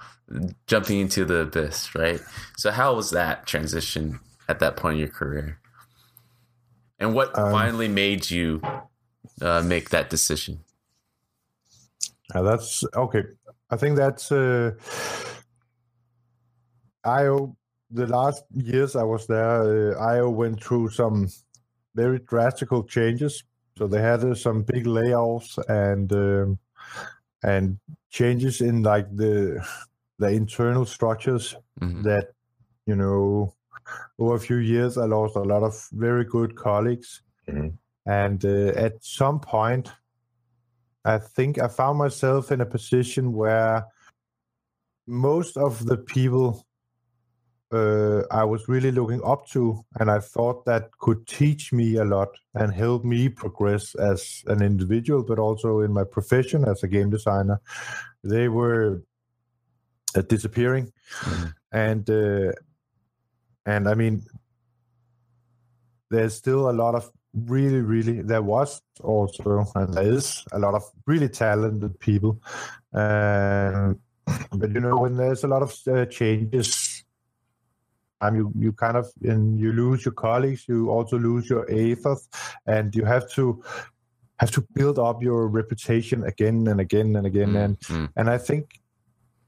jumping 0.68 1.00
into 1.00 1.26
the 1.26 1.38
abyss, 1.42 1.96
right? 1.96 2.22
So 2.58 2.72
how 2.72 2.96
was 2.96 3.12
that 3.12 3.48
transition 3.48 4.20
at 4.48 4.60
that 4.60 4.78
point 4.78 4.96
in 4.96 5.00
your 5.00 5.10
career? 5.10 5.60
And 7.00 7.16
what 7.16 7.36
Um, 7.36 7.52
finally 7.52 7.88
made 7.88 8.30
you 8.30 8.62
uh, 9.42 9.64
make 9.64 9.90
that 9.92 10.10
decision? 10.10 10.60
Uh, 12.34 12.44
that's 12.44 12.84
okay. 12.96 13.24
I 13.72 13.78
think 13.78 13.98
that's 13.98 14.32
uh, 14.32 14.72
IO. 17.06 17.56
The 17.92 18.08
last 18.08 18.44
years 18.54 18.96
I 18.96 19.04
was 19.04 19.28
there, 19.28 19.96
uh, 19.98 20.00
IO 20.14 20.30
went 20.30 20.64
through 20.64 20.90
some 20.90 21.30
very 21.96 22.20
drastical 22.20 22.84
changes. 22.84 23.44
So 23.78 23.88
they 23.88 24.02
had 24.02 24.24
uh, 24.24 24.36
some 24.36 24.64
big 24.64 24.86
layoffs 24.86 25.58
and 25.68 26.12
um, 26.14 26.60
and 27.44 27.80
changes 28.10 28.62
in 28.62 28.84
like 28.84 29.08
the 29.16 29.66
the 30.18 30.28
internal 30.28 30.86
structures 30.86 31.56
Mhm. 31.82 32.04
that 32.04 32.34
you 32.86 32.96
know 32.96 33.54
over 34.20 34.36
a 34.36 34.40
few 34.40 34.58
years 34.58 34.98
i 34.98 35.06
lost 35.06 35.36
a 35.38 35.42
lot 35.42 35.64
of 35.64 35.88
very 35.94 36.26
good 36.26 36.56
colleagues 36.56 37.24
Mhm. 37.48 37.78
and 38.06 38.44
uh, 38.44 38.74
at 38.76 39.02
some 39.02 39.40
point 39.40 39.94
i 41.06 41.18
think 41.18 41.58
i 41.58 41.68
found 41.68 41.98
myself 41.98 42.52
in 42.52 42.62
a 42.62 42.66
position 42.66 43.32
where 43.32 43.86
most 45.08 45.58
of 45.58 45.86
the 45.86 45.98
people 45.98 46.66
uh, 47.72 48.22
i 48.32 48.44
was 48.44 48.68
really 48.68 48.92
looking 48.92 49.22
up 49.24 49.48
to 49.48 49.84
and 50.00 50.10
i 50.10 50.20
thought 50.20 50.66
that 50.66 50.90
could 51.00 51.26
teach 51.28 51.72
me 51.72 51.98
a 51.98 52.04
lot 52.06 52.30
and 52.56 52.74
help 52.74 53.04
me 53.04 53.30
progress 53.30 53.96
as 53.96 54.44
an 54.48 54.62
individual 54.62 55.24
but 55.24 55.40
also 55.40 55.82
in 55.82 55.92
my 55.94 56.04
profession 56.04 56.66
as 56.66 56.84
a 56.84 56.88
game 56.88 57.10
designer 57.10 57.60
they 58.24 58.48
were 58.50 59.02
uh, 60.16 60.22
disappearing 60.22 60.92
Mhm. 61.22 61.54
and 61.72 62.10
uh, 62.10 62.52
and 63.66 63.88
I 63.88 63.94
mean, 63.94 64.24
there's 66.10 66.34
still 66.36 66.70
a 66.70 66.74
lot 66.74 66.96
of 66.96 67.12
really, 67.34 67.82
really. 67.82 68.22
There 68.22 68.42
was 68.42 68.82
also, 69.04 69.66
and 69.76 69.94
there 69.94 70.12
is 70.12 70.44
a 70.52 70.60
lot 70.60 70.74
of 70.74 70.84
really 71.06 71.30
talented 71.30 72.00
people. 72.00 72.42
Um, 72.94 74.00
but 74.52 74.72
you 74.72 74.80
know, 74.80 74.98
when 74.98 75.18
there's 75.18 75.44
a 75.44 75.48
lot 75.48 75.62
of 75.62 75.76
uh, 75.88 76.06
changes, 76.06 76.89
um, 78.22 78.36
you 78.36 78.52
you 78.58 78.72
kind 78.74 78.98
of 78.98 79.08
and 79.24 79.60
you 79.60 79.72
lose 79.74 80.06
your 80.06 80.14
colleagues. 80.14 80.66
You 80.68 80.90
also 80.90 81.18
lose 81.18 81.50
your 81.50 81.70
ethos, 81.70 82.28
and 82.66 82.94
you 82.96 83.06
have 83.06 83.30
to 83.32 83.64
have 84.40 84.52
to 84.52 84.66
build 84.74 85.00
up 85.00 85.22
your 85.22 85.48
reputation 85.48 86.24
again 86.24 86.68
and 86.68 86.80
again 86.80 87.16
and 87.16 87.28
again. 87.28 87.56
And 87.56 87.80
Mm, 87.80 88.10
and 88.16 88.30
I 88.30 88.38
think 88.38 88.80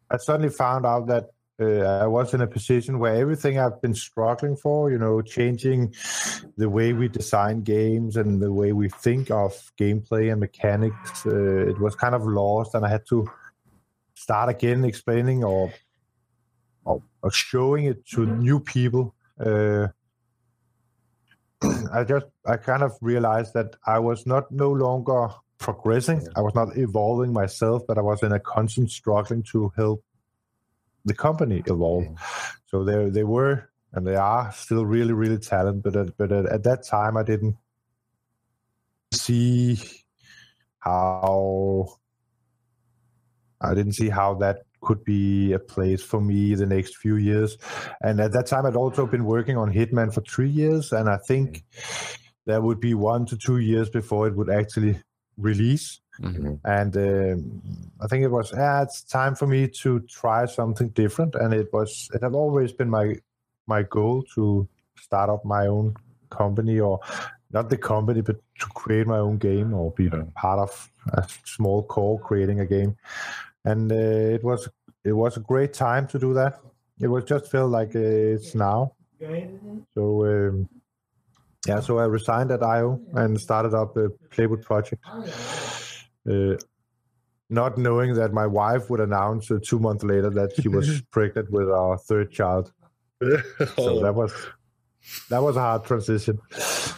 I 0.09 0.17
suddenly 0.17 0.49
found 0.49 0.85
out 0.85 1.07
that 1.07 1.29
uh, 1.61 2.03
I 2.03 2.07
was 2.07 2.33
in 2.33 2.41
a 2.41 2.47
position 2.47 2.99
where 2.99 3.15
everything 3.15 3.59
I've 3.59 3.81
been 3.81 3.93
struggling 3.93 4.55
for, 4.55 4.89
you 4.89 4.97
know, 4.97 5.21
changing 5.21 5.93
the 6.57 6.69
way 6.69 6.91
we 6.93 7.07
design 7.07 7.61
games 7.61 8.17
and 8.17 8.41
the 8.41 8.51
way 8.51 8.73
we 8.73 8.89
think 8.89 9.29
of 9.29 9.53
gameplay 9.79 10.31
and 10.31 10.39
mechanics, 10.39 11.25
uh, 11.25 11.67
it 11.67 11.79
was 11.79 11.95
kind 11.95 12.15
of 12.15 12.25
lost, 12.25 12.73
and 12.73 12.85
I 12.85 12.89
had 12.89 13.05
to 13.09 13.29
start 14.15 14.49
again 14.49 14.83
explaining 14.83 15.43
or 15.43 15.71
or, 16.85 17.01
or 17.21 17.31
showing 17.31 17.85
it 17.85 18.05
to 18.07 18.25
new 18.25 18.59
people. 18.59 19.15
Uh, 19.39 19.87
I 21.93 22.03
just 22.03 22.25
I 22.45 22.57
kind 22.57 22.83
of 22.83 22.93
realized 23.01 23.53
that 23.53 23.75
I 23.85 23.99
was 23.99 24.25
not 24.25 24.51
no 24.51 24.71
longer 24.71 25.29
progressing. 25.57 26.27
I 26.35 26.41
was 26.41 26.55
not 26.55 26.75
evolving 26.77 27.33
myself, 27.33 27.83
but 27.87 27.97
I 27.97 28.01
was 28.01 28.23
in 28.23 28.31
a 28.31 28.39
constant 28.39 28.89
struggling 28.91 29.43
to 29.51 29.71
help 29.75 30.03
the 31.05 31.13
company 31.13 31.63
evolve. 31.67 32.07
So 32.67 32.83
they 32.83 33.09
they 33.09 33.23
were 33.23 33.69
and 33.93 34.07
they 34.07 34.15
are 34.15 34.51
still 34.53 34.85
really 34.85 35.13
really 35.13 35.37
talented, 35.37 35.83
but 35.83 35.95
at, 35.95 36.17
but 36.17 36.31
at, 36.31 36.45
at 36.47 36.63
that 36.63 36.85
time 36.85 37.17
I 37.17 37.23
didn't 37.23 37.57
see 39.13 39.79
how 40.79 41.99
I 43.59 43.73
didn't 43.75 43.93
see 43.93 44.09
how 44.09 44.35
that 44.35 44.63
could 44.81 45.03
be 45.03 45.53
a 45.53 45.59
place 45.59 46.03
for 46.03 46.19
me 46.21 46.55
the 46.55 46.65
next 46.65 46.97
few 46.97 47.15
years. 47.17 47.57
And 48.01 48.19
at 48.19 48.31
that 48.33 48.47
time, 48.47 48.65
I'd 48.65 48.75
also 48.75 49.05
been 49.05 49.25
working 49.25 49.57
on 49.57 49.71
Hitman 49.71 50.13
for 50.13 50.21
three 50.21 50.49
years, 50.49 50.91
and 50.91 51.07
I 51.09 51.17
think 51.17 51.63
that 52.47 52.63
would 52.63 52.79
be 52.79 52.93
one 52.93 53.25
to 53.27 53.37
two 53.37 53.57
years 53.59 53.89
before 53.89 54.27
it 54.27 54.35
would 54.35 54.49
actually 54.49 54.99
release. 55.37 55.99
mhm. 56.19 56.59
And 56.65 56.95
um, 56.97 57.61
I 58.01 58.07
think 58.07 58.23
it 58.23 58.29
was, 58.31 58.51
yeah, 58.53 58.81
it's 58.81 59.03
time 59.03 59.35
for 59.35 59.47
me 59.47 59.67
to 59.81 59.99
try 60.01 60.45
something 60.45 60.89
different. 60.89 61.35
And 61.35 61.53
it 61.53 61.69
was, 61.71 62.09
it 62.13 62.21
had 62.23 62.33
always 62.33 62.71
been 62.73 62.89
my 62.89 63.15
my 63.67 63.83
goal 63.83 64.23
to 64.35 64.67
start 64.99 65.29
up 65.29 65.45
my 65.45 65.67
own 65.67 65.95
company 66.29 66.79
or 66.79 66.99
not 67.51 67.69
the 67.69 67.77
company, 67.77 68.21
but 68.21 68.37
to 68.59 68.65
create 68.75 69.07
my 69.07 69.19
own 69.19 69.37
game 69.37 69.73
or 69.73 69.91
be 69.91 70.05
Yeah. 70.05 70.23
part 70.35 70.59
of 70.59 70.89
a 71.13 71.27
small 71.45 71.83
core 71.83 72.19
creating 72.19 72.59
a 72.59 72.65
game. 72.65 72.97
And 73.65 73.91
uh, 73.91 73.95
it 74.35 74.43
was 74.43 74.67
it 75.03 75.13
was 75.13 75.37
a 75.37 75.39
great 75.39 75.73
time 75.73 76.07
to 76.07 76.19
do 76.19 76.33
that. 76.33 76.59
It 76.99 77.07
was 77.07 77.23
just 77.25 77.49
felt 77.51 77.71
like 77.71 77.95
uh, 77.95 77.99
it's 77.99 78.55
now. 78.55 78.93
So 79.93 80.25
um, 80.25 80.69
yeah, 81.67 81.79
so 81.79 81.99
I 81.99 82.05
resigned 82.05 82.51
at 82.51 82.63
IO 82.63 82.99
and 83.13 83.39
started 83.39 83.73
up 83.73 83.95
a 83.97 84.09
Playwood 84.29 84.63
project. 84.63 85.03
Uh, 86.29 86.55
not 87.49 87.77
knowing 87.77 88.13
that 88.15 88.33
my 88.33 88.47
wife 88.47 88.89
would 88.89 88.99
announce 89.01 89.51
uh, 89.51 89.59
two 89.61 89.77
months 89.77 90.03
later 90.03 90.29
that 90.29 90.53
she 90.59 90.69
was 90.69 91.01
pregnant 91.11 91.51
with 91.51 91.69
our 91.69 91.97
third 91.97 92.31
child. 92.31 92.71
So 93.75 94.01
that 94.01 94.15
was 94.15 94.33
that 95.29 95.41
was 95.43 95.55
a 95.57 95.59
hard 95.59 95.83
transition. 95.85 96.39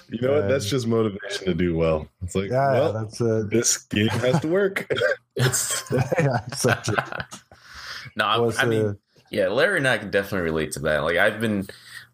you 0.09 0.21
know 0.21 0.33
what? 0.33 0.47
That's 0.47 0.65
um, 0.65 0.69
just 0.69 0.87
motivation 0.87 1.45
to 1.45 1.53
do 1.53 1.75
well. 1.75 2.07
It's 2.21 2.35
like, 2.35 2.51
Yeah, 2.51 2.71
well, 2.71 2.93
that's 2.93 3.19
uh, 3.19 3.43
this 3.49 3.77
game 3.77 4.07
has 4.09 4.39
to 4.41 4.47
work. 4.47 4.89
yeah, 5.37 6.39
exactly. 6.47 6.95
no, 8.15 8.53
I, 8.59 8.65
mean, 8.65 8.97
yeah, 9.31 9.47
Larry 9.47 9.77
and 9.77 9.87
I 9.87 9.97
can 9.97 10.11
definitely 10.11 10.49
relate 10.49 10.73
to 10.73 10.79
that. 10.81 11.03
Like, 11.03 11.17
I've 11.17 11.39
been 11.39 11.67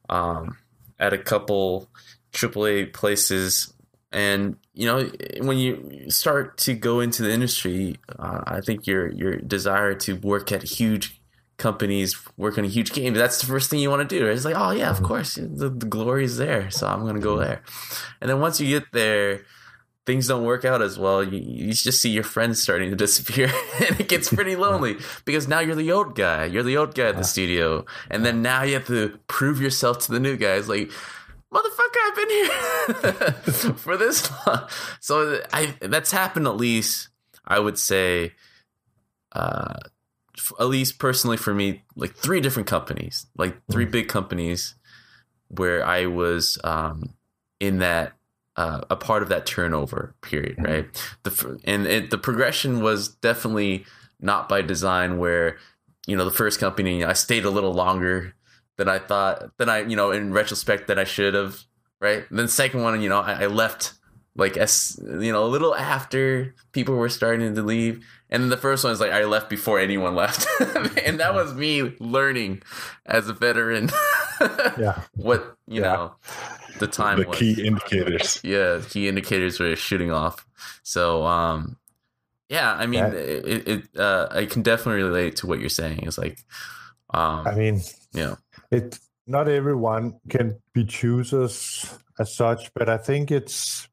um, 0.08 0.58
at 1.00 1.14
a 1.14 1.18
couple 1.18 1.90
AAA 2.34 2.94
places, 2.94 3.74
and 4.12 4.56
you 4.74 4.86
know, 4.86 5.12
when 5.42 5.58
you 5.58 6.10
start 6.10 6.58
to 6.60 6.74
go 6.74 7.00
into 7.02 7.24
the 7.24 7.32
industry, 7.32 7.98
uh, 8.18 8.42
I 8.46 8.62
think 8.62 8.88
your 8.88 9.12
your 9.12 9.36
desire 9.38 9.94
to 9.96 10.16
work 10.16 10.52
at 10.52 10.64
huge 10.64 11.20
companies, 11.58 12.16
work 12.38 12.58
on 12.58 12.66
a 12.66 12.70
huge 12.70 12.94
game, 12.94 13.14
that's 13.14 13.40
the 13.40 13.46
first 13.46 13.70
thing 13.70 13.80
you 13.80 13.90
want 13.90 14.08
to 14.08 14.18
do. 14.18 14.26
Right? 14.26 14.36
It's 14.36 14.46
like, 14.46 14.56
oh 14.58 14.72
yeah, 14.72 14.90
of 14.90 15.04
course, 15.04 15.36
the, 15.36 15.70
the 15.70 15.86
glory 15.86 16.24
is 16.24 16.38
there, 16.38 16.72
so 16.72 16.88
I'm 16.88 17.06
gonna 17.06 17.20
go 17.20 17.38
there. 17.38 17.62
And 18.22 18.30
then 18.30 18.40
once 18.40 18.60
you 18.60 18.80
get 18.80 18.92
there, 18.92 19.42
things 20.06 20.28
don't 20.28 20.46
work 20.46 20.66
out 20.66 20.82
as 20.82 20.98
well. 20.98 21.24
You, 21.24 21.40
you 21.40 21.74
just 21.74 22.02
see 22.02 22.10
your 22.10 22.24
friends 22.24 22.62
starting 22.62 22.90
to 22.90 22.96
disappear, 22.96 23.52
and 23.88 24.00
it 24.00 24.08
gets 24.08 24.34
pretty 24.34 24.56
lonely 24.56 24.98
because 25.26 25.48
now 25.48 25.60
you're 25.60 25.76
the 25.76 25.92
old 25.92 26.16
guy. 26.16 26.46
You're 26.46 26.64
the 26.64 26.78
old 26.78 26.96
guy 26.96 27.10
at 27.10 27.18
the 27.18 27.24
studio, 27.24 27.86
and 28.10 28.26
then 28.26 28.42
now 28.42 28.64
you 28.64 28.74
have 28.74 28.88
to 28.88 29.20
prove 29.28 29.62
yourself 29.62 30.00
to 30.00 30.12
the 30.12 30.20
new 30.20 30.38
guys. 30.38 30.68
Like, 30.68 30.90
motherfucker, 31.54 31.98
I've 32.06 32.16
been 32.16 32.30
here 32.30 33.74
for 33.74 33.98
this 33.98 34.32
long. 34.48 34.68
So 35.00 35.42
I 35.54 35.76
that's 35.82 36.12
happened 36.12 36.48
at 36.48 36.58
least. 36.58 37.10
I 37.46 37.58
would 37.58 37.80
say, 37.80 38.34
uh, 39.32 39.74
f- 40.38 40.54
at 40.60 40.68
least 40.68 41.00
personally 41.00 41.38
for 41.38 41.52
me, 41.54 41.84
like 41.96 42.14
three 42.16 42.42
different 42.42 42.68
companies, 42.68 43.26
like 43.38 43.58
three 43.72 43.86
big 43.86 44.08
companies, 44.08 44.76
where 45.48 45.84
I 45.84 46.06
was 46.06 46.60
um, 46.64 47.16
in 47.60 47.80
that 47.80 48.14
uh, 48.60 48.82
a 48.90 48.96
part 48.98 49.24
of 49.24 49.30
that 49.30 49.46
turnover 49.46 50.14
period, 50.22 50.58
right? 50.60 50.86
The 51.24 51.62
and 51.64 51.88
it, 51.88 52.12
the 52.12 52.18
progression 52.18 52.82
was 52.82 53.08
definitely 53.08 53.86
not 54.20 54.50
by 54.50 54.62
design. 54.62 55.18
Where 55.18 55.58
you 56.06 56.18
know 56.18 56.26
the 56.26 56.32
first 56.32 56.60
company, 56.60 57.06
I 57.06 57.14
stayed 57.14 57.46
a 57.46 57.50
little 57.50 57.74
longer 57.74 58.36
than 58.76 58.90
I 58.90 59.00
thought. 59.00 59.58
Than 59.58 59.70
I, 59.70 59.84
you 59.84 59.96
know, 59.96 60.12
in 60.12 60.34
retrospect, 60.34 60.88
that 60.88 61.00
I 61.00 61.06
should 61.06 61.36
have, 61.36 61.64
right? 62.02 62.26
And 62.30 62.38
then 62.38 62.48
the 62.48 62.52
second 62.52 62.84
one, 62.84 63.02
you 63.02 63.08
know, 63.08 63.22
I, 63.22 63.44
I 63.44 63.48
left 63.48 63.94
like 64.36 64.58
as 64.58 65.00
you 65.04 65.32
know 65.32 65.44
a 65.44 65.48
little 65.48 65.74
after 65.76 66.54
people 66.74 66.96
were 66.96 67.10
starting 67.10 67.56
to 67.56 67.62
leave 67.62 68.06
and 68.30 68.44
then 68.44 68.50
the 68.50 68.58
first 68.58 68.84
one 68.84 68.94
is 68.94 69.00
like 69.00 69.12
i 69.12 69.24
left 69.26 69.50
before 69.50 69.80
anyone 69.80 70.16
left 70.16 70.48
and 71.04 71.20
that 71.20 71.34
was 71.34 71.54
me 71.56 71.96
learning 72.00 72.62
as 73.08 73.28
a 73.28 73.34
veteran 73.34 73.90
yeah. 74.78 75.02
what 75.16 75.56
you 75.68 75.82
Yeah. 75.82 75.94
know 75.94 76.16
the 76.80 76.88
time 76.88 77.20
the 77.20 77.28
was. 77.28 77.38
key 77.38 77.66
indicators. 77.68 78.40
yeah 78.44 78.82
key 78.90 79.08
indicators 79.08 79.60
were 79.60 79.76
shooting 79.76 80.12
off 80.12 80.46
so 80.84 81.26
um 81.26 81.78
yeah 82.50 82.74
i 82.74 82.86
mean 82.86 83.04
Yeah. 83.04 83.12
it, 83.14 83.68
it 83.68 83.98
uh 84.00 84.28
i 84.32 84.46
can 84.46 84.62
definitely 84.62 85.04
relate 85.04 85.36
to 85.38 85.48
what 85.48 85.60
you're 85.60 85.70
saying 85.70 86.00
it's 86.04 86.18
like 86.18 86.40
um 87.14 87.46
I 87.48 87.56
mean, 87.56 87.82
you 88.14 88.24
know 88.24 88.38
it 88.72 88.98
not 89.28 89.48
everyone 89.48 90.20
can 90.30 90.58
be 90.74 90.86
choosers 90.86 91.86
as 92.20 92.34
such, 92.34 92.74
but 92.74 92.90
I 92.90 92.98
think 92.98 93.30
it's 93.32 93.88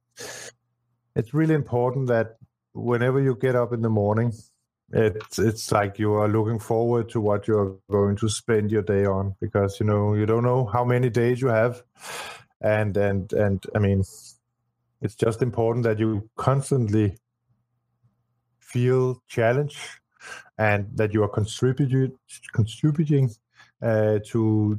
it's 1.14 1.34
really 1.34 1.54
important 1.54 2.08
that 2.08 2.36
whenever 2.72 3.20
you 3.20 3.36
get 3.36 3.54
up 3.54 3.72
in 3.74 3.82
the 3.82 3.90
morning, 3.90 4.32
it's 4.92 5.38
it's 5.38 5.72
like 5.72 5.98
you 5.98 6.14
are 6.14 6.28
looking 6.28 6.58
forward 6.58 7.08
to 7.10 7.20
what 7.20 7.48
you're 7.48 7.76
going 7.90 8.16
to 8.16 8.28
spend 8.28 8.70
your 8.70 8.82
day 8.82 9.04
on 9.04 9.34
because 9.40 9.80
you 9.80 9.86
know 9.86 10.14
you 10.14 10.26
don't 10.26 10.44
know 10.44 10.66
how 10.66 10.84
many 10.84 11.10
days 11.10 11.40
you 11.40 11.48
have, 11.48 11.82
and 12.60 12.96
and 12.96 13.32
and 13.32 13.64
I 13.74 13.78
mean, 13.80 14.04
it's 15.02 15.14
just 15.16 15.42
important 15.42 15.84
that 15.84 15.98
you 15.98 16.28
constantly 16.36 17.16
feel 18.60 19.22
challenged 19.28 19.78
and 20.58 20.86
that 20.96 21.12
you 21.14 21.22
are 21.22 21.28
contributing 21.28 22.12
contributing 22.52 23.30
uh, 23.82 24.18
to 24.26 24.78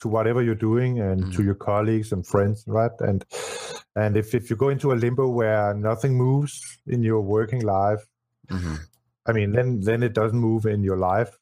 to 0.00 0.08
whatever 0.08 0.42
you're 0.42 0.54
doing 0.56 1.00
and 1.00 1.32
to 1.32 1.42
Mhm. 1.42 1.44
your 1.44 1.54
colleagues 1.54 2.12
and 2.12 2.26
friends, 2.26 2.64
right? 2.66 2.90
And 3.00 3.24
and 3.96 4.16
if, 4.16 4.34
if 4.34 4.50
you 4.50 4.56
go 4.56 4.68
into 4.70 4.92
a 4.92 4.94
limbo 4.94 5.28
where 5.28 5.74
nothing 5.74 6.16
moves 6.16 6.78
in 6.86 7.02
your 7.02 7.20
working 7.20 7.60
life, 7.62 8.04
mhm, 8.50 8.78
I 9.26 9.32
mean, 9.32 9.52
then 9.52 9.80
then 9.80 10.02
it 10.02 10.14
doesn't 10.14 10.38
move 10.38 10.66
in 10.66 10.82
your 10.82 10.96
life 10.96 11.38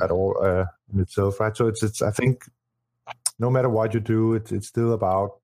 at 0.00 0.10
all 0.10 0.36
uh, 0.42 0.66
in 0.92 1.00
itself, 1.00 1.40
right? 1.40 1.56
So 1.56 1.66
it's 1.68 1.82
it's 1.82 2.02
I 2.02 2.10
think 2.10 2.44
no 3.38 3.50
matter 3.50 3.68
what 3.68 3.94
you 3.94 4.00
do, 4.00 4.34
it's 4.34 4.52
it's 4.52 4.68
still 4.68 4.92
about 4.92 5.40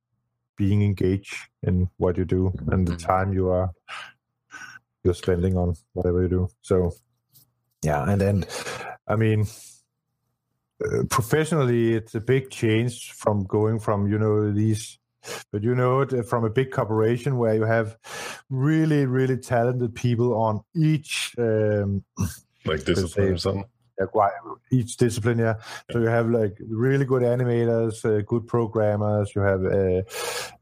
being 0.57 0.83
engaged 0.83 1.35
in 1.63 1.89
what 1.97 2.17
you 2.17 2.25
do 2.25 2.53
and 2.71 2.87
the 2.87 2.93
Mhm. 2.93 3.07
time 3.07 3.33
you 3.33 3.49
are 3.51 3.71
you're 5.05 5.15
spending 5.15 5.57
on 5.57 5.75
whatever 5.93 6.23
you 6.23 6.29
do. 6.29 6.49
So 6.63 6.93
yeah, 7.83 8.09
and 8.11 8.21
then 8.21 8.45
I 9.07 9.17
mean, 9.17 9.47
uh, 10.85 11.05
professionally, 11.11 11.95
it's 11.95 12.15
a 12.15 12.21
big 12.21 12.51
change 12.51 13.13
from 13.13 13.45
going 13.45 13.79
from 13.79 14.07
you 14.11 14.19
know 14.19 14.53
these, 14.53 14.99
but 15.53 15.63
you 15.63 15.75
know 15.75 16.01
it 16.01 16.27
from 16.27 16.45
a 16.45 16.51
big 16.51 16.71
corporation 16.71 17.39
where 17.39 17.55
you 17.55 17.65
have 17.65 17.97
really 18.51 19.07
really 19.07 19.37
talented 19.37 19.95
people 19.95 20.35
on 20.35 20.61
each 20.75 21.35
um, 21.39 22.05
Like 22.67 22.85
discipline 22.85 23.35
or 23.35 23.39
something. 23.39 23.65
each 24.73 24.97
discipline. 24.97 25.39
Yeah, 25.39 25.55
so 25.91 26.01
you 26.01 26.07
have 26.07 26.29
like 26.29 26.57
really 26.67 27.05
good 27.05 27.23
animators, 27.23 28.05
uh, 28.05 28.23
good 28.23 28.47
programmers, 28.47 29.33
you 29.35 29.43
have 29.43 29.65
uh, 29.65 30.03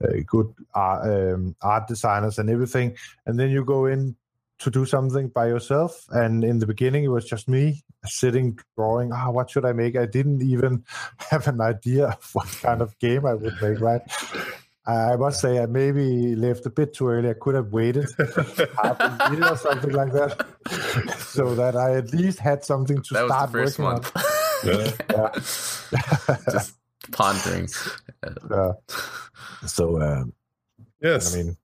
uh, 0.05 0.21
good 0.27 0.53
art, 0.75 1.09
um, 1.09 1.57
art 1.63 1.87
designers, 1.87 2.39
and 2.39 2.51
everything. 2.51 2.97
And 3.27 3.39
then 3.39 3.51
you 3.51 3.65
go 3.65 3.87
in 3.87 4.17
to 4.63 4.71
do 4.71 4.85
something 4.85 5.29
by 5.29 5.47
yourself. 5.47 6.05
And 6.11 6.45
in 6.45 6.59
the 6.59 6.67
beginning, 6.67 7.05
it 7.05 7.09
was 7.09 7.25
just 7.25 7.49
me 7.49 7.83
sitting 8.05 8.59
drawing. 8.77 9.13
Ah, 9.13 9.31
what 9.31 9.51
should 9.51 9.65
I 9.65 9.73
make? 9.73 9.97
I 9.97 10.07
didn't 10.07 10.43
even 10.43 10.85
have 11.31 11.49
an 11.49 11.61
idea 11.61 12.09
of 12.09 12.31
what 12.33 12.49
kind 12.63 12.81
of 12.83 12.99
game 12.99 13.27
I 13.27 13.35
would 13.35 13.55
make. 13.61 13.81
Right. 13.81 14.03
I 14.85 15.15
must 15.15 15.41
say, 15.41 15.61
I 15.61 15.67
maybe 15.67 16.35
left 16.35 16.67
a 16.67 16.71
bit 16.71 16.93
too 16.93 17.09
early. 17.09 17.31
I 17.31 17.35
could 17.35 17.55
have 17.55 17.73
waited 17.73 18.09
half 18.83 18.99
a 18.99 19.29
year 19.31 19.47
or 19.47 19.57
something 19.57 19.93
like 19.93 20.13
that, 20.13 20.45
so 21.19 21.55
that 21.55 21.77
I 21.77 21.95
at 21.95 22.13
least 22.13 22.41
had 22.41 22.65
something 22.65 23.01
to 23.01 23.15
that 23.15 23.23
was 23.23 23.31
the 23.31 23.37
start 23.37 23.51
first 23.53 23.79
working 23.79 24.03
month 24.03 24.13
just 26.51 26.75
pondering 27.13 27.69
on. 28.25 28.37
Uh, 28.51 28.73
so, 29.67 30.03
um, 30.03 30.33
Yes. 31.03 31.35
I 31.35 31.37
mean, 31.37 31.57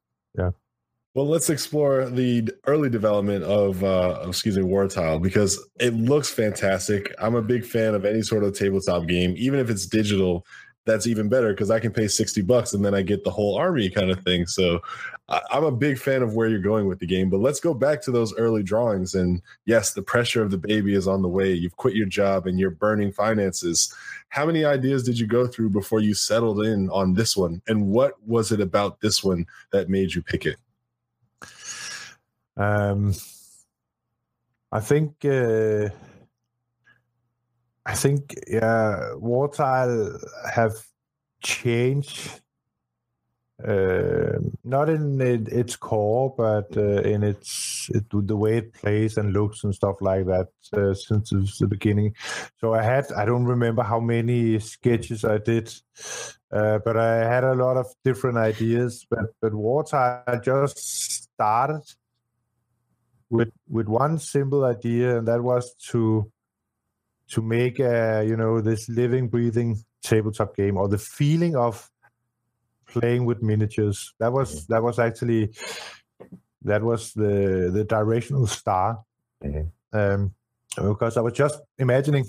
Well, 1.19 1.27
let's 1.27 1.51
explore 1.51 2.09
the 2.09 2.49
early 2.69 2.89
development 2.89 3.43
of, 3.43 3.83
uh, 3.83 4.23
excuse 4.29 4.57
me, 4.57 4.63
Wartile 4.63 5.21
because 5.21 5.61
it 5.81 5.93
looks 5.93 6.31
fantastic. 6.31 7.13
I'm 7.19 7.35
a 7.35 7.43
big 7.43 7.65
fan 7.65 7.97
of 7.97 8.05
any 8.05 8.23
sort 8.23 8.45
of 8.45 8.57
tabletop 8.57 9.09
game, 9.09 9.35
even 9.37 9.59
if 9.59 9.69
it's 9.69 9.85
digital. 9.85 10.47
That's 10.87 11.09
even 11.09 11.29
better 11.29 11.53
because 11.53 11.73
I 11.73 11.81
can 11.81 11.93
pay 11.93 12.07
sixty 12.07 12.41
bucks 12.41 12.73
and 12.73 12.85
then 12.85 12.95
I 12.95 13.03
get 13.03 13.25
the 13.25 13.33
whole 13.33 13.57
army 13.57 13.91
kind 13.91 14.13
of 14.13 14.23
thing. 14.23 14.47
So 14.47 14.79
I, 15.29 15.41
I'm 15.51 15.65
a 15.65 15.73
big 15.73 15.99
fan 15.99 16.23
of 16.23 16.35
where 16.35 16.47
you're 16.47 16.61
going 16.61 16.87
with 16.87 17.01
the 17.01 17.07
game. 17.07 17.31
But 17.31 17.41
let's 17.41 17.59
go 17.59 17.75
back 17.75 18.01
to 18.03 18.13
those 18.13 18.33
early 18.37 18.63
drawings. 18.63 19.17
And 19.17 19.43
yes, 19.67 19.95
the 19.95 20.03
pressure 20.03 20.41
of 20.41 20.53
the 20.53 20.57
baby 20.57 20.95
is 20.95 21.09
on 21.09 21.23
the 21.23 21.29
way. 21.29 21.53
You've 21.53 21.77
quit 21.77 21.97
your 21.97 22.07
job 22.07 22.47
and 22.47 22.61
you're 22.61 22.71
burning 22.71 23.11
finances. 23.11 23.93
How 24.29 24.47
many 24.47 24.65
ideas 24.65 25.03
did 25.03 25.19
you 25.19 25.27
go 25.27 25.49
through 25.49 25.71
before 25.71 25.99
you 25.99 26.15
settled 26.15 26.65
in 26.65 26.89
on 26.91 27.15
this 27.15 27.37
one? 27.37 27.61
And 27.67 27.89
what 27.89 28.15
was 28.25 28.53
it 28.53 28.61
about 28.61 29.01
this 29.01 29.25
one 29.25 29.47
that 29.73 29.89
made 29.89 30.15
you 30.15 30.23
pick 30.23 30.47
it? 30.47 30.59
Um, 32.59 33.15
I 34.73 34.81
think, 34.81 35.25
uh, 35.25 35.89
I 37.87 37.95
think, 37.95 38.35
yeah, 38.49 39.13
Wartile 39.15 40.21
have 40.53 40.75
changed. 41.43 42.41
Uh, 43.67 44.39
not 44.63 44.89
in 44.89 45.21
it, 45.21 45.49
its 45.49 45.75
core, 45.75 46.33
but 46.37 46.77
uh, 46.77 47.01
in 47.03 47.25
its 47.25 47.91
it, 47.93 48.05
the 48.09 48.37
way 48.37 48.59
it 48.59 48.73
plays 48.73 49.17
and 49.17 49.33
looks 49.33 49.65
and 49.65 49.75
stuff 49.75 49.97
like 50.01 50.27
that 50.27 50.47
uh, 50.75 50.95
since 50.95 51.59
the 51.59 51.67
beginning. 51.67 52.15
So 52.59 52.73
I 52.75 52.83
had 52.83 53.11
I 53.13 53.25
don't 53.25 53.47
remember 53.47 53.83
how 53.83 53.99
many 53.99 54.61
sketches 54.61 55.25
I 55.25 55.39
did, 55.39 55.75
uh, 56.53 56.79
but 56.85 56.97
I 56.97 57.17
had 57.17 57.43
a 57.43 57.55
lot 57.55 57.77
of 57.77 57.87
different 58.05 58.39
ideas. 58.39 59.05
But 59.11 59.35
but 59.41 59.53
I 59.93 60.37
just 60.37 60.79
started 60.79 61.83
with 63.31 63.51
with 63.69 63.89
one 63.89 64.19
simple 64.19 64.65
idea, 64.65 65.19
and 65.19 65.29
that 65.29 65.43
was 65.43 65.75
to 65.91 66.31
to 67.29 67.43
make 67.43 67.79
a 67.79 68.25
you 68.27 68.37
know 68.37 68.61
this 68.61 68.89
living, 68.89 69.29
breathing 69.29 69.77
tabletop 70.03 70.57
game 70.57 70.77
or 70.77 70.89
the 70.89 70.99
feeling 70.99 71.57
of 71.57 71.91
playing 72.87 73.25
with 73.25 73.43
miniatures. 73.43 74.15
That 74.19 74.33
was 74.33 74.67
that 74.67 74.83
was 74.83 74.99
actually 74.99 75.53
that 76.63 76.83
was 76.83 77.13
the 77.13 77.71
the 77.73 77.85
directional 77.85 78.47
star. 78.47 79.01
Um, 79.93 80.35
because 80.77 81.17
I 81.17 81.23
was 81.23 81.33
just 81.33 81.61
imagining 81.79 82.27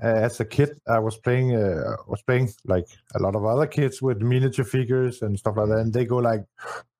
as 0.00 0.40
a 0.40 0.44
kid, 0.44 0.80
I 0.86 0.98
was 0.98 1.16
playing, 1.16 1.54
uh, 1.54 1.96
was 2.06 2.22
playing 2.22 2.50
like 2.64 2.86
a 3.14 3.22
lot 3.22 3.34
of 3.34 3.44
other 3.44 3.66
kids 3.66 4.02
with 4.02 4.20
miniature 4.20 4.64
figures 4.64 5.22
and 5.22 5.38
stuff 5.38 5.56
like 5.56 5.68
that, 5.68 5.78
and 5.78 5.92
they 5.92 6.04
go 6.04 6.18
like, 6.18 6.44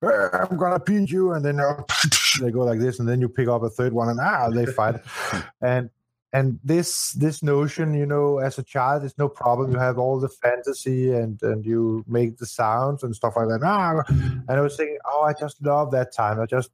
"Eh, 0.02 0.28
"I'm 0.32 0.56
gonna 0.56 0.80
pin 0.80 1.06
you," 1.06 1.32
and 1.32 1.44
then 1.44 1.60
uh, 1.60 1.82
they 2.40 2.50
go 2.50 2.60
like 2.60 2.80
this, 2.80 2.98
and 2.98 3.08
then 3.08 3.20
you 3.20 3.28
pick 3.28 3.48
up 3.48 3.62
a 3.62 3.70
third 3.70 3.92
one, 3.92 4.08
and 4.08 4.20
ah, 4.20 4.50
they 4.50 4.66
fight, 4.66 4.96
and 5.60 5.90
and 6.32 6.58
this 6.64 7.12
this 7.12 7.42
notion, 7.42 7.92
you 7.92 8.06
know, 8.06 8.38
as 8.38 8.58
a 8.58 8.62
child, 8.62 9.04
it's 9.04 9.18
no 9.18 9.28
problem. 9.28 9.72
You 9.72 9.78
have 9.78 9.98
all 9.98 10.18
the 10.18 10.28
fantasy, 10.28 11.12
and 11.12 11.42
and 11.42 11.64
you 11.64 12.04
make 12.06 12.38
the 12.38 12.46
sounds 12.46 13.02
and 13.02 13.14
stuff 13.14 13.36
like 13.36 13.48
that. 13.48 13.60
Ah, 13.62 14.02
and 14.08 14.50
I 14.50 14.60
was 14.60 14.76
thinking, 14.76 14.98
oh, 15.04 15.22
I 15.22 15.34
just 15.34 15.62
love 15.62 15.90
that 15.90 16.12
time. 16.12 16.40
I 16.40 16.46
just 16.46 16.70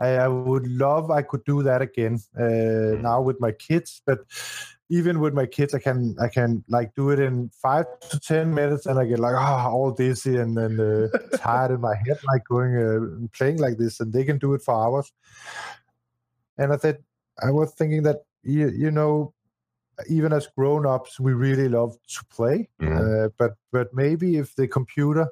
I, 0.00 0.08
I 0.16 0.28
would 0.28 0.66
love 0.66 1.10
I 1.10 1.22
could 1.22 1.44
do 1.44 1.62
that 1.62 1.82
again 1.82 2.18
uh, 2.38 3.00
now 3.00 3.20
with 3.22 3.40
my 3.40 3.52
kids, 3.52 4.02
but 4.04 4.20
even 4.88 5.20
with 5.20 5.34
my 5.34 5.46
kids, 5.46 5.74
I 5.74 5.78
can 5.78 6.16
I 6.20 6.28
can 6.28 6.64
like 6.68 6.94
do 6.94 7.10
it 7.10 7.18
in 7.18 7.50
five 7.50 7.86
to 8.10 8.20
ten 8.20 8.54
minutes, 8.54 8.86
and 8.86 8.98
I 8.98 9.04
get 9.04 9.18
like 9.18 9.34
ah 9.34 9.68
all 9.68 9.90
dizzy 9.90 10.36
and 10.36 10.56
then 10.56 10.78
uh, 10.78 11.08
tired 11.36 11.72
in 11.72 11.80
my 11.80 11.94
head, 11.94 12.18
like 12.24 12.44
going 12.44 12.76
uh, 12.76 13.28
playing 13.36 13.58
like 13.58 13.78
this, 13.78 14.00
and 14.00 14.12
they 14.12 14.24
can 14.24 14.38
do 14.38 14.54
it 14.54 14.62
for 14.62 14.74
hours. 14.74 15.12
And 16.58 16.72
I 16.72 16.76
said 16.76 17.02
I 17.42 17.50
was 17.50 17.72
thinking 17.72 18.02
that 18.04 18.24
you, 18.42 18.68
you 18.68 18.90
know 18.90 19.34
even 20.08 20.32
as 20.32 20.46
grown-ups 20.46 21.18
we 21.18 21.32
really 21.32 21.68
love 21.68 21.96
to 22.06 22.24
play. 22.26 22.68
Uh, 23.24 23.28
but 23.38 23.54
but 23.72 23.92
maybe 23.94 24.36
if 24.36 24.54
the 24.54 24.68
computer 24.68 25.28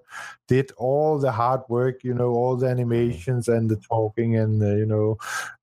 did 0.49 0.73
all 0.77 1.19
the 1.19 1.31
hard 1.31 1.61
work 1.69 2.03
you 2.03 2.15
know 2.15 2.31
all 2.31 2.57
the 2.57 2.67
animations 2.67 3.49
and 3.49 3.71
the 3.71 3.77
talking 3.77 4.37
and 4.37 4.63
uh, 4.63 4.75
you 4.75 4.87
know 4.87 5.17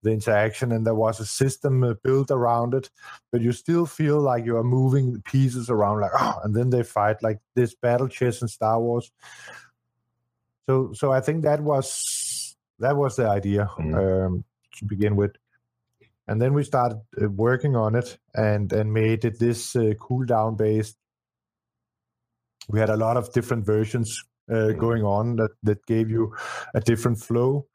the 0.04 0.12
interaction 0.12 0.72
and 0.72 0.86
there 0.86 0.96
was 0.96 1.20
a 1.20 1.26
system 1.26 1.84
uh, 1.84 1.94
built 2.04 2.32
around 2.32 2.74
it 2.74 2.90
but 3.32 3.42
you 3.42 3.52
still 3.52 3.86
feel 3.86 4.20
like 4.20 4.46
you 4.46 4.56
are 4.58 4.64
moving 4.64 5.22
pieces 5.24 5.70
around 5.70 6.00
like 6.02 6.12
oh 6.20 6.40
and 6.44 6.56
then 6.56 6.70
they 6.70 6.84
fight 6.84 7.22
like 7.22 7.40
this 7.56 7.74
battle 7.76 8.08
chess 8.08 8.42
in 8.42 8.48
star 8.48 8.80
wars. 8.80 9.12
So 10.68 10.94
so 10.94 11.12
i 11.12 11.22
think 11.22 11.44
that 11.44 11.62
was 11.62 12.56
that 12.80 12.96
was 12.96 13.16
the 13.16 13.28
idea 13.28 13.70
um, 13.80 14.44
to 14.78 14.86
begin 14.86 15.16
with 15.16 15.36
and 16.28 16.42
then 16.42 16.54
we 16.54 16.64
started 16.64 17.02
uh, 17.22 17.30
working 17.30 17.76
on 17.76 17.96
it 17.96 18.18
and 18.36 18.72
and 18.74 18.94
made 18.94 19.26
it 19.26 19.40
this 19.40 19.76
uh, 19.76 19.94
cooldown 20.00 20.58
based 20.58 20.98
we 22.70 22.80
had 22.80 22.90
a 22.90 22.98
lot 22.98 23.18
of 23.18 23.32
different 23.34 23.66
versions 23.66 24.24
uh, 24.52 24.72
going 24.72 25.04
on 25.04 25.36
that 25.36 25.52
that 25.64 25.86
gave 25.86 26.10
you 26.10 26.34
a 26.76 26.82
different 26.82 27.20
flow 27.20 27.66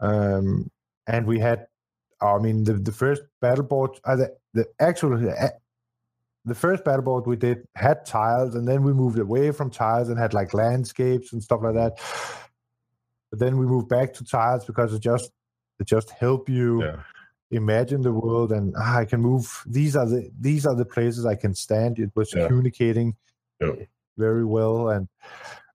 um, 0.00 0.70
and 1.06 1.26
we 1.26 1.38
had 1.38 1.66
i 2.20 2.38
mean 2.38 2.64
the, 2.64 2.74
the 2.74 2.92
first 2.92 3.22
battle 3.40 3.64
board 3.64 3.90
uh, 4.04 4.16
the, 4.16 4.34
the 4.54 4.66
actual 4.80 5.14
uh, 5.28 5.48
the 6.48 6.54
first 6.54 6.84
battle 6.84 7.02
board 7.02 7.26
we 7.26 7.36
did 7.36 7.66
had 7.76 8.04
tiles, 8.04 8.54
and 8.54 8.66
then 8.66 8.82
we 8.82 8.92
moved 8.92 9.18
away 9.18 9.50
from 9.52 9.70
tiles 9.70 10.08
and 10.08 10.18
had 10.18 10.34
like 10.34 10.54
landscapes 10.54 11.32
and 11.32 11.42
stuff 11.42 11.60
like 11.62 11.74
that. 11.74 11.98
But 13.30 13.38
then 13.38 13.58
we 13.58 13.66
moved 13.66 13.88
back 13.88 14.14
to 14.14 14.24
tiles 14.24 14.64
because 14.64 14.94
it 14.94 15.00
just 15.00 15.30
it 15.78 15.86
just 15.86 16.10
help 16.10 16.48
you 16.48 16.82
yeah. 16.82 16.96
Imagine 17.50 18.02
the 18.02 18.12
world 18.12 18.52
and 18.52 18.74
ah, 18.78 18.98
I 18.98 19.04
can 19.04 19.20
move. 19.20 19.62
These 19.66 19.96
are 19.96 20.06
the 20.06 20.30
these 20.38 20.66
are 20.66 20.74
the 20.74 20.84
places 20.84 21.26
I 21.26 21.34
can 21.34 21.54
stand. 21.54 21.98
It 21.98 22.10
was 22.14 22.32
yeah. 22.34 22.46
communicating 22.46 23.16
yeah. 23.60 23.72
very 24.16 24.44
well, 24.44 24.90
and 24.90 25.08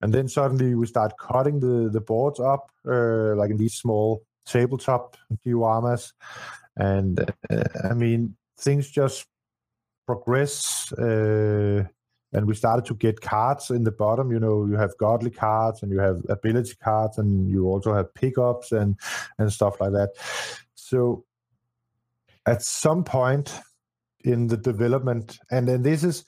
and 0.01 0.13
then 0.13 0.27
suddenly 0.27 0.75
we 0.75 0.85
start 0.87 1.17
cutting 1.17 1.59
the 1.59 1.89
the 1.89 2.01
boards 2.01 2.39
up 2.39 2.71
uh, 2.87 3.35
like 3.35 3.51
in 3.51 3.57
these 3.57 3.75
small 3.75 4.23
tabletop 4.45 5.17
dioramas, 5.45 6.13
and 6.77 7.31
uh, 7.49 7.63
I 7.83 7.93
mean 7.93 8.35
things 8.57 8.89
just 8.89 9.25
progress. 10.05 10.91
Uh, 10.93 11.85
and 12.35 12.47
we 12.47 12.55
started 12.55 12.83
to 12.85 12.95
get 12.95 13.21
cards 13.21 13.69
in 13.69 13.83
the 13.83 13.91
bottom. 13.91 14.31
You 14.31 14.39
know, 14.39 14.65
you 14.65 14.73
have 14.73 14.97
godly 14.97 15.29
cards 15.29 15.83
and 15.83 15.91
you 15.91 15.99
have 15.99 16.23
ability 16.29 16.73
cards, 16.83 17.19
and 17.19 17.47
you 17.49 17.67
also 17.67 17.93
have 17.93 18.13
pickups 18.15 18.71
and 18.71 18.95
and 19.37 19.53
stuff 19.53 19.79
like 19.79 19.91
that. 19.91 20.13
So, 20.73 21.25
at 22.45 22.61
some 22.61 23.03
point 23.03 23.59
in 24.23 24.47
the 24.47 24.57
development, 24.57 25.37
and 25.51 25.67
then 25.67 25.83
this 25.83 26.03
is 26.03 26.25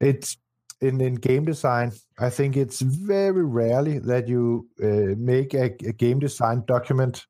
it's 0.00 0.36
in 0.80 1.00
in 1.00 1.14
game 1.14 1.44
design. 1.44 1.92
I 2.18 2.30
think 2.30 2.56
it's 2.56 2.80
very 2.80 3.44
rarely 3.44 3.98
that 4.00 4.28
you 4.28 4.68
uh, 4.82 5.14
make 5.16 5.54
a, 5.54 5.64
a 5.86 5.92
game 5.92 6.18
design 6.18 6.64
document, 6.66 7.26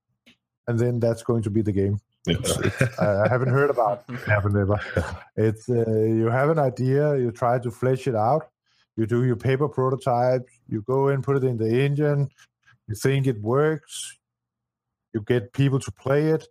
and 0.67 0.79
then 0.79 1.01
that's 1.01 1.23
going 1.23 1.43
to 1.43 1.51
be 1.51 1.63
the 1.63 1.73
game. 1.73 2.01
I 2.27 3.29
haven't 3.29 3.51
heard 3.51 3.71
about 3.71 4.05
it. 4.09 4.19
Haven't 4.27 4.57
ever. 4.57 4.81
It's 5.37 5.69
uh, 5.69 5.85
you 5.91 6.27
have 6.27 6.49
an 6.49 6.59
idea, 6.59 7.17
you 7.19 7.31
try 7.31 7.59
to 7.59 7.71
flesh 7.71 8.07
it 8.07 8.15
out. 8.15 8.49
You 8.97 9.07
do 9.07 9.25
your 9.25 9.37
paper 9.37 9.69
prototype. 9.69 10.49
You 10.69 10.83
go 10.83 11.09
and 11.09 11.23
put 11.23 11.37
it 11.37 11.45
in 11.45 11.59
the 11.59 11.83
engine. 11.85 12.31
You 12.89 12.95
think 12.95 13.27
it 13.27 13.41
works. 13.43 14.17
You 15.13 15.21
get 15.21 15.53
people 15.53 15.81
to 15.81 15.93
play 15.93 16.29
it. 16.29 16.47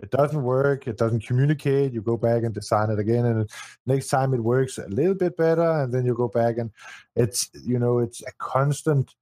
It 0.00 0.10
doesn't 0.10 0.42
work. 0.42 0.86
It 0.86 0.96
doesn't 0.96 1.26
communicate. 1.26 1.92
You 1.92 2.02
go 2.02 2.16
back 2.16 2.44
and 2.44 2.54
design 2.54 2.90
it 2.90 2.98
again, 2.98 3.24
and 3.26 3.50
next 3.84 4.08
time 4.08 4.32
it 4.32 4.40
works 4.40 4.78
a 4.78 4.86
little 4.88 5.14
bit 5.14 5.36
better, 5.36 5.82
and 5.82 5.92
then 5.92 6.06
you 6.06 6.14
go 6.14 6.28
back 6.28 6.58
and 6.58 6.70
it's 7.16 7.50
you 7.64 7.78
know 7.78 7.98
it's 7.98 8.22
a 8.22 8.32
constant 8.38 9.14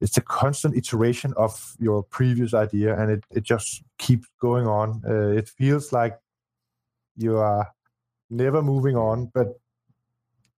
it's 0.00 0.16
a 0.16 0.20
constant 0.22 0.76
iteration 0.76 1.34
of 1.36 1.76
your 1.78 2.02
previous 2.02 2.54
idea 2.54 2.98
and 2.98 3.10
it, 3.10 3.24
it 3.30 3.42
just 3.42 3.82
keeps 3.98 4.28
going 4.40 4.66
on 4.66 5.02
uh, 5.08 5.28
it 5.28 5.48
feels 5.48 5.92
like 5.92 6.18
you 7.16 7.36
are 7.36 7.68
never 8.30 8.62
moving 8.62 8.96
on 8.96 9.30
but 9.34 9.58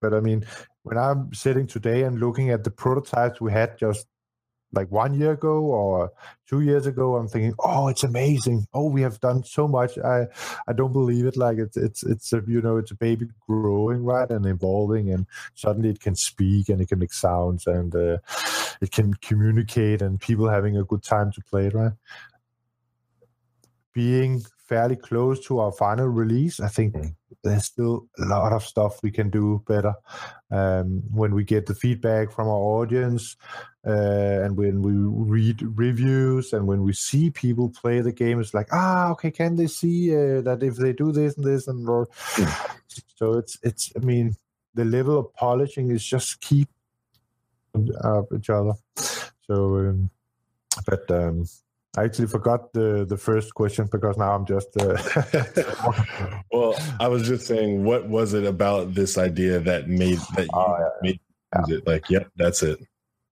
but 0.00 0.12
i 0.12 0.20
mean 0.20 0.44
when 0.82 0.98
i'm 0.98 1.32
sitting 1.32 1.66
today 1.66 2.02
and 2.02 2.20
looking 2.20 2.50
at 2.50 2.64
the 2.64 2.70
prototypes 2.70 3.40
we 3.40 3.52
had 3.52 3.78
just 3.78 4.06
like 4.72 4.90
one 4.90 5.14
year 5.14 5.32
ago 5.32 5.60
or 5.60 6.12
two 6.46 6.60
years 6.60 6.86
ago 6.86 7.16
i'm 7.16 7.28
thinking 7.28 7.54
oh 7.60 7.88
it's 7.88 8.04
amazing 8.04 8.66
oh 8.72 8.88
we 8.88 9.02
have 9.02 9.18
done 9.20 9.42
so 9.42 9.66
much 9.66 9.98
i 9.98 10.26
i 10.68 10.72
don't 10.72 10.92
believe 10.92 11.26
it 11.26 11.36
like 11.36 11.58
it's 11.58 11.76
it's 11.76 12.02
it's 12.04 12.32
a 12.32 12.42
you 12.46 12.60
know 12.60 12.76
it's 12.76 12.90
a 12.90 12.96
baby 12.96 13.26
growing 13.48 14.04
right 14.04 14.30
and 14.30 14.46
evolving 14.46 15.10
and 15.10 15.26
suddenly 15.54 15.90
it 15.90 16.00
can 16.00 16.14
speak 16.14 16.68
and 16.68 16.80
it 16.80 16.88
can 16.88 16.98
make 16.98 17.12
sounds 17.12 17.66
and 17.66 17.94
uh, 17.94 18.16
it 18.80 18.90
can 18.92 19.14
communicate 19.14 20.02
and 20.02 20.20
people 20.20 20.48
having 20.48 20.76
a 20.76 20.84
good 20.84 21.02
time 21.02 21.32
to 21.32 21.40
play 21.42 21.66
it 21.66 21.74
right 21.74 21.92
being 23.92 24.42
fairly 24.70 24.96
close 24.96 25.40
to 25.46 25.58
our 25.58 25.72
final 25.72 26.06
release. 26.06 26.60
I 26.60 26.68
think 26.68 26.94
mm. 26.94 27.14
There's 27.42 27.64
still 27.64 28.06
a 28.18 28.24
lot 28.24 28.52
of 28.52 28.62
stuff 28.62 29.02
we 29.02 29.10
can 29.10 29.30
do 29.30 29.62
better 29.66 29.94
um, 30.50 31.02
when 31.12 31.34
we 31.34 31.44
get 31.44 31.66
the 31.66 31.74
feedback 31.74 32.30
from 32.30 32.48
our 32.48 32.54
audience, 32.54 33.36
uh, 33.86 34.44
and 34.44 34.56
when 34.56 34.82
we 34.82 34.92
read 34.92 35.62
reviews, 35.78 36.52
and 36.52 36.66
when 36.66 36.82
we 36.82 36.92
see 36.92 37.30
people 37.30 37.70
play 37.70 38.00
the 38.00 38.12
game. 38.12 38.40
It's 38.40 38.54
like, 38.54 38.68
ah, 38.72 39.10
okay, 39.12 39.30
can 39.30 39.56
they 39.56 39.68
see 39.68 40.12
uh, 40.14 40.42
that 40.42 40.62
if 40.62 40.76
they 40.76 40.92
do 40.92 41.12
this 41.12 41.36
and 41.36 41.46
this 41.46 41.66
and 41.68 41.88
or, 41.88 42.08
so 43.16 43.34
it's 43.34 43.58
it's. 43.62 43.92
I 43.96 44.00
mean, 44.00 44.36
the 44.74 44.84
level 44.84 45.18
of 45.18 45.32
polishing 45.34 45.90
is 45.90 46.04
just 46.04 46.40
keep 46.40 46.68
uh, 48.02 48.22
each 48.36 48.50
other. 48.50 48.74
So, 49.46 49.76
um, 49.76 50.10
but 50.86 51.10
um, 51.10 51.46
I 51.96 52.04
actually 52.04 52.28
forgot 52.28 52.72
the 52.72 53.04
the 53.04 53.16
first 53.16 53.54
question 53.54 53.88
because 53.90 54.16
now 54.16 54.32
I'm 54.32 54.46
just. 54.46 54.68
Uh... 54.76 54.96
well, 56.52 56.74
I 57.00 57.08
was 57.08 57.26
just 57.26 57.46
saying, 57.46 57.84
what 57.84 58.08
was 58.08 58.32
it 58.32 58.44
about 58.44 58.94
this 58.94 59.18
idea 59.18 59.58
that 59.58 59.88
made 59.88 60.18
that 60.36 60.44
you 60.44 60.48
oh, 60.54 60.76
yeah, 60.78 60.88
made 61.02 61.20
yeah. 61.52 61.76
it 61.76 61.86
like, 61.86 62.08
yep, 62.08 62.28
that's 62.36 62.62
it. 62.62 62.78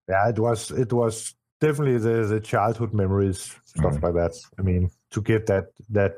Yeah, 0.08 0.28
it 0.28 0.38
was 0.40 0.72
it 0.72 0.92
was 0.92 1.36
definitely 1.60 1.98
the 1.98 2.26
the 2.26 2.40
childhood 2.40 2.92
memories 2.92 3.54
stuff 3.64 3.94
mm 3.94 4.02
like 4.02 4.14
that. 4.14 4.36
I 4.58 4.62
mean, 4.62 4.90
to 5.12 5.22
get 5.22 5.46
that 5.46 5.66
that 5.90 6.16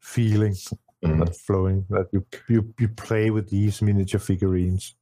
feeling 0.00 0.52
mm 0.52 1.24
that 1.24 1.36
flowing 1.36 1.84
that 1.90 2.06
you 2.12 2.24
you 2.48 2.74
you 2.78 2.88
play 2.88 3.30
with 3.30 3.50
these 3.50 3.82
miniature 3.82 4.20
figurines. 4.20 4.94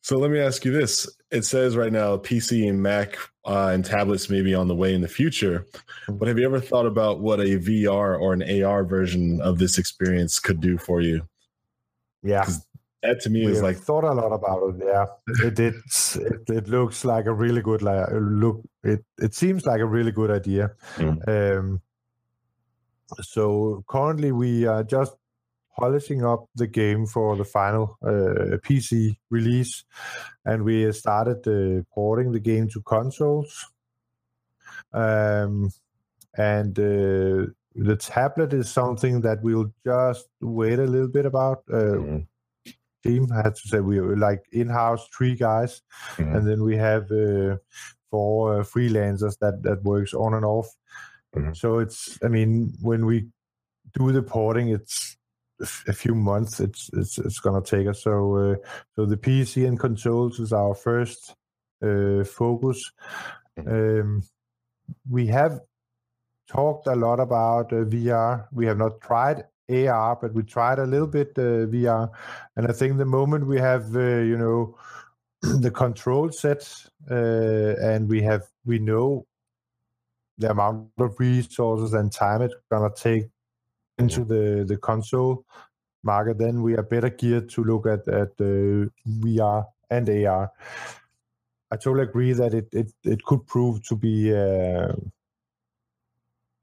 So 0.00 0.18
let 0.18 0.30
me 0.30 0.40
ask 0.40 0.64
you 0.64 0.72
this: 0.72 1.08
It 1.30 1.44
says 1.44 1.76
right 1.76 1.92
now 1.92 2.16
PC 2.16 2.68
and 2.68 2.82
Mac 2.82 3.18
uh, 3.44 3.70
and 3.72 3.84
tablets 3.84 4.30
may 4.30 4.42
be 4.42 4.54
on 4.54 4.68
the 4.68 4.74
way 4.74 4.94
in 4.94 5.00
the 5.00 5.08
future, 5.08 5.66
but 6.08 6.28
have 6.28 6.38
you 6.38 6.46
ever 6.46 6.60
thought 6.60 6.86
about 6.86 7.20
what 7.20 7.40
a 7.40 7.58
VR 7.58 8.20
or 8.20 8.32
an 8.32 8.62
AR 8.62 8.84
version 8.84 9.40
of 9.40 9.58
this 9.58 9.78
experience 9.78 10.38
could 10.38 10.60
do 10.60 10.78
for 10.78 11.00
you? 11.00 11.26
Yeah, 12.22 12.46
that 13.02 13.20
to 13.20 13.30
me 13.30 13.46
we 13.46 13.52
is 13.52 13.62
like 13.62 13.76
thought 13.76 14.04
a 14.04 14.12
lot 14.12 14.32
about 14.32 14.74
it. 14.74 14.84
Yeah, 14.84 15.06
it 15.46 15.58
it, 15.58 15.74
it, 16.48 16.68
looks 16.68 17.04
like 17.04 17.26
a 17.26 17.32
really 17.32 17.62
good 17.62 17.82
like 17.82 18.08
look. 18.12 18.62
It 18.82 19.04
it 19.18 19.34
seems 19.34 19.66
like 19.66 19.80
a 19.80 19.86
really 19.86 20.12
good 20.12 20.30
idea. 20.30 20.72
Mm. 20.96 21.28
Um, 21.58 21.80
so 23.20 23.84
currently 23.88 24.32
we 24.32 24.66
are 24.66 24.82
just 24.82 25.14
polishing 25.78 26.24
up 26.24 26.46
the 26.54 26.66
game 26.66 27.06
for 27.06 27.36
the 27.36 27.44
final 27.44 27.96
uh, 28.02 28.58
PC 28.66 29.16
release, 29.30 29.84
and 30.44 30.64
we 30.64 30.90
started 30.92 31.46
uh, 31.46 31.82
porting 31.94 32.32
the 32.32 32.40
game 32.40 32.68
to 32.68 32.80
consoles. 32.82 33.66
Um, 34.92 35.70
and 36.36 36.78
uh, 36.78 37.50
the 37.74 37.96
tablet 37.98 38.52
is 38.52 38.70
something 38.70 39.20
that 39.22 39.38
we'll 39.42 39.72
just 39.84 40.26
wait 40.40 40.78
a 40.78 40.84
little 40.84 41.08
bit 41.08 41.26
about. 41.26 41.64
Mm-hmm. 41.66 42.18
Team 43.04 43.28
I 43.32 43.36
had 43.36 43.54
to 43.54 43.68
say 43.68 43.78
we 43.78 44.00
were 44.00 44.16
like 44.16 44.42
in-house 44.50 45.06
three 45.16 45.36
guys, 45.36 45.82
mm-hmm. 46.16 46.34
and 46.34 46.48
then 46.48 46.64
we 46.64 46.76
have 46.76 47.04
uh, 47.12 47.56
four 48.10 48.60
uh, 48.60 48.64
freelancers 48.64 49.38
that 49.38 49.62
that 49.62 49.84
works 49.84 50.14
on 50.14 50.34
and 50.34 50.44
off. 50.44 50.66
Mm-hmm. 51.36 51.52
So 51.52 51.78
it's 51.78 52.18
I 52.24 52.28
mean 52.28 52.72
when 52.82 53.06
we 53.06 53.28
do 53.96 54.10
the 54.10 54.22
porting, 54.22 54.70
it's 54.70 55.17
a 55.60 55.92
few 55.92 56.14
months 56.14 56.60
it's 56.60 56.90
it's 56.92 57.18
it's 57.18 57.40
gonna 57.40 57.62
take 57.62 57.86
us. 57.86 58.02
So 58.02 58.36
uh, 58.36 58.56
so 58.94 59.06
the 59.06 59.16
PC 59.16 59.66
and 59.66 59.78
consoles 59.78 60.38
is 60.38 60.52
our 60.52 60.74
first 60.74 61.34
uh, 61.82 62.24
focus. 62.24 62.90
Mm-hmm. 63.58 64.00
Um, 64.00 64.22
we 65.08 65.26
have 65.26 65.60
talked 66.50 66.86
a 66.86 66.94
lot 66.94 67.20
about 67.20 67.72
uh, 67.72 67.84
VR. 67.84 68.46
We 68.52 68.66
have 68.66 68.78
not 68.78 69.00
tried 69.00 69.44
AR, 69.70 70.16
but 70.16 70.32
we 70.32 70.42
tried 70.44 70.78
a 70.78 70.86
little 70.86 71.06
bit 71.06 71.32
uh, 71.36 71.66
VR. 71.66 72.10
And 72.56 72.66
I 72.66 72.72
think 72.72 72.96
the 72.96 73.04
moment 73.04 73.46
we 73.46 73.58
have 73.58 73.94
uh, 73.94 74.20
you 74.20 74.38
know 74.38 74.78
the 75.42 75.70
control 75.70 76.30
set 76.32 76.68
uh, 77.10 77.74
and 77.82 78.08
we 78.08 78.22
have 78.22 78.42
we 78.64 78.78
know 78.78 79.26
the 80.38 80.50
amount 80.50 80.88
of 80.98 81.18
resources 81.18 81.94
and 81.94 82.12
time 82.12 82.42
it's 82.42 82.54
gonna 82.70 82.90
take 82.94 83.24
into 83.98 84.24
the 84.24 84.64
the 84.66 84.76
console 84.76 85.44
market, 86.02 86.38
then 86.38 86.62
we 86.62 86.76
are 86.76 86.82
better 86.82 87.10
geared 87.10 87.48
to 87.50 87.64
look 87.64 87.86
at 87.86 88.06
at 88.08 88.30
uh, 88.40 88.86
VR 89.06 89.64
and 89.90 90.08
AR. 90.08 90.52
I 91.70 91.76
totally 91.76 92.04
agree 92.04 92.32
that 92.32 92.54
it 92.54 92.68
it, 92.72 92.92
it 93.04 93.22
could 93.24 93.46
prove 93.46 93.82
to 93.88 93.96
be 93.96 94.34
uh, 94.34 94.92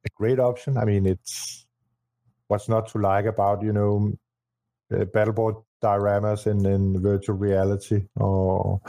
a 0.06 0.10
great 0.16 0.40
option. 0.40 0.78
I 0.78 0.86
mean, 0.86 1.06
it's 1.06 1.66
what's 2.48 2.70
not 2.70 2.88
to 2.90 3.00
like 3.00 3.26
about 3.26 3.62
you 3.62 3.74
know 3.74 4.14
uh, 4.92 5.06
battleboard 5.06 5.64
dioramas 5.84 6.48
in, 6.48 6.66
in 6.66 7.02
virtual 7.02 7.36
reality 7.36 8.08
or 8.16 8.82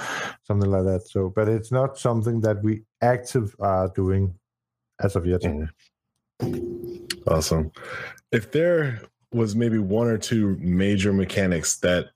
something 0.45 0.71
like 0.71 0.85
that. 0.85 1.07
So, 1.09 1.33
but 1.35 1.49
it's 1.49 1.73
not 1.73 1.99
something 1.99 2.41
that 2.41 2.63
we 2.63 2.85
active 3.03 3.55
are 3.61 3.89
doing 3.95 4.35
as 5.01 5.17
of 5.17 5.27
yet. 5.27 5.43
Mm. 5.43 6.76
Awesome 7.27 7.73
if 8.33 8.53
there 8.53 9.01
was 9.33 9.57
maybe 9.57 9.79
one 9.79 10.07
or 10.07 10.19
two 10.19 10.57
major 10.61 11.13
mechanics 11.13 11.77
that 11.81 12.07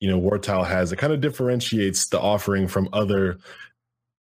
you 0.00 0.08
know 0.08 0.20
Wartile 0.20 0.66
has 0.66 0.92
it 0.92 0.96
kind 0.96 1.12
of 1.12 1.20
differentiates 1.20 2.06
the 2.06 2.20
offering 2.20 2.68
from 2.68 2.88
other 2.92 3.38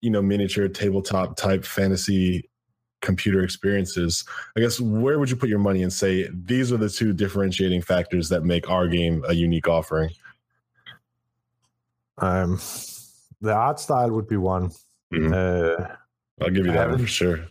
you 0.01 0.10
know 0.10 0.22
miniature 0.22 0.68
tabletop 0.68 1.36
type 1.36 1.66
fantasy 1.66 2.49
computer 3.01 3.43
experiences. 3.43 4.26
I 4.55 4.60
guess 4.60 4.80
where 4.80 5.20
would 5.20 5.30
you 5.30 5.36
put 5.36 5.49
your 5.49 5.60
money 5.60 5.84
and 5.84 5.93
say 5.93 6.30
these 6.34 6.72
are 6.72 6.78
the 6.78 6.89
two 6.89 7.14
differentiating 7.14 7.84
factors 7.84 8.28
that 8.30 8.43
make 8.43 8.70
our 8.70 8.88
game 8.88 9.24
a 9.28 9.34
unique 9.34 9.68
offering? 9.68 10.10
Um, 12.18 12.60
the 13.41 13.53
art 13.53 13.80
style 13.80 14.10
would 14.12 14.28
be 14.28 14.38
one. 14.38 14.72
Mhm. 15.14 15.32
Uh, 15.32 15.95
I'll 16.41 16.49
give 16.49 16.66
you 16.66 16.72
that 16.72 16.89
one 16.89 16.99
for 16.99 17.08
sure. 17.08 17.47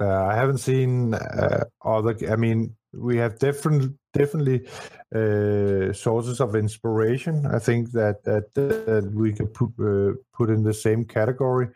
Uh, 0.00 0.24
I 0.24 0.34
haven't 0.34 0.58
seen 0.58 1.14
uh, 1.14 1.64
other. 1.84 2.16
I 2.30 2.36
mean, 2.36 2.76
we 2.92 3.18
have 3.18 3.38
different, 3.38 3.96
definitely 4.14 4.66
uh, 5.14 5.92
sources 5.92 6.40
of 6.40 6.56
inspiration. 6.56 7.46
I 7.46 7.58
think 7.58 7.92
that 7.92 8.24
that, 8.24 8.54
that 8.54 9.10
we 9.12 9.32
could 9.32 9.52
put 9.52 9.70
uh, 9.78 10.14
put 10.32 10.50
in 10.50 10.62
the 10.62 10.74
same 10.74 11.04
category. 11.04 11.68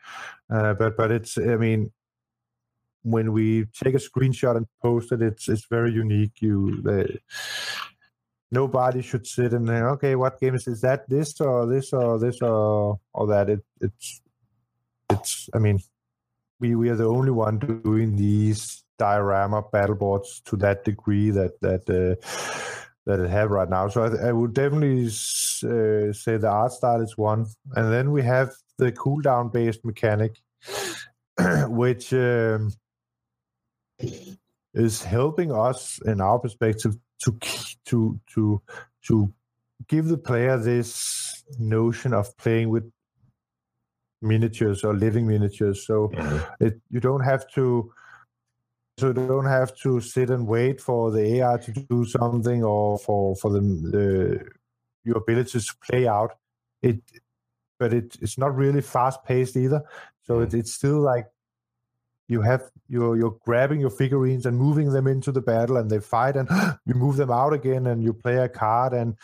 Uh, 0.51 0.75
but 0.75 0.97
but 0.97 1.11
it's. 1.11 1.37
I 1.37 1.57
mean, 1.57 1.93
when 3.03 3.33
we 3.33 3.67
take 3.67 3.95
a 3.95 3.99
screenshot 3.99 4.57
and 4.57 4.67
post 4.83 5.13
it, 5.13 5.23
it's 5.23 5.49
it's 5.49 5.67
very 5.67 5.93
unique. 5.93 6.41
You. 6.41 6.83
Uh, 6.89 7.19
Nobody 8.51 9.03
should 9.03 9.27
sit 9.27 9.53
and 9.53 9.67
think, 9.67 9.83
okay, 9.83 10.15
what 10.15 10.39
game 10.39 10.55
is, 10.55 10.69
is 10.69 10.81
that? 10.83 11.09
This 11.09 11.41
or 11.41 11.67
this 11.67 11.93
or 11.93 12.21
this 12.21 12.41
or 12.41 13.01
or 13.13 13.27
that? 13.27 13.51
It, 13.51 13.65
it's 13.81 14.23
it's. 15.11 15.51
I 15.53 15.59
mean, 15.59 15.81
we 16.65 16.75
we 16.75 16.89
are 16.89 16.97
the 16.97 17.15
only 17.19 17.31
one 17.31 17.59
doing 17.59 18.17
these 18.17 18.85
diorama 18.99 19.63
battle 19.73 19.95
boards 19.95 20.41
to 20.47 20.57
that 20.57 20.85
degree 20.85 21.31
that 21.31 21.61
that 21.61 21.85
uh, 21.91 22.15
that 23.07 23.21
it 23.21 23.29
have 23.29 23.51
right 23.51 23.69
now. 23.69 23.89
So 23.89 24.05
I, 24.05 24.29
I 24.29 24.33
would 24.33 24.55
definitely 24.55 25.07
uh, 25.07 26.13
say 26.13 26.37
the 26.39 26.49
art 26.51 26.73
style 26.73 27.03
is 27.03 27.19
one, 27.19 27.47
and 27.77 27.93
then 27.93 28.13
we 28.13 28.23
have 28.23 28.51
the 28.79 28.93
cooldown 28.93 29.53
based 29.53 29.85
mechanic, 29.85 30.41
which 31.67 32.13
um, 32.15 32.73
is 34.73 35.03
helping 35.03 35.53
us 35.53 36.01
in 36.07 36.21
our 36.21 36.39
perspective 36.39 36.97
to 37.25 37.39
to 37.87 38.19
to 38.35 38.63
to 39.07 39.33
give 39.89 40.07
the 40.07 40.23
player 40.29 40.57
this 40.57 41.45
notion 41.59 42.15
of 42.15 42.35
playing 42.39 42.71
with 42.71 42.91
miniatures 44.25 44.83
or 44.85 44.95
living 44.95 45.27
miniatures. 45.27 45.87
So 45.87 46.11
it 46.61 46.81
you 46.91 47.01
don't 47.01 47.25
have 47.25 47.47
to 47.53 47.93
so 48.99 49.09
you 49.09 49.13
don't 49.15 49.47
have 49.47 49.75
to 49.79 50.01
sit 50.01 50.31
and 50.31 50.47
wait 50.47 50.81
for 50.81 51.11
the 51.11 51.21
AI 51.37 51.57
to 51.59 51.73
do 51.73 52.05
something 52.05 52.63
or 52.63 52.99
for 52.99 53.35
for 53.37 53.51
the, 53.51 53.61
the 53.61 54.45
your 55.05 55.19
abilities 55.19 55.67
to 55.67 55.75
play 55.91 56.07
out. 56.07 56.33
It 56.83 57.01
but 57.79 57.93
it, 57.93 58.17
it's 58.21 58.39
not 58.39 58.55
really 58.55 58.81
fast 58.81 59.25
paced 59.25 59.57
either. 59.57 59.83
So 60.23 60.41
it, 60.41 60.55
it's 60.55 60.73
still 60.73 61.01
like 61.01 61.27
you 62.29 62.41
have 62.41 62.63
you're 62.89 63.17
you're 63.17 63.37
grabbing 63.45 63.81
your 63.81 63.91
figurines 63.91 64.47
and 64.47 64.57
moving 64.57 64.91
them 64.91 65.07
into 65.07 65.33
the 65.33 65.43
battle 65.43 65.77
and 65.77 65.91
they 65.91 66.01
fight 66.01 66.37
and 66.37 66.49
you 66.87 66.95
move 66.95 67.17
them 67.17 67.31
out 67.31 67.53
again 67.53 67.87
and 67.87 68.03
you 68.03 68.13
play 68.13 68.37
a 68.37 68.49
card 68.49 68.93
and 68.93 69.17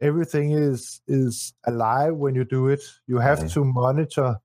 everything 0.00 0.52
is 0.52 1.00
is 1.06 1.52
alive 1.66 2.14
when 2.14 2.34
you 2.34 2.44
do 2.44 2.68
it. 2.68 2.82
You 3.06 3.18
have 3.18 3.40
Mhm. 3.40 3.52
to 3.52 3.64
monitor 3.64 4.36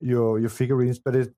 your 0.00 0.38
your 0.38 0.50
figurines, 0.50 0.98
but 0.98 1.16
it 1.16 1.34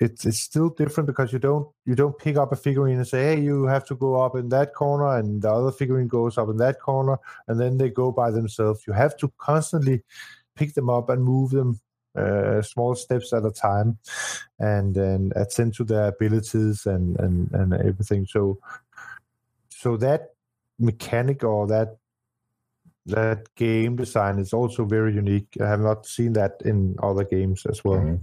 it's 0.00 0.24
it's 0.24 0.40
still 0.40 0.70
different 0.70 1.06
because 1.06 1.32
you 1.32 1.38
don't 1.38 1.68
you 1.84 1.94
don't 1.94 2.18
pick 2.18 2.36
up 2.36 2.52
a 2.52 2.56
figurine 2.56 2.96
and 2.96 3.06
say, 3.06 3.22
hey, 3.22 3.40
you 3.40 3.64
have 3.64 3.84
to 3.84 3.94
go 3.94 4.20
up 4.20 4.34
in 4.34 4.48
that 4.48 4.74
corner, 4.74 5.18
and 5.18 5.42
the 5.42 5.50
other 5.50 5.70
figurine 5.70 6.08
goes 6.08 6.38
up 6.38 6.48
in 6.48 6.56
that 6.56 6.80
corner, 6.80 7.18
and 7.48 7.60
then 7.60 7.76
they 7.76 7.90
go 7.90 8.10
by 8.10 8.30
themselves. 8.30 8.84
You 8.86 8.94
have 8.94 9.16
to 9.18 9.30
constantly 9.38 10.02
pick 10.56 10.74
them 10.74 10.88
up 10.88 11.10
and 11.10 11.22
move 11.22 11.50
them 11.50 11.80
uh, 12.16 12.62
small 12.62 12.94
steps 12.94 13.32
at 13.34 13.44
a 13.44 13.50
time, 13.50 13.98
and 14.58 14.96
and 14.96 15.32
attend 15.36 15.74
to 15.74 15.84
their 15.84 16.08
abilities 16.08 16.86
and 16.86 17.18
and 17.20 17.50
and 17.52 17.74
everything. 17.74 18.26
So 18.26 18.58
so 19.68 19.98
that 19.98 20.30
mechanic 20.78 21.44
or 21.44 21.66
that 21.66 21.98
that 23.06 23.54
game 23.56 23.96
design 23.96 24.38
is 24.38 24.52
also 24.52 24.84
very 24.84 25.14
unique. 25.14 25.56
I 25.60 25.68
have 25.68 25.80
not 25.80 26.06
seen 26.06 26.32
that 26.34 26.60
in 26.64 26.96
other 27.02 27.24
games 27.24 27.66
as 27.66 27.82
well. 27.84 28.00
Mhm. 28.00 28.20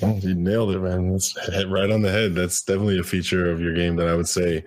Well, 0.00 0.18
you 0.18 0.34
nailed 0.34 0.74
it, 0.74 0.80
man. 0.80 1.12
That's 1.12 1.36
right 1.66 1.90
on 1.90 2.02
the 2.02 2.10
head. 2.10 2.34
That's 2.34 2.62
definitely 2.62 2.98
a 2.98 3.04
feature 3.04 3.50
of 3.50 3.60
your 3.60 3.74
game 3.74 3.96
that 3.96 4.08
I 4.08 4.14
would 4.14 4.28
say 4.28 4.64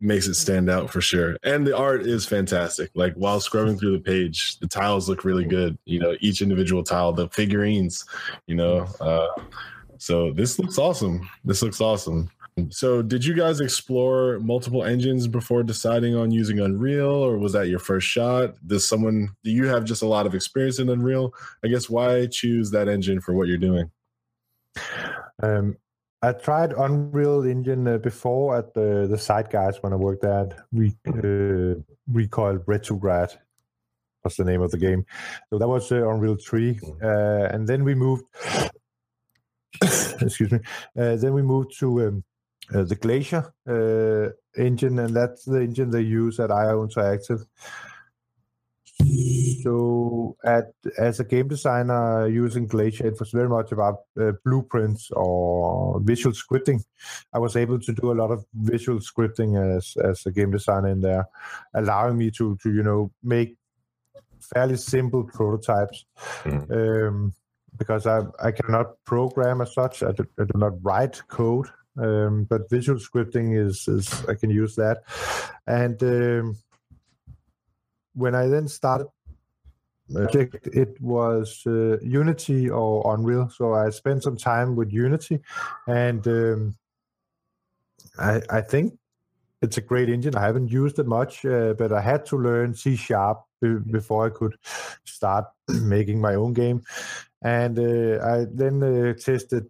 makes 0.00 0.26
it 0.26 0.34
stand 0.34 0.68
out 0.68 0.90
for 0.90 1.00
sure. 1.00 1.36
And 1.42 1.66
the 1.66 1.76
art 1.76 2.02
is 2.02 2.26
fantastic. 2.26 2.90
Like 2.94 3.14
while 3.14 3.40
scrubbing 3.40 3.78
through 3.78 3.92
the 3.92 4.04
page, 4.04 4.58
the 4.58 4.68
tiles 4.68 5.08
look 5.08 5.24
really 5.24 5.44
good. 5.44 5.78
You 5.84 6.00
know, 6.00 6.16
each 6.20 6.42
individual 6.42 6.84
tile, 6.84 7.12
the 7.12 7.28
figurines, 7.30 8.04
you 8.46 8.54
know. 8.54 8.86
Uh, 9.00 9.28
so 9.98 10.32
this 10.32 10.58
looks 10.58 10.78
awesome. 10.78 11.28
This 11.44 11.62
looks 11.62 11.80
awesome. 11.80 12.30
So, 12.70 13.02
did 13.02 13.22
you 13.22 13.34
guys 13.34 13.60
explore 13.60 14.38
multiple 14.40 14.82
engines 14.82 15.28
before 15.28 15.62
deciding 15.62 16.16
on 16.16 16.30
using 16.30 16.58
Unreal, 16.58 17.06
or 17.06 17.36
was 17.36 17.52
that 17.52 17.68
your 17.68 17.78
first 17.78 18.06
shot? 18.06 18.54
Does 18.66 18.88
someone 18.88 19.28
do 19.44 19.50
you 19.50 19.66
have 19.66 19.84
just 19.84 20.02
a 20.02 20.06
lot 20.06 20.24
of 20.26 20.34
experience 20.34 20.78
in 20.78 20.88
Unreal? 20.88 21.34
I 21.62 21.68
guess 21.68 21.90
why 21.90 22.26
choose 22.26 22.70
that 22.70 22.88
engine 22.88 23.20
for 23.20 23.34
what 23.34 23.48
you're 23.48 23.58
doing? 23.58 23.90
Um, 25.42 25.76
I 26.22 26.32
tried 26.32 26.72
Unreal 26.72 27.44
Engine 27.44 27.86
uh, 27.86 27.98
before 27.98 28.56
at 28.56 28.72
the 28.72 29.06
the 29.08 29.18
side 29.18 29.50
guys 29.50 29.82
when 29.82 29.92
I 29.92 29.96
worked 29.96 30.24
at 30.24 30.58
Re, 30.72 30.96
uh, 31.08 31.80
Recoil 32.10 32.58
Retrograd 32.60 33.36
was 34.24 34.36
the 34.36 34.44
name 34.44 34.62
of 34.62 34.70
the 34.70 34.78
game. 34.78 35.04
So 35.50 35.58
that 35.58 35.68
was 35.68 35.92
uh, 35.92 36.08
Unreal 36.08 36.36
3. 36.36 36.80
Uh, 37.02 37.48
and 37.52 37.68
then 37.68 37.84
we 37.84 37.94
moved, 37.94 38.24
excuse 39.82 40.50
me, 40.50 40.58
uh, 40.98 41.16
then 41.16 41.32
we 41.32 41.42
moved 41.42 41.78
to 41.78 42.08
um, 42.08 42.24
uh, 42.74 42.84
the 42.84 42.96
Glacier 42.96 43.52
uh, 43.68 44.60
engine, 44.60 44.98
and 44.98 45.14
that's 45.14 45.44
the 45.44 45.60
engine 45.60 45.90
they 45.90 46.02
use 46.02 46.40
at 46.40 46.50
IO 46.50 46.86
Interactive. 46.86 47.44
So, 49.62 50.36
at 50.44 50.72
as 50.96 51.20
a 51.20 51.24
game 51.24 51.48
designer 51.48 52.26
using 52.28 52.66
Glacier, 52.66 53.06
it 53.06 53.18
was 53.18 53.30
very 53.30 53.48
much 53.48 53.72
about 53.72 54.00
uh, 54.18 54.32
blueprints 54.44 55.10
or 55.10 56.00
visual 56.00 56.34
scripting. 56.34 56.82
I 57.32 57.38
was 57.38 57.56
able 57.56 57.78
to 57.78 57.92
do 57.92 58.10
a 58.10 58.14
lot 58.14 58.30
of 58.30 58.46
visual 58.54 59.00
scripting 59.00 59.76
as 59.76 59.96
as 60.02 60.24
a 60.24 60.32
game 60.32 60.50
designer 60.50 60.88
in 60.88 61.02
there, 61.02 61.26
allowing 61.74 62.16
me 62.16 62.30
to 62.32 62.56
to 62.62 62.72
you 62.72 62.82
know 62.82 63.10
make 63.22 63.56
fairly 64.40 64.76
simple 64.76 65.24
prototypes. 65.24 66.06
Um, 66.44 67.34
because 67.78 68.06
I 68.06 68.22
I 68.42 68.52
cannot 68.52 69.04
program 69.04 69.60
as 69.60 69.74
such. 69.74 70.02
I 70.02 70.12
do, 70.12 70.26
I 70.38 70.44
do 70.44 70.58
not 70.58 70.72
write 70.82 71.20
code, 71.28 71.68
um, 71.98 72.44
but 72.44 72.70
visual 72.70 72.98
scripting 72.98 73.58
is 73.58 73.88
is 73.88 74.24
I 74.26 74.34
can 74.34 74.50
use 74.50 74.76
that, 74.76 75.02
and. 75.66 76.02
Um, 76.02 76.56
when 78.16 78.34
I 78.34 78.46
then 78.46 78.66
started 78.66 79.08
project, 80.12 80.68
it 80.68 81.00
was 81.00 81.62
uh, 81.66 81.98
Unity 82.00 82.70
or 82.70 83.14
Unreal. 83.14 83.50
So 83.50 83.74
I 83.74 83.90
spent 83.90 84.22
some 84.22 84.36
time 84.36 84.76
with 84.76 84.92
Unity, 84.92 85.40
and 85.86 86.26
um, 86.26 86.76
I, 88.18 88.40
I 88.48 88.60
think 88.60 88.98
it's 89.62 89.76
a 89.76 89.80
great 89.80 90.08
engine. 90.08 90.36
I 90.36 90.42
haven't 90.42 90.70
used 90.70 90.98
it 90.98 91.06
much, 91.06 91.44
uh, 91.44 91.74
but 91.74 91.92
I 91.92 92.00
had 92.00 92.24
to 92.26 92.36
learn 92.36 92.74
C 92.74 92.96
sharp 92.96 93.42
be- 93.60 93.78
before 93.78 94.26
I 94.26 94.30
could 94.30 94.56
start 95.04 95.46
making 95.68 96.20
my 96.20 96.34
own 96.34 96.52
game. 96.52 96.82
And 97.42 97.78
uh, 97.78 98.24
I 98.24 98.46
then 98.50 98.82
uh, 98.82 99.12
tested 99.14 99.68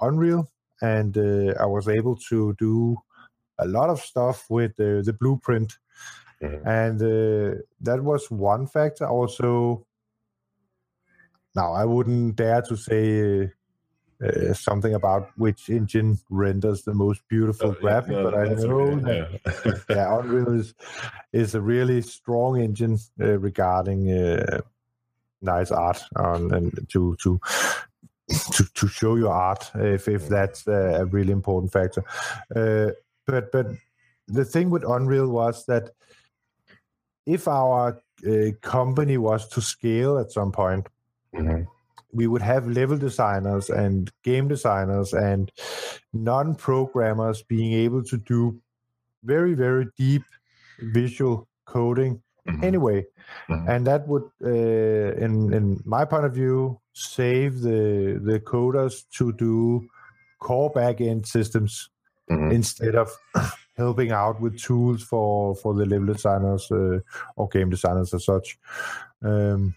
Unreal, 0.00 0.50
and 0.92 1.12
uh, 1.16 1.54
I 1.64 1.66
was 1.66 1.88
able 1.88 2.16
to 2.30 2.54
do 2.58 2.96
a 3.58 3.66
lot 3.66 3.88
of 3.90 4.00
stuff 4.00 4.38
with 4.50 4.72
uh, 4.80 5.02
the 5.08 5.16
blueprint 5.20 5.78
and 6.64 7.00
uh, 7.00 7.60
that 7.80 8.02
was 8.02 8.30
one 8.30 8.66
factor. 8.66 9.06
Also, 9.06 9.86
now 11.54 11.72
I 11.72 11.84
wouldn't 11.84 12.36
dare 12.36 12.62
to 12.62 12.76
say 12.76 13.42
uh, 13.42 13.46
uh, 14.24 14.54
something 14.54 14.94
about 14.94 15.30
which 15.36 15.68
engine 15.68 16.18
renders 16.30 16.82
the 16.82 16.94
most 16.94 17.22
beautiful 17.28 17.70
Oh, 17.70 17.74
yeah, 17.74 17.80
graphic, 17.80 18.12
no, 18.12 18.24
but 18.24 18.34
I 18.34 18.44
know 18.54 19.00
that 19.00 19.40
yeah. 19.64 19.72
yeah, 19.88 20.18
Unreal 20.18 20.60
is 20.60 20.74
is 21.32 21.54
a 21.54 21.60
really 21.60 22.02
strong 22.02 22.60
engine 22.60 22.98
uh, 23.20 23.38
regarding 23.38 24.10
uh, 24.10 24.60
nice 25.42 25.70
art 25.70 26.02
um, 26.16 26.52
and 26.52 26.88
to 26.90 27.16
to. 27.22 27.40
To, 28.28 28.64
to 28.74 28.88
show 28.88 29.16
your 29.16 29.32
art, 29.32 29.70
if 29.74 30.08
if 30.08 30.28
that's 30.28 30.66
a 30.66 31.04
really 31.10 31.32
important 31.32 31.70
factor, 31.72 32.02
uh, 32.56 32.92
but 33.26 33.52
but 33.52 33.66
the 34.28 34.46
thing 34.46 34.70
with 34.70 34.82
Unreal 34.82 35.28
was 35.28 35.66
that 35.66 35.90
if 37.26 37.46
our 37.46 38.00
uh, 38.26 38.50
company 38.62 39.18
was 39.18 39.46
to 39.48 39.60
scale 39.60 40.18
at 40.18 40.32
some 40.32 40.52
point, 40.52 40.88
Mhm. 41.34 41.66
we 42.14 42.26
would 42.26 42.40
have 42.42 42.66
level 42.66 42.96
designers 42.96 43.68
and 43.68 44.10
game 44.22 44.48
designers 44.48 45.12
and 45.12 45.52
non-programmers 46.14 47.42
being 47.42 47.72
able 47.72 48.02
to 48.04 48.16
do 48.16 48.58
very 49.22 49.52
very 49.54 49.86
deep 49.98 50.22
visual 50.80 51.46
coding 51.66 52.22
Mhm. 52.48 52.62
anyway 52.62 53.06
Mhm. 53.48 53.68
and 53.68 53.86
that 53.86 54.06
would 54.06 54.28
uh, 54.44 55.14
in 55.24 55.52
in 55.52 55.80
my 55.84 56.04
point 56.04 56.24
of 56.24 56.34
view 56.34 56.78
save 56.92 57.60
the 57.60 58.20
the 58.22 58.40
coders 58.40 59.04
to 59.16 59.32
do 59.32 59.86
core 60.38 60.70
back 60.70 61.00
end 61.00 61.26
systems 61.26 61.90
mm-hmm. 62.30 62.50
instead 62.50 62.94
of 62.94 63.10
helping 63.76 64.12
out 64.12 64.40
with 64.40 64.60
tools 64.60 65.02
for 65.02 65.54
for 65.56 65.74
the 65.74 65.86
level 65.86 66.12
designers 66.12 66.70
uh, 66.70 66.98
or 67.36 67.48
game 67.48 67.70
designers 67.70 68.14
as 68.14 68.24
such. 68.24 68.58
Um, 69.22 69.74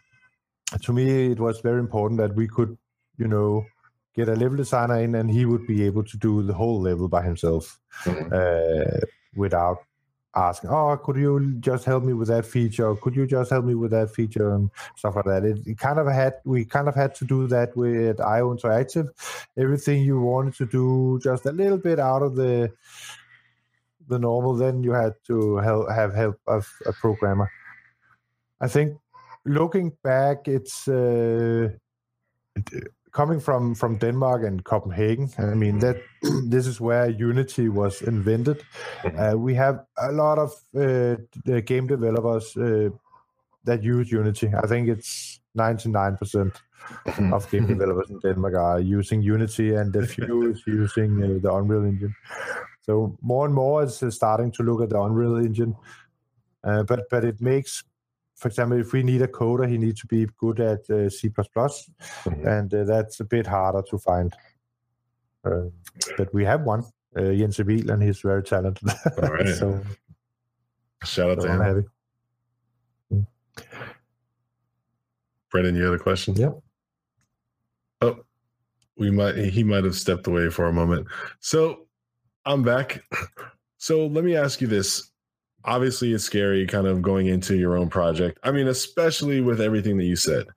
to 0.82 0.94
me, 0.94 1.32
it 1.32 1.40
was 1.40 1.62
very 1.62 1.80
important 1.80 2.20
that 2.20 2.36
we 2.36 2.48
could, 2.48 2.78
you 3.18 3.28
know, 3.28 3.66
get 4.14 4.28
a 4.28 4.36
level 4.36 4.58
designer 4.58 5.00
in, 5.00 5.16
and 5.16 5.32
he 5.32 5.46
would 5.46 5.66
be 5.66 5.86
able 5.86 6.04
to 6.04 6.18
do 6.18 6.44
the 6.44 6.54
whole 6.54 6.82
level 6.82 7.08
by 7.08 7.24
himself 7.24 7.80
mm-hmm. 8.04 8.34
uh, 8.34 9.00
without 9.36 9.78
asking, 10.38 10.70
"Oh, 10.70 10.96
could 10.98 11.18
you 11.18 11.56
just 11.60 11.86
help 11.86 12.04
me 12.04 12.14
with 12.14 12.28
that 12.30 12.46
feature? 12.46 12.96
Could 12.96 13.16
you 13.16 13.26
just 13.26 13.52
help 13.52 13.66
me 13.66 13.76
with 13.76 13.92
that 13.92 14.12
feature?" 14.12 14.54
and 14.54 14.70
stuff 14.96 15.16
like 15.16 15.26
that. 15.26 15.44
It, 15.44 15.68
it 15.68 15.78
kind 15.78 16.00
of 16.00 16.08
had 16.08 16.36
we 16.46 16.66
kind 16.66 16.88
of 16.88 16.96
had 16.96 17.16
to 17.16 17.26
do 17.26 17.48
that 17.48 17.76
with 17.76 18.22
IO 18.22 18.56
Interactive. 18.56 19.08
Everything 19.58 20.04
you 20.04 20.22
wanted 20.22 20.56
to 20.56 20.66
do 20.66 21.20
just 21.24 21.46
a 21.46 21.52
little 21.52 21.78
bit 21.78 22.00
out 22.00 22.22
of 22.22 22.36
the 22.36 22.72
the 24.08 24.20
normal, 24.20 24.56
then 24.56 24.84
you 24.84 24.92
had 24.92 25.14
to 25.28 25.58
help, 25.58 25.90
have 25.92 26.14
help 26.16 26.40
of 26.48 26.70
a 26.86 26.94
programmer. 26.94 27.50
I 28.62 28.68
think 28.68 28.98
looking 29.46 29.92
back, 30.04 30.48
it's 30.48 30.88
uh, 30.88 31.70
coming 33.12 33.40
from 33.40 33.76
from 33.76 33.98
Denmark 33.98 34.44
and 34.44 34.64
Copenhagen. 34.64 35.30
I 35.38 35.56
mean 35.56 35.80
that 35.80 35.98
this 36.46 36.68
is 36.68 36.80
where 36.82 37.10
Unity 37.10 37.70
was 37.70 38.02
invented. 38.02 38.64
Mm-hmm. 39.04 39.20
Uh, 39.20 39.36
we 39.36 39.54
have 39.56 39.86
a 39.98 40.12
lot 40.12 40.40
of 40.40 40.52
uh, 40.76 41.16
game 41.62 41.88
developers 41.88 42.56
uh, 42.58 42.90
that 43.64 43.84
use 43.84 44.12
Unity. 44.12 44.52
I 44.56 44.68
think 44.68 44.90
it's 44.90 45.40
ninety 45.56 45.90
nine 45.90 46.18
percent 46.18 46.54
mm-hmm. 47.06 47.34
of 47.34 47.50
game 47.52 47.68
developers 47.68 48.10
in 48.10 48.20
Denmark 48.20 48.56
are 48.56 48.80
using 48.80 49.22
Unity, 49.22 49.76
and 49.76 49.96
a 49.96 50.06
few 50.06 50.52
is 50.52 50.64
using 50.66 51.24
uh, 51.24 51.40
the 51.42 51.54
Unreal 51.54 51.84
Engine. 51.86 52.16
So 52.82 53.18
more 53.22 53.46
and 53.46 53.54
more 53.54 53.84
is 53.84 54.04
starting 54.10 54.52
to 54.52 54.64
look 54.64 54.82
at 54.82 54.90
the 54.90 55.02
Unreal 55.02 55.36
Engine, 55.38 55.76
uh, 56.64 56.84
but 56.84 57.10
but 57.10 57.26
it 57.26 57.42
makes, 57.42 57.84
for 58.36 58.48
example, 58.48 58.80
if 58.80 58.94
we 58.94 59.04
need 59.04 59.22
a 59.22 59.28
coder, 59.28 59.70
he 59.70 59.78
needs 59.78 60.02
to 60.02 60.08
be 60.08 60.28
good 60.38 60.60
at 60.60 60.90
uh, 60.90 61.10
C++, 61.10 61.30
mm-hmm. 61.30 62.48
and 62.48 62.74
uh, 62.74 62.84
that's 62.86 63.20
a 63.20 63.26
bit 63.26 63.48
harder 63.48 63.84
to 63.90 63.98
find. 63.98 64.34
Uh, 65.48 65.70
but 66.18 66.34
we 66.34 66.46
have 66.46 66.62
one, 66.62 66.84
uh, 67.18 67.34
Jens 67.34 67.60
and 67.60 68.04
he's 68.04 68.20
very 68.22 68.44
talented. 68.44 68.90
All 69.22 69.30
right. 69.30 69.48
so 69.56 69.82
shout 71.04 71.32
out 71.32 71.42
so 71.42 71.48
to 71.48 71.54
him. 71.54 71.62
Happy. 71.62 71.84
Mm. 73.14 73.26
Brandon, 75.50 75.76
you 75.76 75.84
had 75.84 75.94
a 75.94 76.00
question? 76.00 76.36
Yeah. 76.36 76.52
Oh, 78.02 78.20
we 78.98 79.10
might. 79.10 79.36
He 79.36 79.64
might 79.64 79.84
have 79.84 79.96
stepped 79.96 80.28
away 80.28 80.50
for 80.50 80.66
a 80.66 80.74
moment. 80.74 81.08
So 81.40 81.88
I'm 82.46 82.64
back. 82.64 83.04
So 83.78 84.08
let 84.08 84.24
me 84.24 84.36
ask 84.36 84.62
you 84.62 84.68
this. 84.68 85.12
Obviously, 85.66 86.14
it's 86.14 86.24
scary 86.24 86.66
kind 86.66 86.88
of 86.88 87.02
going 87.02 87.28
into 87.28 87.58
your 87.58 87.78
own 87.78 87.90
project. 87.90 88.40
I 88.44 88.52
mean, 88.52 88.68
especially 88.68 89.42
with 89.42 89.60
everything 89.60 89.98
that 89.98 90.06
you 90.06 90.16
said. 90.16 90.48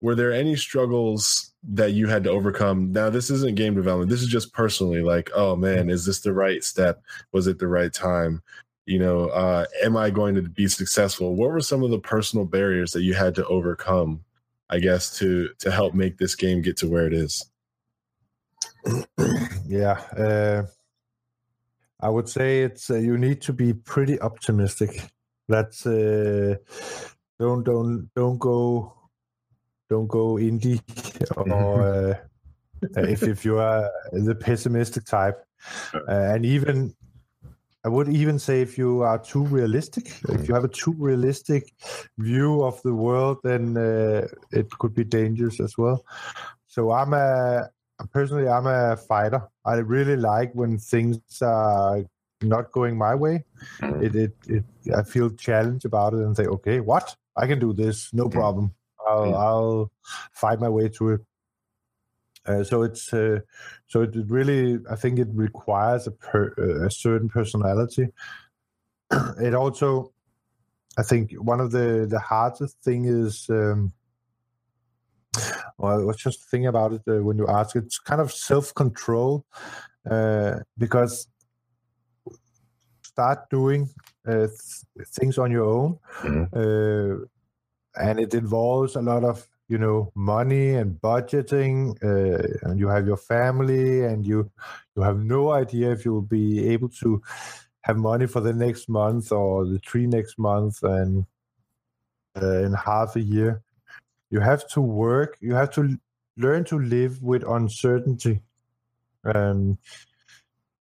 Were 0.00 0.14
there 0.14 0.32
any 0.32 0.56
struggles 0.56 1.52
that 1.64 1.92
you 1.92 2.06
had 2.06 2.24
to 2.24 2.30
overcome? 2.30 2.92
Now, 2.92 3.10
this 3.10 3.30
isn't 3.30 3.56
game 3.56 3.74
development. 3.74 4.10
This 4.10 4.22
is 4.22 4.28
just 4.28 4.52
personally 4.52 5.02
like, 5.02 5.30
oh 5.34 5.56
man, 5.56 5.90
is 5.90 6.04
this 6.04 6.20
the 6.20 6.32
right 6.32 6.62
step? 6.62 7.02
Was 7.32 7.46
it 7.46 7.58
the 7.58 7.66
right 7.66 7.92
time? 7.92 8.42
You 8.86 9.00
know, 9.00 9.26
uh, 9.28 9.66
am 9.82 9.96
I 9.96 10.10
going 10.10 10.34
to 10.36 10.42
be 10.42 10.68
successful? 10.68 11.34
What 11.34 11.50
were 11.50 11.60
some 11.60 11.82
of 11.82 11.90
the 11.90 11.98
personal 11.98 12.46
barriers 12.46 12.92
that 12.92 13.02
you 13.02 13.14
had 13.14 13.34
to 13.34 13.46
overcome, 13.46 14.24
I 14.70 14.78
guess, 14.78 15.16
to 15.18 15.50
to 15.58 15.70
help 15.70 15.94
make 15.94 16.18
this 16.18 16.34
game 16.34 16.62
get 16.62 16.76
to 16.78 16.88
where 16.88 17.06
it 17.06 17.12
is? 17.12 17.44
yeah. 19.66 20.00
Uh 20.16 20.62
I 22.00 22.08
would 22.08 22.28
say 22.28 22.62
it's 22.62 22.90
uh, 22.90 22.96
you 22.96 23.18
need 23.18 23.40
to 23.42 23.52
be 23.52 23.72
pretty 23.72 24.20
optimistic. 24.20 25.10
That's 25.48 25.84
uh, 25.86 26.56
don't 27.40 27.64
don't 27.64 28.08
don't 28.14 28.38
go 28.38 28.94
don't 29.88 30.06
go 30.06 30.34
indie 30.34 30.80
or 31.36 31.82
uh, 31.82 32.14
if 32.96 33.22
if 33.22 33.44
you 33.44 33.58
are 33.58 33.90
the 34.12 34.34
pessimistic 34.34 35.04
type, 35.04 35.44
uh, 35.94 36.34
and 36.34 36.44
even 36.44 36.94
I 37.84 37.88
would 37.88 38.08
even 38.08 38.38
say 38.38 38.60
if 38.60 38.76
you 38.76 39.02
are 39.02 39.18
too 39.18 39.44
realistic, 39.44 40.12
if 40.28 40.48
you 40.48 40.54
have 40.54 40.64
a 40.64 40.68
too 40.68 40.94
realistic 40.98 41.72
view 42.18 42.62
of 42.62 42.82
the 42.82 42.92
world, 42.92 43.38
then 43.44 43.76
uh, 43.76 44.26
it 44.50 44.70
could 44.78 44.94
be 44.94 45.04
dangerous 45.04 45.60
as 45.60 45.78
well. 45.78 46.04
So 46.66 46.90
I'm 46.90 47.14
a 47.14 47.70
personally, 48.12 48.48
I'm 48.48 48.66
a 48.66 48.96
fighter. 48.96 49.42
I 49.64 49.76
really 49.76 50.16
like 50.16 50.52
when 50.54 50.78
things 50.78 51.20
are 51.40 52.04
not 52.42 52.72
going 52.72 52.96
my 52.96 53.14
way. 53.14 53.44
Mm. 53.80 54.02
It, 54.02 54.14
it, 54.16 54.32
it, 54.46 54.64
I 54.94 55.02
feel 55.02 55.30
challenged 55.30 55.84
about 55.84 56.14
it 56.14 56.20
and 56.20 56.36
say, 56.36 56.46
okay, 56.46 56.80
what? 56.80 57.16
I 57.36 57.46
can 57.46 57.58
do 57.58 57.72
this, 57.72 58.12
no 58.12 58.28
mm. 58.28 58.32
problem. 58.32 58.74
I'll. 59.08 59.34
I'll 59.36 59.92
fight 60.32 60.60
my 60.60 60.68
way 60.68 60.88
through 60.88 61.14
it. 61.14 61.20
Uh, 62.46 62.64
so 62.64 62.82
it's 62.82 63.12
uh, 63.12 63.40
so 63.86 64.02
it 64.02 64.10
really 64.28 64.78
I 64.90 64.96
think 64.96 65.18
it 65.18 65.28
requires 65.32 66.06
a, 66.06 66.12
per, 66.12 66.48
a 66.86 66.90
certain 66.90 67.28
personality. 67.28 68.08
it 69.40 69.54
also 69.54 70.12
I 70.96 71.02
think 71.02 71.32
one 71.32 71.60
of 71.60 71.70
the 71.72 72.06
the 72.08 72.18
hardest 72.18 72.80
thing 72.82 73.04
is 73.04 73.46
um, 73.50 73.92
well, 75.76 76.00
I 76.00 76.04
was 76.04 76.16
just 76.16 76.50
thinking 76.50 76.66
about 76.66 76.92
it 76.92 77.02
uh, 77.06 77.22
when 77.22 77.38
you 77.38 77.46
ask. 77.46 77.76
It's 77.76 77.98
kind 77.98 78.20
of 78.20 78.32
self 78.32 78.74
control 78.74 79.44
uh, 80.10 80.60
because 80.76 81.28
start 83.02 83.50
doing 83.50 83.88
uh, 84.26 84.48
th- 84.48 85.08
things 85.08 85.38
on 85.38 85.50
your 85.50 85.64
own, 85.64 85.98
mm-hmm. 86.22 87.22
And 87.98 88.20
it 88.20 88.34
involves 88.34 88.96
a 88.96 89.02
lot 89.02 89.24
of 89.24 89.46
you 89.68 89.78
know 89.78 90.10
money 90.14 90.74
and 90.74 91.00
budgeting, 91.00 91.96
uh, 92.02 92.42
and 92.62 92.78
you 92.78 92.88
have 92.88 93.06
your 93.06 93.16
family, 93.16 94.04
and 94.04 94.26
you 94.26 94.50
you 94.96 95.02
have 95.02 95.18
no 95.18 95.50
idea 95.52 95.90
if 95.90 96.04
you 96.04 96.12
will 96.12 96.22
be 96.22 96.68
able 96.68 96.88
to 97.00 97.22
have 97.82 97.96
money 97.96 98.26
for 98.26 98.40
the 98.40 98.52
next 98.52 98.88
month 98.88 99.32
or 99.32 99.64
the 99.64 99.78
three 99.80 100.06
next 100.06 100.38
month 100.38 100.82
and 100.82 101.24
uh, 102.40 102.62
in 102.62 102.72
half 102.72 103.16
a 103.16 103.20
year. 103.20 103.62
You 104.30 104.40
have 104.40 104.68
to 104.68 104.80
work 104.80 105.38
you 105.40 105.54
have 105.54 105.70
to 105.72 105.98
learn 106.36 106.64
to 106.64 106.78
live 106.78 107.22
with 107.22 107.42
uncertainty. 107.44 108.42
Um, 109.24 109.78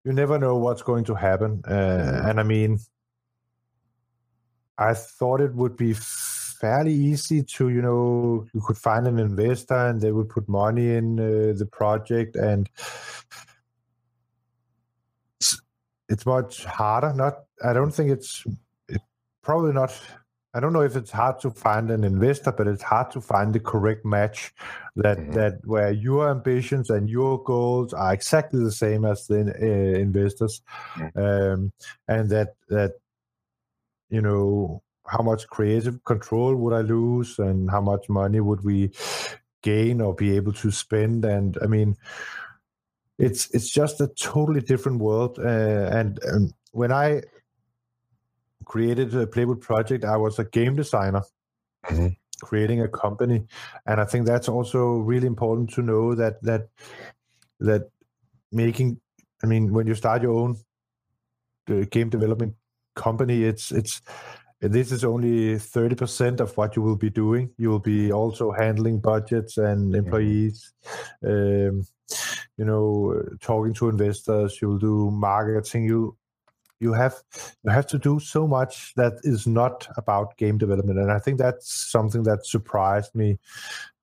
you 0.06 0.14
never 0.14 0.38
know 0.38 0.56
what's 0.56 0.84
going 0.84 1.04
to 1.06 1.16
happen 1.16 1.62
uh, 1.68 2.22
and 2.26 2.40
i 2.40 2.44
mean 2.44 2.80
i 4.78 4.94
thought 4.94 5.42
it 5.42 5.54
would 5.54 5.76
be 5.76 5.94
fairly 6.60 6.94
easy 6.94 7.44
to 7.44 7.70
you 7.70 7.82
know 7.82 8.46
you 8.54 8.62
could 8.62 8.78
find 8.78 9.08
an 9.08 9.20
investor 9.20 9.88
and 9.88 10.02
they 10.02 10.12
would 10.12 10.30
put 10.30 10.48
money 10.48 10.96
in 10.96 11.20
uh, 11.20 11.54
the 11.58 11.68
project 11.72 12.36
and 12.36 12.70
it's, 15.40 15.62
it's 16.10 16.26
much 16.26 16.66
harder 16.66 17.14
not 17.14 17.44
i 17.64 17.74
don't 17.74 17.92
think 17.92 18.12
it's 18.12 18.44
it, 18.88 19.02
probably 19.42 19.74
not 19.74 19.92
I 20.56 20.62
don't 20.62 20.72
know 20.72 20.84
if 20.84 20.96
it's 20.96 21.12
hard 21.12 21.42
to 21.42 21.52
find 21.52 21.92
an 21.92 22.06
investor, 22.06 22.54
but 22.54 22.66
it's 22.66 22.82
hard 22.82 23.12
to 23.12 23.20
find 23.20 23.54
the 23.54 23.60
correct 23.60 24.06
match 24.06 24.54
that 24.96 25.18
mm-hmm. 25.18 25.34
that 25.34 25.56
where 25.66 25.92
your 25.92 26.32
ambitions 26.32 26.90
and 26.90 27.10
your 27.10 27.44
goals 27.44 27.94
are 27.94 28.14
exactly 28.14 28.64
the 28.64 28.72
same 28.72 29.04
as 29.04 29.28
the 29.28 29.42
uh, 29.42 30.00
investors, 30.00 30.62
mm-hmm. 30.96 31.20
um, 31.20 31.74
and 32.08 32.30
that 32.30 32.56
that 32.70 32.94
you 34.10 34.22
know 34.22 34.82
how 35.08 35.22
much 35.24 35.48
creative 35.48 36.04
control 36.04 36.56
would 36.56 36.74
I 36.74 36.82
lose, 36.82 37.40
and 37.40 37.70
how 37.70 37.82
much 37.82 38.10
money 38.10 38.40
would 38.40 38.64
we 38.64 38.92
gain 39.62 40.02
or 40.02 40.14
be 40.14 40.36
able 40.36 40.54
to 40.54 40.72
spend, 40.72 41.26
and 41.26 41.58
I 41.62 41.68
mean. 41.68 41.96
It's 43.18 43.50
it's 43.52 43.70
just 43.70 44.02
a 44.02 44.08
totally 44.08 44.60
different 44.60 45.00
world, 45.00 45.40
uh, 45.40 45.88
and, 45.90 46.20
and 46.24 46.54
when 46.74 46.92
I 46.92 47.22
created 48.66 49.16
a 49.16 49.26
Playwood 49.26 49.62
project, 49.62 50.04
I 50.04 50.18
was 50.18 50.38
a 50.38 50.44
game 50.44 50.76
designer. 50.76 51.24
Mm-hmm. 51.86 52.08
creating 52.42 52.82
a 52.82 52.88
company 52.88 53.46
and 53.86 54.02
i 54.02 54.06
think 54.06 54.26
that's 54.26 54.50
also 54.50 54.96
really 54.96 55.28
important 55.28 55.70
to 55.70 55.82
know 55.82 56.16
that 56.16 56.42
that 56.42 56.68
that 57.60 57.90
making 58.52 59.00
i 59.44 59.48
mean 59.48 59.72
when 59.72 59.88
you 59.88 59.96
start 59.96 60.22
your 60.24 60.34
own 60.34 60.56
uh, 61.70 61.86
game 61.92 62.10
development 62.10 62.56
company 62.96 63.44
it's 63.44 63.72
it's 63.72 64.02
this 64.68 64.92
is 64.92 65.04
only 65.04 65.56
30% 65.56 66.40
of 66.40 66.56
what 66.58 66.76
you 66.76 66.82
will 66.82 66.96
be 66.96 67.10
doing. 67.10 67.52
You 67.58 67.70
will 67.70 67.80
be 67.80 68.12
also 68.12 68.52
handling 68.52 69.00
budgets 69.00 69.58
and 69.58 69.94
mm-hmm. 69.94 69.96
employees. 69.96 70.74
Um, 71.24 71.84
you 72.58 72.66
know 72.66 73.22
talking 73.42 73.74
to 73.74 73.90
investors 73.90 74.60
you'll 74.62 74.78
do 74.78 75.12
marketing. 75.12 75.86
You 75.86 76.18
you 76.80 76.94
have 76.94 77.16
you 77.64 77.72
have 77.72 77.88
to 77.88 77.98
do 77.98 78.20
so 78.20 78.48
much 78.48 78.94
that 78.96 79.14
is 79.24 79.48
not 79.48 79.88
about 79.98 80.38
game 80.38 80.58
development. 80.58 81.00
And 81.00 81.12
i 81.12 81.20
think 81.20 81.38
that's 81.38 81.92
something 81.92 82.24
that 82.24 82.46
surprised 82.46 83.14
me 83.16 83.38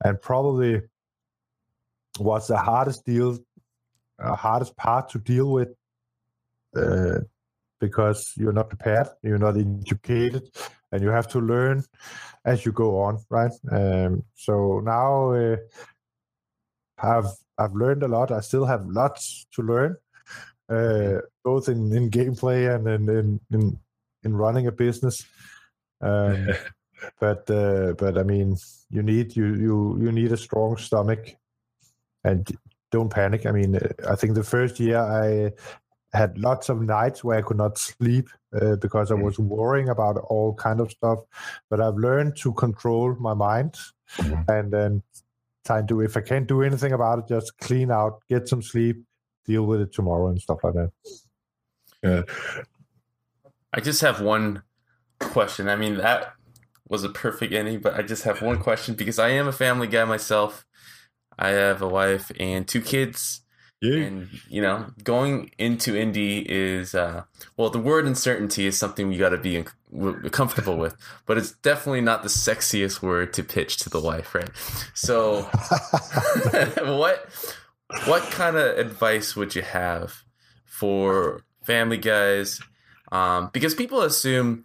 and 0.04 0.20
probably 0.20 0.82
was 2.18 2.48
the 2.48 2.58
hardest 2.58 3.04
deal 3.04 3.38
uh, 4.18 4.36
hardest 4.36 4.76
part 4.76 5.08
to 5.10 5.18
deal 5.18 5.50
with 5.50 5.74
uh, 6.76 7.20
because 7.82 8.32
you're 8.36 8.52
not 8.52 8.68
prepared, 8.68 9.08
you're 9.22 9.44
not 9.46 9.56
educated, 9.58 10.48
and 10.92 11.02
you 11.02 11.08
have 11.08 11.26
to 11.26 11.40
learn 11.40 11.82
as 12.44 12.64
you 12.64 12.70
go 12.70 13.00
on, 13.02 13.18
right? 13.28 13.52
Um, 13.72 14.22
so 14.36 14.80
now 14.84 15.32
uh, 15.32 15.56
I've 16.96 17.32
I've 17.58 17.74
learned 17.74 18.04
a 18.04 18.08
lot. 18.08 18.30
I 18.30 18.40
still 18.40 18.64
have 18.66 18.86
lots 18.86 19.46
to 19.54 19.62
learn, 19.62 19.96
uh, 20.68 21.22
both 21.44 21.68
in, 21.68 21.92
in 21.92 22.08
gameplay 22.08 22.72
and 22.72 22.86
in, 22.86 23.08
in 23.18 23.40
in, 23.50 23.78
in 24.22 24.36
running 24.36 24.68
a 24.68 24.72
business. 24.72 25.26
Um, 26.00 26.50
but 27.20 27.50
uh, 27.50 27.94
but 27.98 28.16
I 28.16 28.22
mean, 28.22 28.56
you 28.90 29.02
need 29.02 29.34
you 29.34 29.46
you 29.54 29.98
you 30.02 30.12
need 30.12 30.30
a 30.30 30.36
strong 30.36 30.76
stomach, 30.76 31.34
and 32.22 32.48
don't 32.92 33.10
panic. 33.10 33.44
I 33.44 33.50
mean, 33.50 33.76
I 34.08 34.14
think 34.14 34.34
the 34.34 34.44
first 34.44 34.78
year 34.78 34.98
I 34.98 35.52
had 36.12 36.38
lots 36.38 36.68
of 36.68 36.82
nights 36.82 37.24
where 37.24 37.38
I 37.38 37.42
could 37.42 37.56
not 37.56 37.78
sleep 37.78 38.28
uh, 38.60 38.76
because 38.76 39.10
I 39.10 39.14
mm. 39.14 39.22
was 39.22 39.38
worrying 39.38 39.88
about 39.88 40.18
all 40.18 40.54
kind 40.54 40.80
of 40.80 40.90
stuff. 40.90 41.20
But 41.70 41.80
I've 41.80 41.96
learned 41.96 42.36
to 42.38 42.52
control 42.52 43.14
my 43.18 43.34
mind, 43.34 43.78
mm-hmm. 44.16 44.50
and 44.50 44.72
then 44.72 45.02
try 45.64 45.82
to 45.82 46.00
if 46.00 46.16
I 46.16 46.20
can't 46.20 46.46
do 46.46 46.62
anything 46.62 46.92
about 46.92 47.20
it, 47.20 47.28
just 47.28 47.56
clean 47.58 47.90
out, 47.90 48.20
get 48.28 48.48
some 48.48 48.62
sleep, 48.62 49.02
deal 49.46 49.64
with 49.64 49.80
it 49.80 49.92
tomorrow, 49.92 50.28
and 50.28 50.40
stuff 50.40 50.58
like 50.62 50.74
that. 50.74 50.92
Yeah. 52.02 52.22
I 53.72 53.80
just 53.80 54.00
have 54.00 54.20
one 54.20 54.62
question. 55.18 55.68
I 55.68 55.76
mean 55.76 55.96
that 55.96 56.34
was 56.88 57.04
a 57.04 57.08
perfect 57.08 57.52
ending, 57.54 57.80
but 57.80 57.94
I 57.94 58.02
just 58.02 58.24
have 58.24 58.42
one 58.42 58.58
question 58.58 58.94
because 58.94 59.18
I 59.18 59.30
am 59.30 59.48
a 59.48 59.52
family 59.52 59.86
guy 59.86 60.04
myself. 60.04 60.66
I 61.38 61.48
have 61.50 61.80
a 61.80 61.88
wife 61.88 62.30
and 62.38 62.68
two 62.68 62.82
kids. 62.82 63.40
Yeah. 63.82 64.04
And 64.04 64.28
you 64.48 64.62
know, 64.62 64.86
going 65.02 65.50
into 65.58 65.94
indie 65.94 66.46
is 66.46 66.94
uh, 66.94 67.24
well, 67.56 67.68
the 67.68 67.80
word 67.80 68.06
uncertainty 68.06 68.64
is 68.66 68.78
something 68.78 69.12
you 69.12 69.18
got 69.18 69.30
to 69.30 69.38
be 69.38 69.64
comfortable 70.30 70.78
with, 70.78 70.96
but 71.26 71.36
it's 71.36 71.50
definitely 71.50 72.00
not 72.00 72.22
the 72.22 72.28
sexiest 72.28 73.02
word 73.02 73.32
to 73.34 73.42
pitch 73.42 73.78
to 73.78 73.90
the 73.90 74.00
wife, 74.00 74.36
right? 74.36 74.50
So, 74.94 75.42
what 76.96 77.28
what 78.06 78.22
kind 78.30 78.56
of 78.56 78.78
advice 78.78 79.34
would 79.34 79.56
you 79.56 79.62
have 79.62 80.22
for 80.64 81.42
family 81.64 81.98
guys? 81.98 82.60
Um, 83.10 83.50
because 83.52 83.74
people 83.74 84.02
assume 84.02 84.62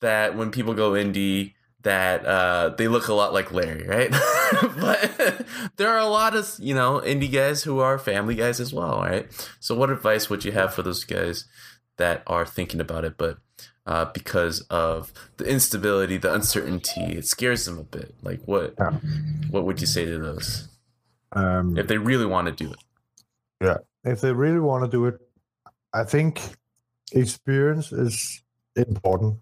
that 0.00 0.36
when 0.36 0.50
people 0.50 0.74
go 0.74 0.92
indie, 0.92 1.54
that 1.82 2.26
uh, 2.26 2.70
they 2.76 2.88
look 2.88 3.08
a 3.08 3.14
lot 3.14 3.32
like 3.32 3.52
Larry, 3.52 3.86
right? 3.86 4.10
but 4.78 5.46
there 5.76 5.88
are 5.88 5.98
a 5.98 6.06
lot 6.06 6.36
of 6.36 6.54
you 6.58 6.74
know 6.74 7.00
indie 7.04 7.32
guys 7.32 7.62
who 7.62 7.80
are 7.80 7.98
family 7.98 8.34
guys 8.34 8.60
as 8.60 8.72
well, 8.72 9.00
right? 9.00 9.26
So, 9.60 9.74
what 9.74 9.90
advice 9.90 10.28
would 10.28 10.44
you 10.44 10.52
have 10.52 10.74
for 10.74 10.82
those 10.82 11.04
guys 11.04 11.46
that 11.96 12.22
are 12.26 12.46
thinking 12.46 12.80
about 12.80 13.04
it, 13.04 13.14
but 13.16 13.38
uh, 13.86 14.06
because 14.06 14.60
of 14.62 15.12
the 15.38 15.44
instability, 15.44 16.16
the 16.16 16.32
uncertainty, 16.32 17.00
it 17.00 17.26
scares 17.26 17.64
them 17.64 17.78
a 17.78 17.84
bit? 17.84 18.14
Like, 18.22 18.40
what 18.44 18.74
yeah. 18.78 18.90
what 19.50 19.64
would 19.64 19.80
you 19.80 19.86
say 19.86 20.04
to 20.04 20.18
those 20.18 20.68
um, 21.32 21.78
if 21.78 21.88
they 21.88 21.98
really 21.98 22.26
want 22.26 22.46
to 22.46 22.52
do 22.52 22.70
it? 22.72 22.78
Yeah, 23.62 23.78
if 24.04 24.20
they 24.20 24.32
really 24.32 24.60
want 24.60 24.84
to 24.84 24.90
do 24.90 25.06
it, 25.06 25.18
I 25.94 26.04
think 26.04 26.40
experience 27.12 27.92
is 27.92 28.42
important 28.76 29.38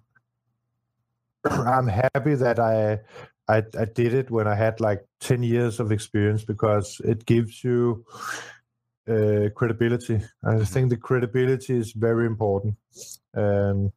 I'm 1.50 1.88
happy 1.88 2.34
that 2.34 2.58
I, 2.58 3.00
I 3.48 3.62
I 3.78 3.84
did 3.84 4.14
it 4.14 4.30
when 4.30 4.46
I 4.46 4.54
had 4.54 4.80
like 4.80 5.04
ten 5.20 5.42
years 5.42 5.80
of 5.80 5.92
experience 5.92 6.44
because 6.44 7.00
it 7.04 7.26
gives 7.26 7.64
you 7.64 8.04
uh, 9.08 9.48
credibility. 9.54 10.16
I 10.44 10.54
mm-hmm. 10.54 10.64
think 10.64 10.90
the 10.90 10.96
credibility 10.96 11.78
is 11.78 11.92
very 11.92 12.26
important. 12.26 12.76
Um, 13.34 13.92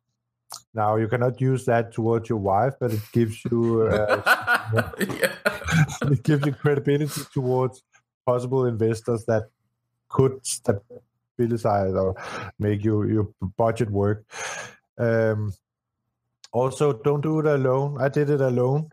now 0.74 0.98
you 0.98 1.08
cannot 1.08 1.40
use 1.42 1.66
that 1.66 1.94
towards 1.94 2.30
your 2.30 2.38
wife, 2.38 2.74
but 2.80 2.92
it 2.94 3.02
gives 3.12 3.44
you 3.46 3.84
uh, 3.84 4.92
it 6.04 6.24
gives 6.24 6.46
you 6.46 6.54
credibility 6.54 7.22
towards 7.34 7.84
possible 8.26 8.66
investors 8.66 9.26
that 9.26 9.50
could 10.10 10.40
stabilize 10.44 11.94
or 11.94 12.16
make 12.60 12.84
your 12.84 13.10
your 13.10 13.30
budget 13.58 13.90
work. 13.90 14.24
Um, 14.98 15.54
also, 16.52 16.94
don't 16.94 17.22
do 17.22 17.40
it 17.40 17.46
alone. 17.46 17.98
I 18.00 18.10
did 18.10 18.30
it 18.30 18.42
alone. 18.42 18.92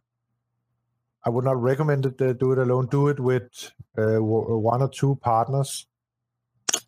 I 1.24 1.30
would 1.30 1.44
not 1.44 1.60
recommend 1.60 2.06
it. 2.06 2.20
Uh, 2.22 2.32
do 2.32 2.52
it 2.52 2.58
alone. 2.58 2.86
Do 2.86 3.08
it 3.08 3.18
with 3.18 3.72
uh, 3.98 4.18
one 4.22 4.80
or 4.80 4.88
two 4.88 5.16
partners, 5.16 5.86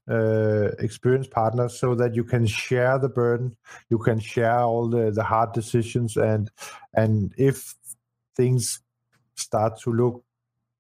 uh, 0.09 0.69
experienced 0.79 1.31
partners, 1.33 1.79
so 1.79 1.95
that 1.97 2.15
you 2.15 2.25
can 2.25 2.47
share 2.47 2.99
the 2.99 3.09
burden. 3.09 3.57
You 3.91 3.99
can 3.99 4.21
share 4.21 4.61
all 4.61 4.89
the, 4.89 5.11
the 5.11 5.25
hard 5.25 5.53
decisions, 5.53 6.17
and 6.17 6.51
and 6.95 7.35
if 7.37 7.75
things 8.37 8.81
start 9.35 9.81
to 9.81 9.93
look, 9.93 10.25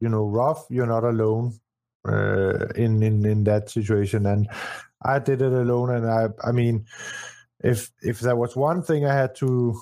you 0.01 0.09
know, 0.09 0.25
rough, 0.25 0.65
you're 0.71 0.87
not 0.87 1.05
alone 1.05 1.59
uh, 2.09 2.69
in 2.77 3.03
in 3.03 3.27
in 3.27 3.45
that 3.45 3.69
situation. 3.69 4.27
And 4.27 4.49
I 5.03 5.19
did 5.19 5.43
it 5.43 5.53
alone, 5.53 5.91
and 5.91 6.07
I 6.09 6.29
I 6.45 6.53
mean 6.53 6.87
if 7.63 7.91
if 8.03 8.21
there 8.21 8.37
was 8.37 8.57
one 8.57 8.83
thing 8.83 9.07
I 9.07 9.15
had 9.15 9.35
to 9.37 9.79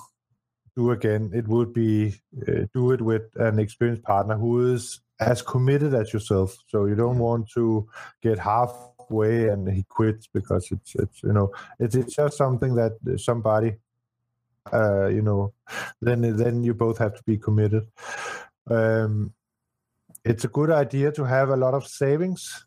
do 0.75 0.91
again, 0.91 1.31
it 1.33 1.47
would 1.47 1.73
be 1.73 2.15
uh, 2.47 2.65
do 2.73 2.91
it 2.91 3.01
with 3.01 3.23
an 3.35 3.59
experienced 3.59 4.03
partner 4.03 4.35
who 4.37 4.73
is 4.73 5.01
as 5.19 5.41
committed 5.41 5.93
as 5.93 6.13
yourself. 6.13 6.57
So 6.67 6.85
you 6.85 6.95
don't 6.95 7.19
want 7.19 7.49
to 7.51 7.87
get 8.21 8.39
halfway 8.39 9.49
and 9.49 9.67
he 9.67 9.83
quits 9.83 10.27
because 10.27 10.67
it's 10.71 10.95
it's 10.95 11.23
you 11.23 11.33
know 11.33 11.51
it's 11.79 11.95
it's 11.95 12.15
just 12.15 12.37
something 12.37 12.75
that 12.75 12.93
somebody 13.17 13.75
uh 14.71 15.07
you 15.07 15.21
know 15.21 15.53
then 16.01 16.21
then 16.37 16.63
you 16.63 16.73
both 16.73 16.97
have 16.97 17.15
to 17.15 17.23
be 17.23 17.37
committed. 17.37 17.87
Um, 18.69 19.33
it's 20.23 20.43
a 20.43 20.49
good 20.49 20.69
idea 20.69 21.11
to 21.13 21.23
have 21.23 21.49
a 21.49 21.57
lot 21.57 21.73
of 21.73 21.87
savings 21.87 22.65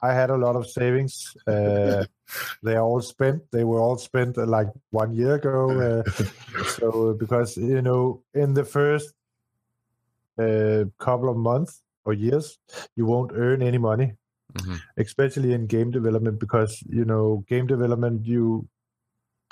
I 0.00 0.12
had 0.12 0.30
a 0.30 0.36
lot 0.36 0.56
of 0.56 0.68
savings. 0.68 1.36
Uh, 1.46 2.04
they 2.62 2.76
all 2.76 3.00
spent. 3.00 3.42
They 3.50 3.64
were 3.64 3.80
all 3.80 3.98
spent 3.98 4.38
uh, 4.38 4.46
like 4.46 4.68
one 4.90 5.12
year 5.12 5.34
ago. 5.34 6.04
Uh, 6.06 6.10
so 6.78 7.14
because 7.14 7.56
you 7.56 7.82
know, 7.82 8.22
in 8.34 8.54
the 8.54 8.64
first 8.64 9.12
uh, 10.38 10.84
couple 10.98 11.28
of 11.28 11.36
months 11.36 11.82
or 12.04 12.12
years, 12.12 12.58
you 12.96 13.06
won't 13.06 13.32
earn 13.34 13.62
any 13.62 13.78
money, 13.78 14.14
mm-hmm. 14.52 14.76
especially 14.96 15.52
in 15.52 15.66
game 15.66 15.90
development, 15.90 16.38
because 16.38 16.82
you 16.88 17.04
know, 17.04 17.44
game 17.48 17.66
development 17.66 18.24
you 18.24 18.68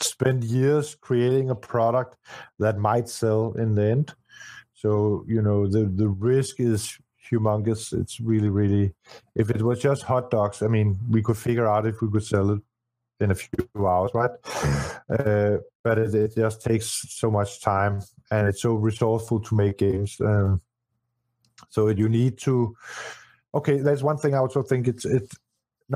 spend 0.01 0.45
years 0.45 0.95
creating 0.95 1.51
a 1.51 1.55
product 1.55 2.17
that 2.59 2.79
might 2.79 3.09
sell 3.09 3.53
in 3.53 3.75
the 3.75 3.83
end. 3.83 4.15
So 4.75 5.25
you 5.27 5.43
know, 5.43 5.67
the 5.67 5.85
the 5.85 6.09
risk 6.09 6.61
is 6.61 6.99
humongous. 7.31 7.99
It's 7.99 8.21
really, 8.21 8.49
really. 8.49 8.95
If 9.35 9.51
it 9.51 9.63
was 9.63 9.81
just 9.81 10.03
hot 10.03 10.31
dogs, 10.31 10.63
I 10.63 10.69
mean, 10.69 10.99
we 11.11 11.23
could 11.23 11.37
figure 11.37 11.67
out 11.67 11.87
if 11.87 12.01
we 12.01 12.11
could 12.11 12.25
sell 12.25 12.51
it 12.51 12.61
in 13.21 13.31
a 13.31 13.35
few 13.35 13.87
hours, 13.87 14.11
right? 14.15 14.31
Uh, 15.09 15.59
but 15.83 15.99
it, 15.99 16.15
it, 16.15 16.35
just 16.37 16.63
takes 16.63 16.87
so 16.87 17.31
much 17.31 17.61
time, 17.61 18.03
and 18.31 18.49
it's 18.49 18.63
so 18.63 18.75
resourceful 18.75 19.41
to 19.41 19.55
make 19.55 19.79
games. 19.79 20.21
Um, 20.21 20.61
so 21.71 21.89
you 21.89 22.09
need 22.09 22.39
to. 22.39 22.77
Okay, 23.55 23.79
there's 23.79 24.03
one 24.03 24.19
thing 24.19 24.35
I 24.35 24.39
also 24.39 24.63
think 24.63 24.89
it's 24.89 25.05
it. 25.05 25.33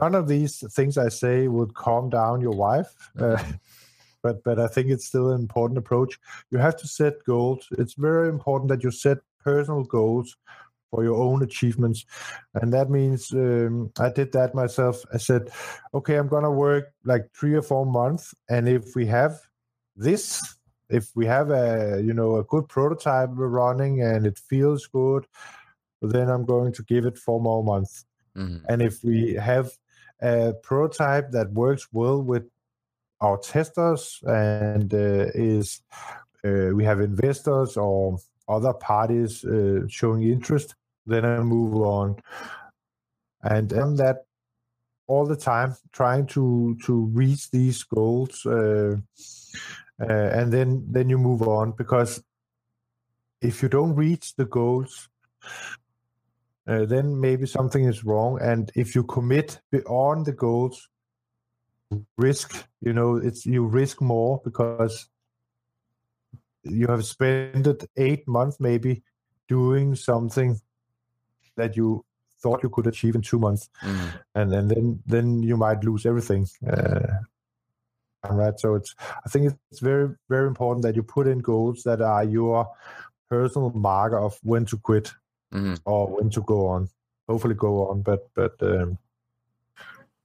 None 0.01 0.15
of 0.15 0.29
these 0.29 0.63
things 0.73 0.97
I 0.97 1.09
say 1.09 1.49
would 1.49 1.75
calm 1.75 2.09
down 2.09 2.41
your 2.41 2.53
wife. 2.53 3.11
Uh, 3.19 3.43
but 4.23 4.43
but 4.45 4.59
I 4.59 4.69
think 4.69 4.89
it's 4.89 5.07
still 5.07 5.31
an 5.31 5.41
important 5.41 5.79
approach. 5.79 6.19
You 6.51 6.59
have 6.59 6.77
to 6.79 6.89
set 6.89 7.25
goals. 7.25 7.67
It's 7.73 7.95
very 7.95 8.29
important 8.29 8.71
that 8.71 8.85
you 8.85 8.91
set 8.91 9.19
personal 9.43 9.85
goals 9.85 10.37
for 10.91 11.05
your 11.05 11.17
own 11.17 11.43
achievements. 11.43 12.05
And 12.55 12.73
that 12.73 12.91
means 12.91 13.33
um, 13.33 13.93
I 13.99 14.11
did 14.11 14.33
that 14.33 14.55
myself. 14.55 15.03
I 15.13 15.19
said, 15.19 15.51
okay, 15.95 16.17
I'm 16.17 16.29
going 16.29 16.45
to 16.45 16.51
work 16.51 16.93
like 17.05 17.29
three 17.35 17.55
or 17.55 17.63
four 17.63 17.87
months. 17.87 18.35
And 18.49 18.69
if 18.69 18.95
we 18.95 19.07
have 19.07 19.39
this, 19.97 20.57
if 20.89 21.11
we 21.15 21.27
have 21.27 21.51
a, 21.51 22.03
you 22.05 22.13
know, 22.13 22.37
a 22.37 22.45
good 22.45 22.69
prototype 22.69 23.31
running 23.33 24.03
and 24.03 24.27
it 24.27 24.39
feels 24.39 24.87
good, 24.87 25.27
then 26.03 26.29
I'm 26.29 26.45
going 26.45 26.73
to 26.73 26.83
give 26.83 27.07
it 27.07 27.19
four 27.19 27.41
more 27.41 27.63
months. 27.63 28.05
Mm-hmm. 28.37 28.65
And 28.69 28.83
if 28.83 29.05
we 29.05 29.35
have 29.35 29.71
a 30.21 30.55
prototype 30.63 31.31
that 31.31 31.53
works 31.53 31.89
well 31.93 32.23
with 32.23 32.45
our 33.21 33.39
testers 33.39 34.21
and 34.27 34.93
uh, 34.95 35.27
is 35.35 35.83
uh, 36.45 36.71
we 36.75 36.85
have 36.85 37.01
investors 37.01 37.77
or 37.77 38.19
other 38.49 38.73
parties 38.73 39.45
uh, 39.45 39.81
showing 39.89 40.23
interest, 40.23 40.75
then 41.07 41.25
I 41.25 41.41
move 41.41 41.75
on. 41.75 42.17
And 43.43 43.73
and 43.73 43.99
that 43.99 44.25
all 45.07 45.27
the 45.27 45.37
time 45.37 45.75
trying 45.93 46.27
to 46.27 46.77
to 46.85 47.07
reach 47.13 47.51
these 47.51 47.83
goals, 47.83 48.45
uh, 48.47 48.97
uh, 50.01 50.29
and 50.39 50.53
then 50.53 50.85
then 50.91 51.09
you 51.09 51.19
move 51.19 51.43
on 51.43 51.73
because 51.73 52.23
if 53.41 53.63
you 53.63 53.69
don't 53.69 53.95
reach 53.95 54.35
the 54.37 54.45
goals, 54.45 55.09
uh, 56.67 56.85
then 56.85 57.19
maybe 57.19 57.47
something 57.47 57.85
is 57.85 58.05
wrong. 58.05 58.39
And 58.41 58.71
if 58.75 58.95
you 58.95 59.03
commit 59.05 59.61
beyond 59.73 60.27
the 60.27 60.33
goals, 60.33 60.89
risk, 62.19 62.67
you 62.81 62.93
know, 62.93 63.17
it's 63.17 63.47
you 63.47 63.65
risk 63.67 64.01
more 64.01 64.41
because 64.45 65.09
you 66.63 66.87
have 66.87 67.05
spent 67.05 67.67
eight 67.97 68.29
months 68.29 68.59
maybe 68.61 69.03
doing 69.49 69.95
something 69.95 70.61
that 71.61 71.77
you 71.77 72.05
thought 72.43 72.63
you 72.63 72.71
could 72.71 72.87
achieve 72.87 73.15
in 73.15 73.23
two 73.23 73.39
months, 73.39 73.69
mm. 73.83 74.13
and, 74.35 74.53
and 74.53 74.71
then 74.71 75.03
then 75.07 75.43
you 75.43 75.57
might 75.57 75.85
lose 75.85 76.07
everything. 76.07 76.49
Uh, 76.67 77.07
right. 78.31 78.59
So 78.59 78.75
it's 78.75 78.95
I 79.25 79.29
think 79.29 79.53
it's 79.71 79.81
very 79.81 80.15
very 80.29 80.49
important 80.49 80.83
that 80.85 80.97
you 80.97 81.03
put 81.03 81.27
in 81.27 81.39
goals 81.39 81.83
that 81.85 82.01
are 82.01 82.25
your 82.25 82.69
personal 83.29 83.71
marker 83.71 84.19
of 84.19 84.39
when 84.43 84.65
to 84.67 84.77
quit 84.79 85.13
mm-hmm. 85.53 85.75
or 85.85 86.09
when 86.09 86.31
to 86.31 86.43
go 86.43 86.67
on. 86.67 86.89
Hopefully 87.29 87.55
go 87.55 87.89
on, 87.89 88.03
but 88.03 88.29
but 88.35 88.55
um, 88.63 88.99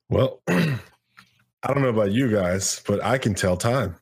well, 0.10 0.42
I 0.48 1.74
don't 1.74 1.82
know 1.82 1.90
about 1.90 2.12
you 2.12 2.32
guys, 2.32 2.82
but 2.88 3.04
I 3.04 3.18
can 3.18 3.34
tell 3.34 3.58
time. 3.58 3.96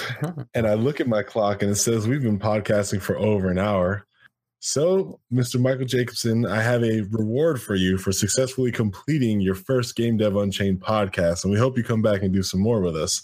and 0.54 0.66
I 0.66 0.74
look 0.74 1.00
at 1.00 1.08
my 1.08 1.22
clock 1.22 1.62
and 1.62 1.70
it 1.70 1.76
says 1.76 2.08
we've 2.08 2.22
been 2.22 2.38
podcasting 2.38 3.02
for 3.02 3.18
over 3.18 3.50
an 3.50 3.58
hour. 3.58 4.06
So, 4.58 5.20
Mr. 5.32 5.60
Michael 5.60 5.84
Jacobson, 5.84 6.46
I 6.46 6.62
have 6.62 6.82
a 6.82 7.02
reward 7.10 7.60
for 7.60 7.74
you 7.74 7.98
for 7.98 8.10
successfully 8.10 8.72
completing 8.72 9.40
your 9.40 9.54
first 9.54 9.94
Game 9.96 10.16
Dev 10.16 10.34
Unchained 10.34 10.80
podcast, 10.80 11.44
and 11.44 11.52
we 11.52 11.58
hope 11.58 11.76
you 11.76 11.84
come 11.84 12.02
back 12.02 12.22
and 12.22 12.32
do 12.32 12.42
some 12.42 12.60
more 12.60 12.80
with 12.80 12.96
us. 12.96 13.22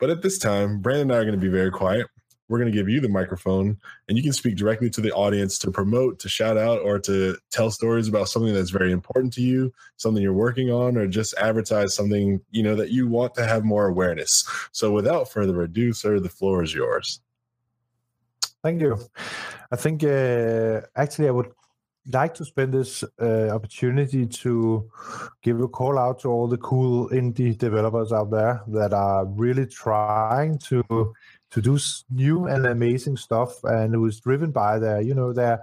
But 0.00 0.10
at 0.10 0.22
this 0.22 0.38
time, 0.38 0.80
Brandon 0.80 1.10
and 1.10 1.12
I 1.12 1.16
are 1.18 1.24
going 1.24 1.38
to 1.38 1.40
be 1.40 1.48
very 1.48 1.70
quiet. 1.70 2.08
We're 2.48 2.58
going 2.58 2.70
to 2.70 2.76
give 2.76 2.88
you 2.88 3.00
the 3.00 3.08
microphone, 3.08 3.78
and 4.08 4.18
you 4.18 4.22
can 4.22 4.34
speak 4.34 4.56
directly 4.56 4.90
to 4.90 5.00
the 5.00 5.12
audience 5.12 5.58
to 5.60 5.70
promote, 5.70 6.18
to 6.18 6.28
shout 6.28 6.58
out, 6.58 6.80
or 6.82 6.98
to 7.00 7.38
tell 7.50 7.70
stories 7.70 8.06
about 8.06 8.28
something 8.28 8.52
that's 8.52 8.70
very 8.70 8.92
important 8.92 9.32
to 9.34 9.40
you, 9.40 9.72
something 9.96 10.22
you're 10.22 10.34
working 10.34 10.70
on, 10.70 10.98
or 10.98 11.06
just 11.06 11.34
advertise 11.38 11.94
something 11.94 12.40
you 12.50 12.62
know 12.62 12.76
that 12.76 12.90
you 12.90 13.08
want 13.08 13.34
to 13.36 13.46
have 13.46 13.64
more 13.64 13.86
awareness. 13.86 14.44
So, 14.72 14.90
without 14.90 15.30
further 15.30 15.62
ado, 15.62 15.94
sir, 15.94 16.20
the 16.20 16.28
floor 16.28 16.62
is 16.62 16.74
yours. 16.74 17.20
Thank 18.64 18.80
you. 18.80 18.96
I 19.70 19.76
think 19.76 20.02
uh, 20.04 20.80
actually 20.96 21.28
I 21.28 21.32
would 21.32 21.52
like 22.10 22.32
to 22.34 22.46
spend 22.46 22.72
this 22.72 23.04
uh, 23.20 23.48
opportunity 23.50 24.26
to 24.26 24.90
give 25.42 25.60
a 25.60 25.68
call 25.68 25.98
out 25.98 26.20
to 26.20 26.28
all 26.28 26.48
the 26.48 26.56
cool 26.56 27.10
indie 27.10 27.58
developers 27.58 28.10
out 28.10 28.30
there 28.30 28.62
that 28.68 28.94
are 28.94 29.26
really 29.26 29.66
trying 29.66 30.58
to 30.70 30.82
to 31.50 31.60
do 31.60 31.78
new 32.10 32.46
and 32.46 32.66
amazing 32.66 33.18
stuff 33.18 33.62
and 33.64 33.94
who 33.94 34.06
is 34.06 34.18
driven 34.20 34.50
by 34.50 34.78
their 34.78 35.02
you 35.02 35.14
know 35.14 35.34
their 35.34 35.62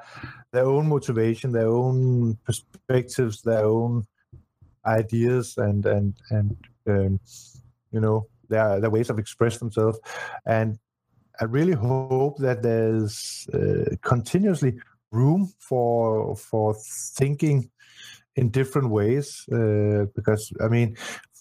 their 0.51 0.65
own 0.65 0.87
motivation 0.87 1.51
their 1.51 1.69
own 1.69 2.37
perspectives 2.45 3.41
their 3.41 3.65
own 3.65 4.05
ideas 4.85 5.57
and 5.57 5.87
and 5.87 6.13
and 6.29 6.55
um, 6.87 7.19
you 7.91 7.99
know 7.99 8.27
their 8.47 8.79
their 8.79 8.91
ways 8.91 9.09
of 9.09 9.17
express 9.17 9.57
themselves 9.57 9.99
and 10.45 10.77
I 11.39 11.45
really 11.45 11.73
hope 11.73 12.37
that 12.39 12.61
there's 12.61 13.47
uh, 13.53 13.95
continuously 14.01 14.79
room 15.11 15.51
for 15.59 16.35
for 16.35 16.75
thinking 17.15 17.69
in 18.35 18.49
different 18.49 18.89
ways 18.89 19.45
uh, 19.51 20.05
because 20.15 20.51
I 20.63 20.67
mean 20.67 20.97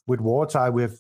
with 0.07 0.21
Wartile 0.21 0.73
we 0.73 0.83
have 0.83 0.99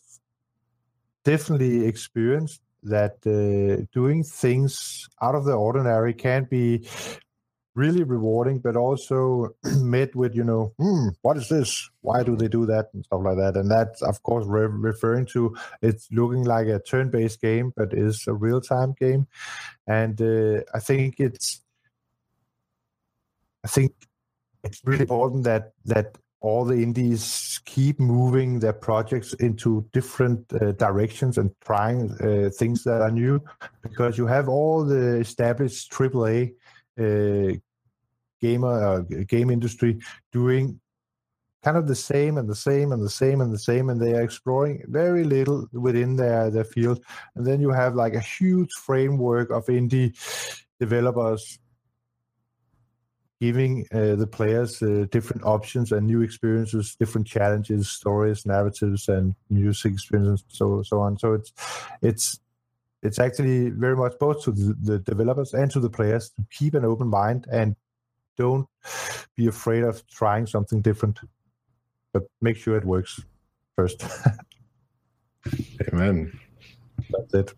definitely 1.24 1.86
experienced 1.86 2.62
that 2.82 3.16
uh, 3.26 3.84
doing 3.93 4.22
things 4.22 5.09
out 5.20 5.34
of 5.34 5.45
the 5.45 5.53
ordinary 5.53 6.14
can 6.14 6.45
be 6.45 6.88
really 7.81 8.03
rewarding, 8.03 8.59
but 8.59 8.76
also 8.76 9.49
met 9.78 10.14
with, 10.14 10.35
you 10.35 10.45
know, 10.45 10.72
hmm, 10.78 11.09
what 11.22 11.37
is 11.39 11.49
this? 11.49 11.89
Why 12.03 12.22
do 12.22 12.37
they 12.37 12.49
do 12.49 12.66
that? 12.66 12.91
And 12.93 13.05
stuff 13.05 13.22
like 13.24 13.39
that. 13.39 13.57
And 13.57 13.70
that's, 13.70 14.03
of 14.03 14.22
course, 14.22 14.47
re- 14.47 14.66
referring 14.91 15.26
to 15.35 15.57
it's 15.81 16.07
looking 16.12 16.45
like 16.45 16.66
a 16.66 16.78
turn 16.78 17.11
based 17.11 17.41
game, 17.41 17.72
but 17.76 17.95
is 17.95 18.26
a 18.26 18.35
real 18.35 18.61
time 18.61 18.95
game. 19.01 19.26
And 19.87 20.20
uh, 20.20 20.61
I 20.74 20.81
think 20.81 21.20
it's, 21.20 21.62
I 23.64 23.68
think 23.68 23.93
it's 24.62 24.81
really 24.85 25.03
important 25.03 25.45
that, 25.45 25.72
that 25.87 26.18
all 26.43 26.64
the 26.64 26.83
indies 26.83 27.61
keep 27.64 28.01
moving 28.01 28.61
their 28.61 28.72
projects 28.72 29.35
into 29.35 29.87
different 29.93 30.41
uh, 30.53 30.72
directions 30.72 31.39
and 31.39 31.51
trying 31.61 32.11
uh, 32.20 32.51
things 32.59 32.83
that 32.85 33.01
are 33.03 33.11
new 33.11 33.43
because 33.83 34.16
you 34.16 34.26
have 34.26 34.49
all 34.49 34.85
the 34.85 35.16
established 35.26 35.93
AAA 35.93 36.53
uh, 36.99 37.53
gamer 38.41 38.72
uh, 38.72 39.01
game 39.26 39.51
industry 39.51 39.99
doing 40.32 40.80
kind 41.62 41.76
of 41.76 41.86
the 41.86 41.95
same 41.95 42.38
and 42.38 42.49
the 42.49 42.55
same 42.55 42.93
and 42.93 43.03
the 43.03 43.11
same 43.11 43.41
and 43.41 43.53
the 43.53 43.59
same 43.59 43.91
and 43.91 44.01
they 44.01 44.14
are 44.14 44.22
exploring 44.22 44.82
very 44.88 45.24
little 45.24 45.68
within 45.72 46.16
their 46.16 46.51
their 46.51 46.64
field. 46.64 47.05
And 47.34 47.47
then 47.47 47.61
you 47.61 47.70
have 47.70 47.95
like 47.95 48.14
a 48.14 48.20
huge 48.20 48.72
framework 48.72 49.51
of 49.51 49.66
indie 49.66 50.14
developers 50.78 51.59
giving 53.41 53.86
uh, 53.93 54.16
the 54.16 54.26
players 54.26 54.82
uh, 54.82 55.07
different 55.11 55.43
options 55.45 55.93
and 55.93 56.07
new 56.07 56.20
experiences 56.20 56.95
different 56.97 57.26
challenges 57.26 57.88
stories 57.88 58.45
narratives 58.45 59.09
and 59.09 59.34
music 59.49 59.93
experiences 59.93 60.45
so 60.49 60.82
so 60.82 61.01
on. 61.01 61.18
So 61.18 61.34
it's 61.34 61.53
it's 62.03 62.41
it's 63.03 63.18
actually 63.18 63.70
very 63.70 63.97
much 63.97 64.18
both 64.18 64.45
to 64.45 64.53
the, 64.53 64.76
the 64.82 64.99
developers 64.99 65.55
and 65.55 65.70
to 65.70 65.80
the 65.80 65.88
players 65.91 66.30
to 66.30 66.45
keep 66.51 66.74
an 66.74 66.84
open 66.84 67.09
mind 67.09 67.47
and 67.51 67.76
don't 68.41 68.66
be 69.36 69.47
afraid 69.49 69.84
of 69.84 70.07
trying 70.09 70.47
something 70.47 70.80
different, 70.80 71.20
but 72.12 72.22
make 72.41 72.57
sure 72.57 72.76
it 72.76 72.84
works 72.84 73.20
first. 73.76 74.03
Amen. 75.93 76.32
That's 77.11 77.34
it. 77.34 77.55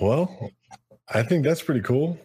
Well, 0.00 0.50
I 1.14 1.22
think 1.22 1.44
that's 1.44 1.62
pretty 1.62 1.80
cool. 1.80 2.18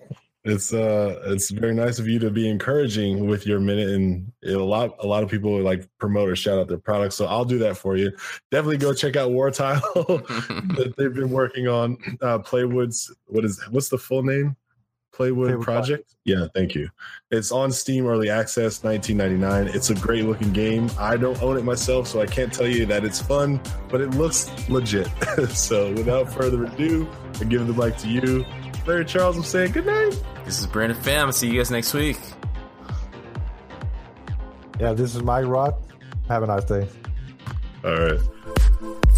It's 0.43 0.73
uh 0.73 1.21
it's 1.25 1.51
very 1.51 1.75
nice 1.75 1.99
of 1.99 2.07
you 2.07 2.17
to 2.17 2.31
be 2.31 2.49
encouraging 2.49 3.27
with 3.27 3.45
your 3.45 3.59
minute 3.59 3.89
and 3.89 4.31
a 4.43 4.57
lot 4.57 4.95
a 4.99 5.05
lot 5.05 5.21
of 5.21 5.29
people 5.29 5.61
like 5.61 5.87
promote 5.99 6.27
or 6.29 6.35
shout 6.35 6.57
out 6.57 6.67
their 6.67 6.79
products. 6.79 7.15
So 7.15 7.27
I'll 7.27 7.45
do 7.45 7.59
that 7.59 7.77
for 7.77 7.95
you. 7.95 8.11
Definitely 8.49 8.77
go 8.77 8.91
check 8.91 9.15
out 9.15 9.29
Wartile 9.29 9.81
that 10.77 10.95
they've 10.97 11.13
been 11.13 11.29
working 11.29 11.67
on. 11.67 11.97
Uh 12.21 12.39
Playwood's 12.39 13.13
what 13.27 13.45
is 13.45 13.63
what's 13.69 13.89
the 13.89 13.99
full 13.99 14.23
name? 14.23 14.55
Playwood, 15.21 15.51
Playwood 15.51 15.61
Project. 15.61 15.63
Project. 15.63 16.15
Yeah, 16.25 16.47
thank 16.53 16.75
you. 16.75 16.89
It's 17.29 17.51
on 17.51 17.71
Steam 17.71 18.07
Early 18.07 18.29
Access, 18.29 18.83
1999. 18.83 19.75
It's 19.75 19.89
a 19.89 19.95
great 19.95 20.25
looking 20.25 20.51
game. 20.51 20.89
I 20.97 21.17
don't 21.17 21.41
own 21.41 21.57
it 21.57 21.63
myself, 21.63 22.07
so 22.07 22.21
I 22.21 22.25
can't 22.25 22.51
tell 22.51 22.67
you 22.67 22.85
that 22.87 23.03
it's 23.05 23.21
fun, 23.21 23.61
but 23.89 24.01
it 24.01 24.11
looks 24.11 24.51
legit. 24.69 25.07
so 25.49 25.91
without 25.93 26.31
further 26.31 26.65
ado, 26.65 27.07
I 27.39 27.43
give 27.45 27.67
the 27.67 27.73
mic 27.73 27.97
to 27.97 28.07
you. 28.07 28.45
Larry 28.85 29.05
Charles, 29.05 29.37
I'm 29.37 29.43
saying 29.43 29.73
good 29.73 29.85
night. 29.85 30.21
This 30.45 30.59
is 30.59 30.67
Brandon 30.67 30.97
Pham. 30.97 31.25
I'll 31.25 31.31
see 31.31 31.47
you 31.47 31.57
guys 31.57 31.69
next 31.69 31.93
week. 31.93 32.17
Yeah, 34.79 34.93
this 34.93 35.15
is 35.15 35.21
Mike 35.21 35.45
Roth. 35.45 35.75
Have 36.27 36.43
a 36.43 36.47
nice 36.47 36.63
day. 36.63 36.87
All 37.83 37.95
right. 37.95 38.19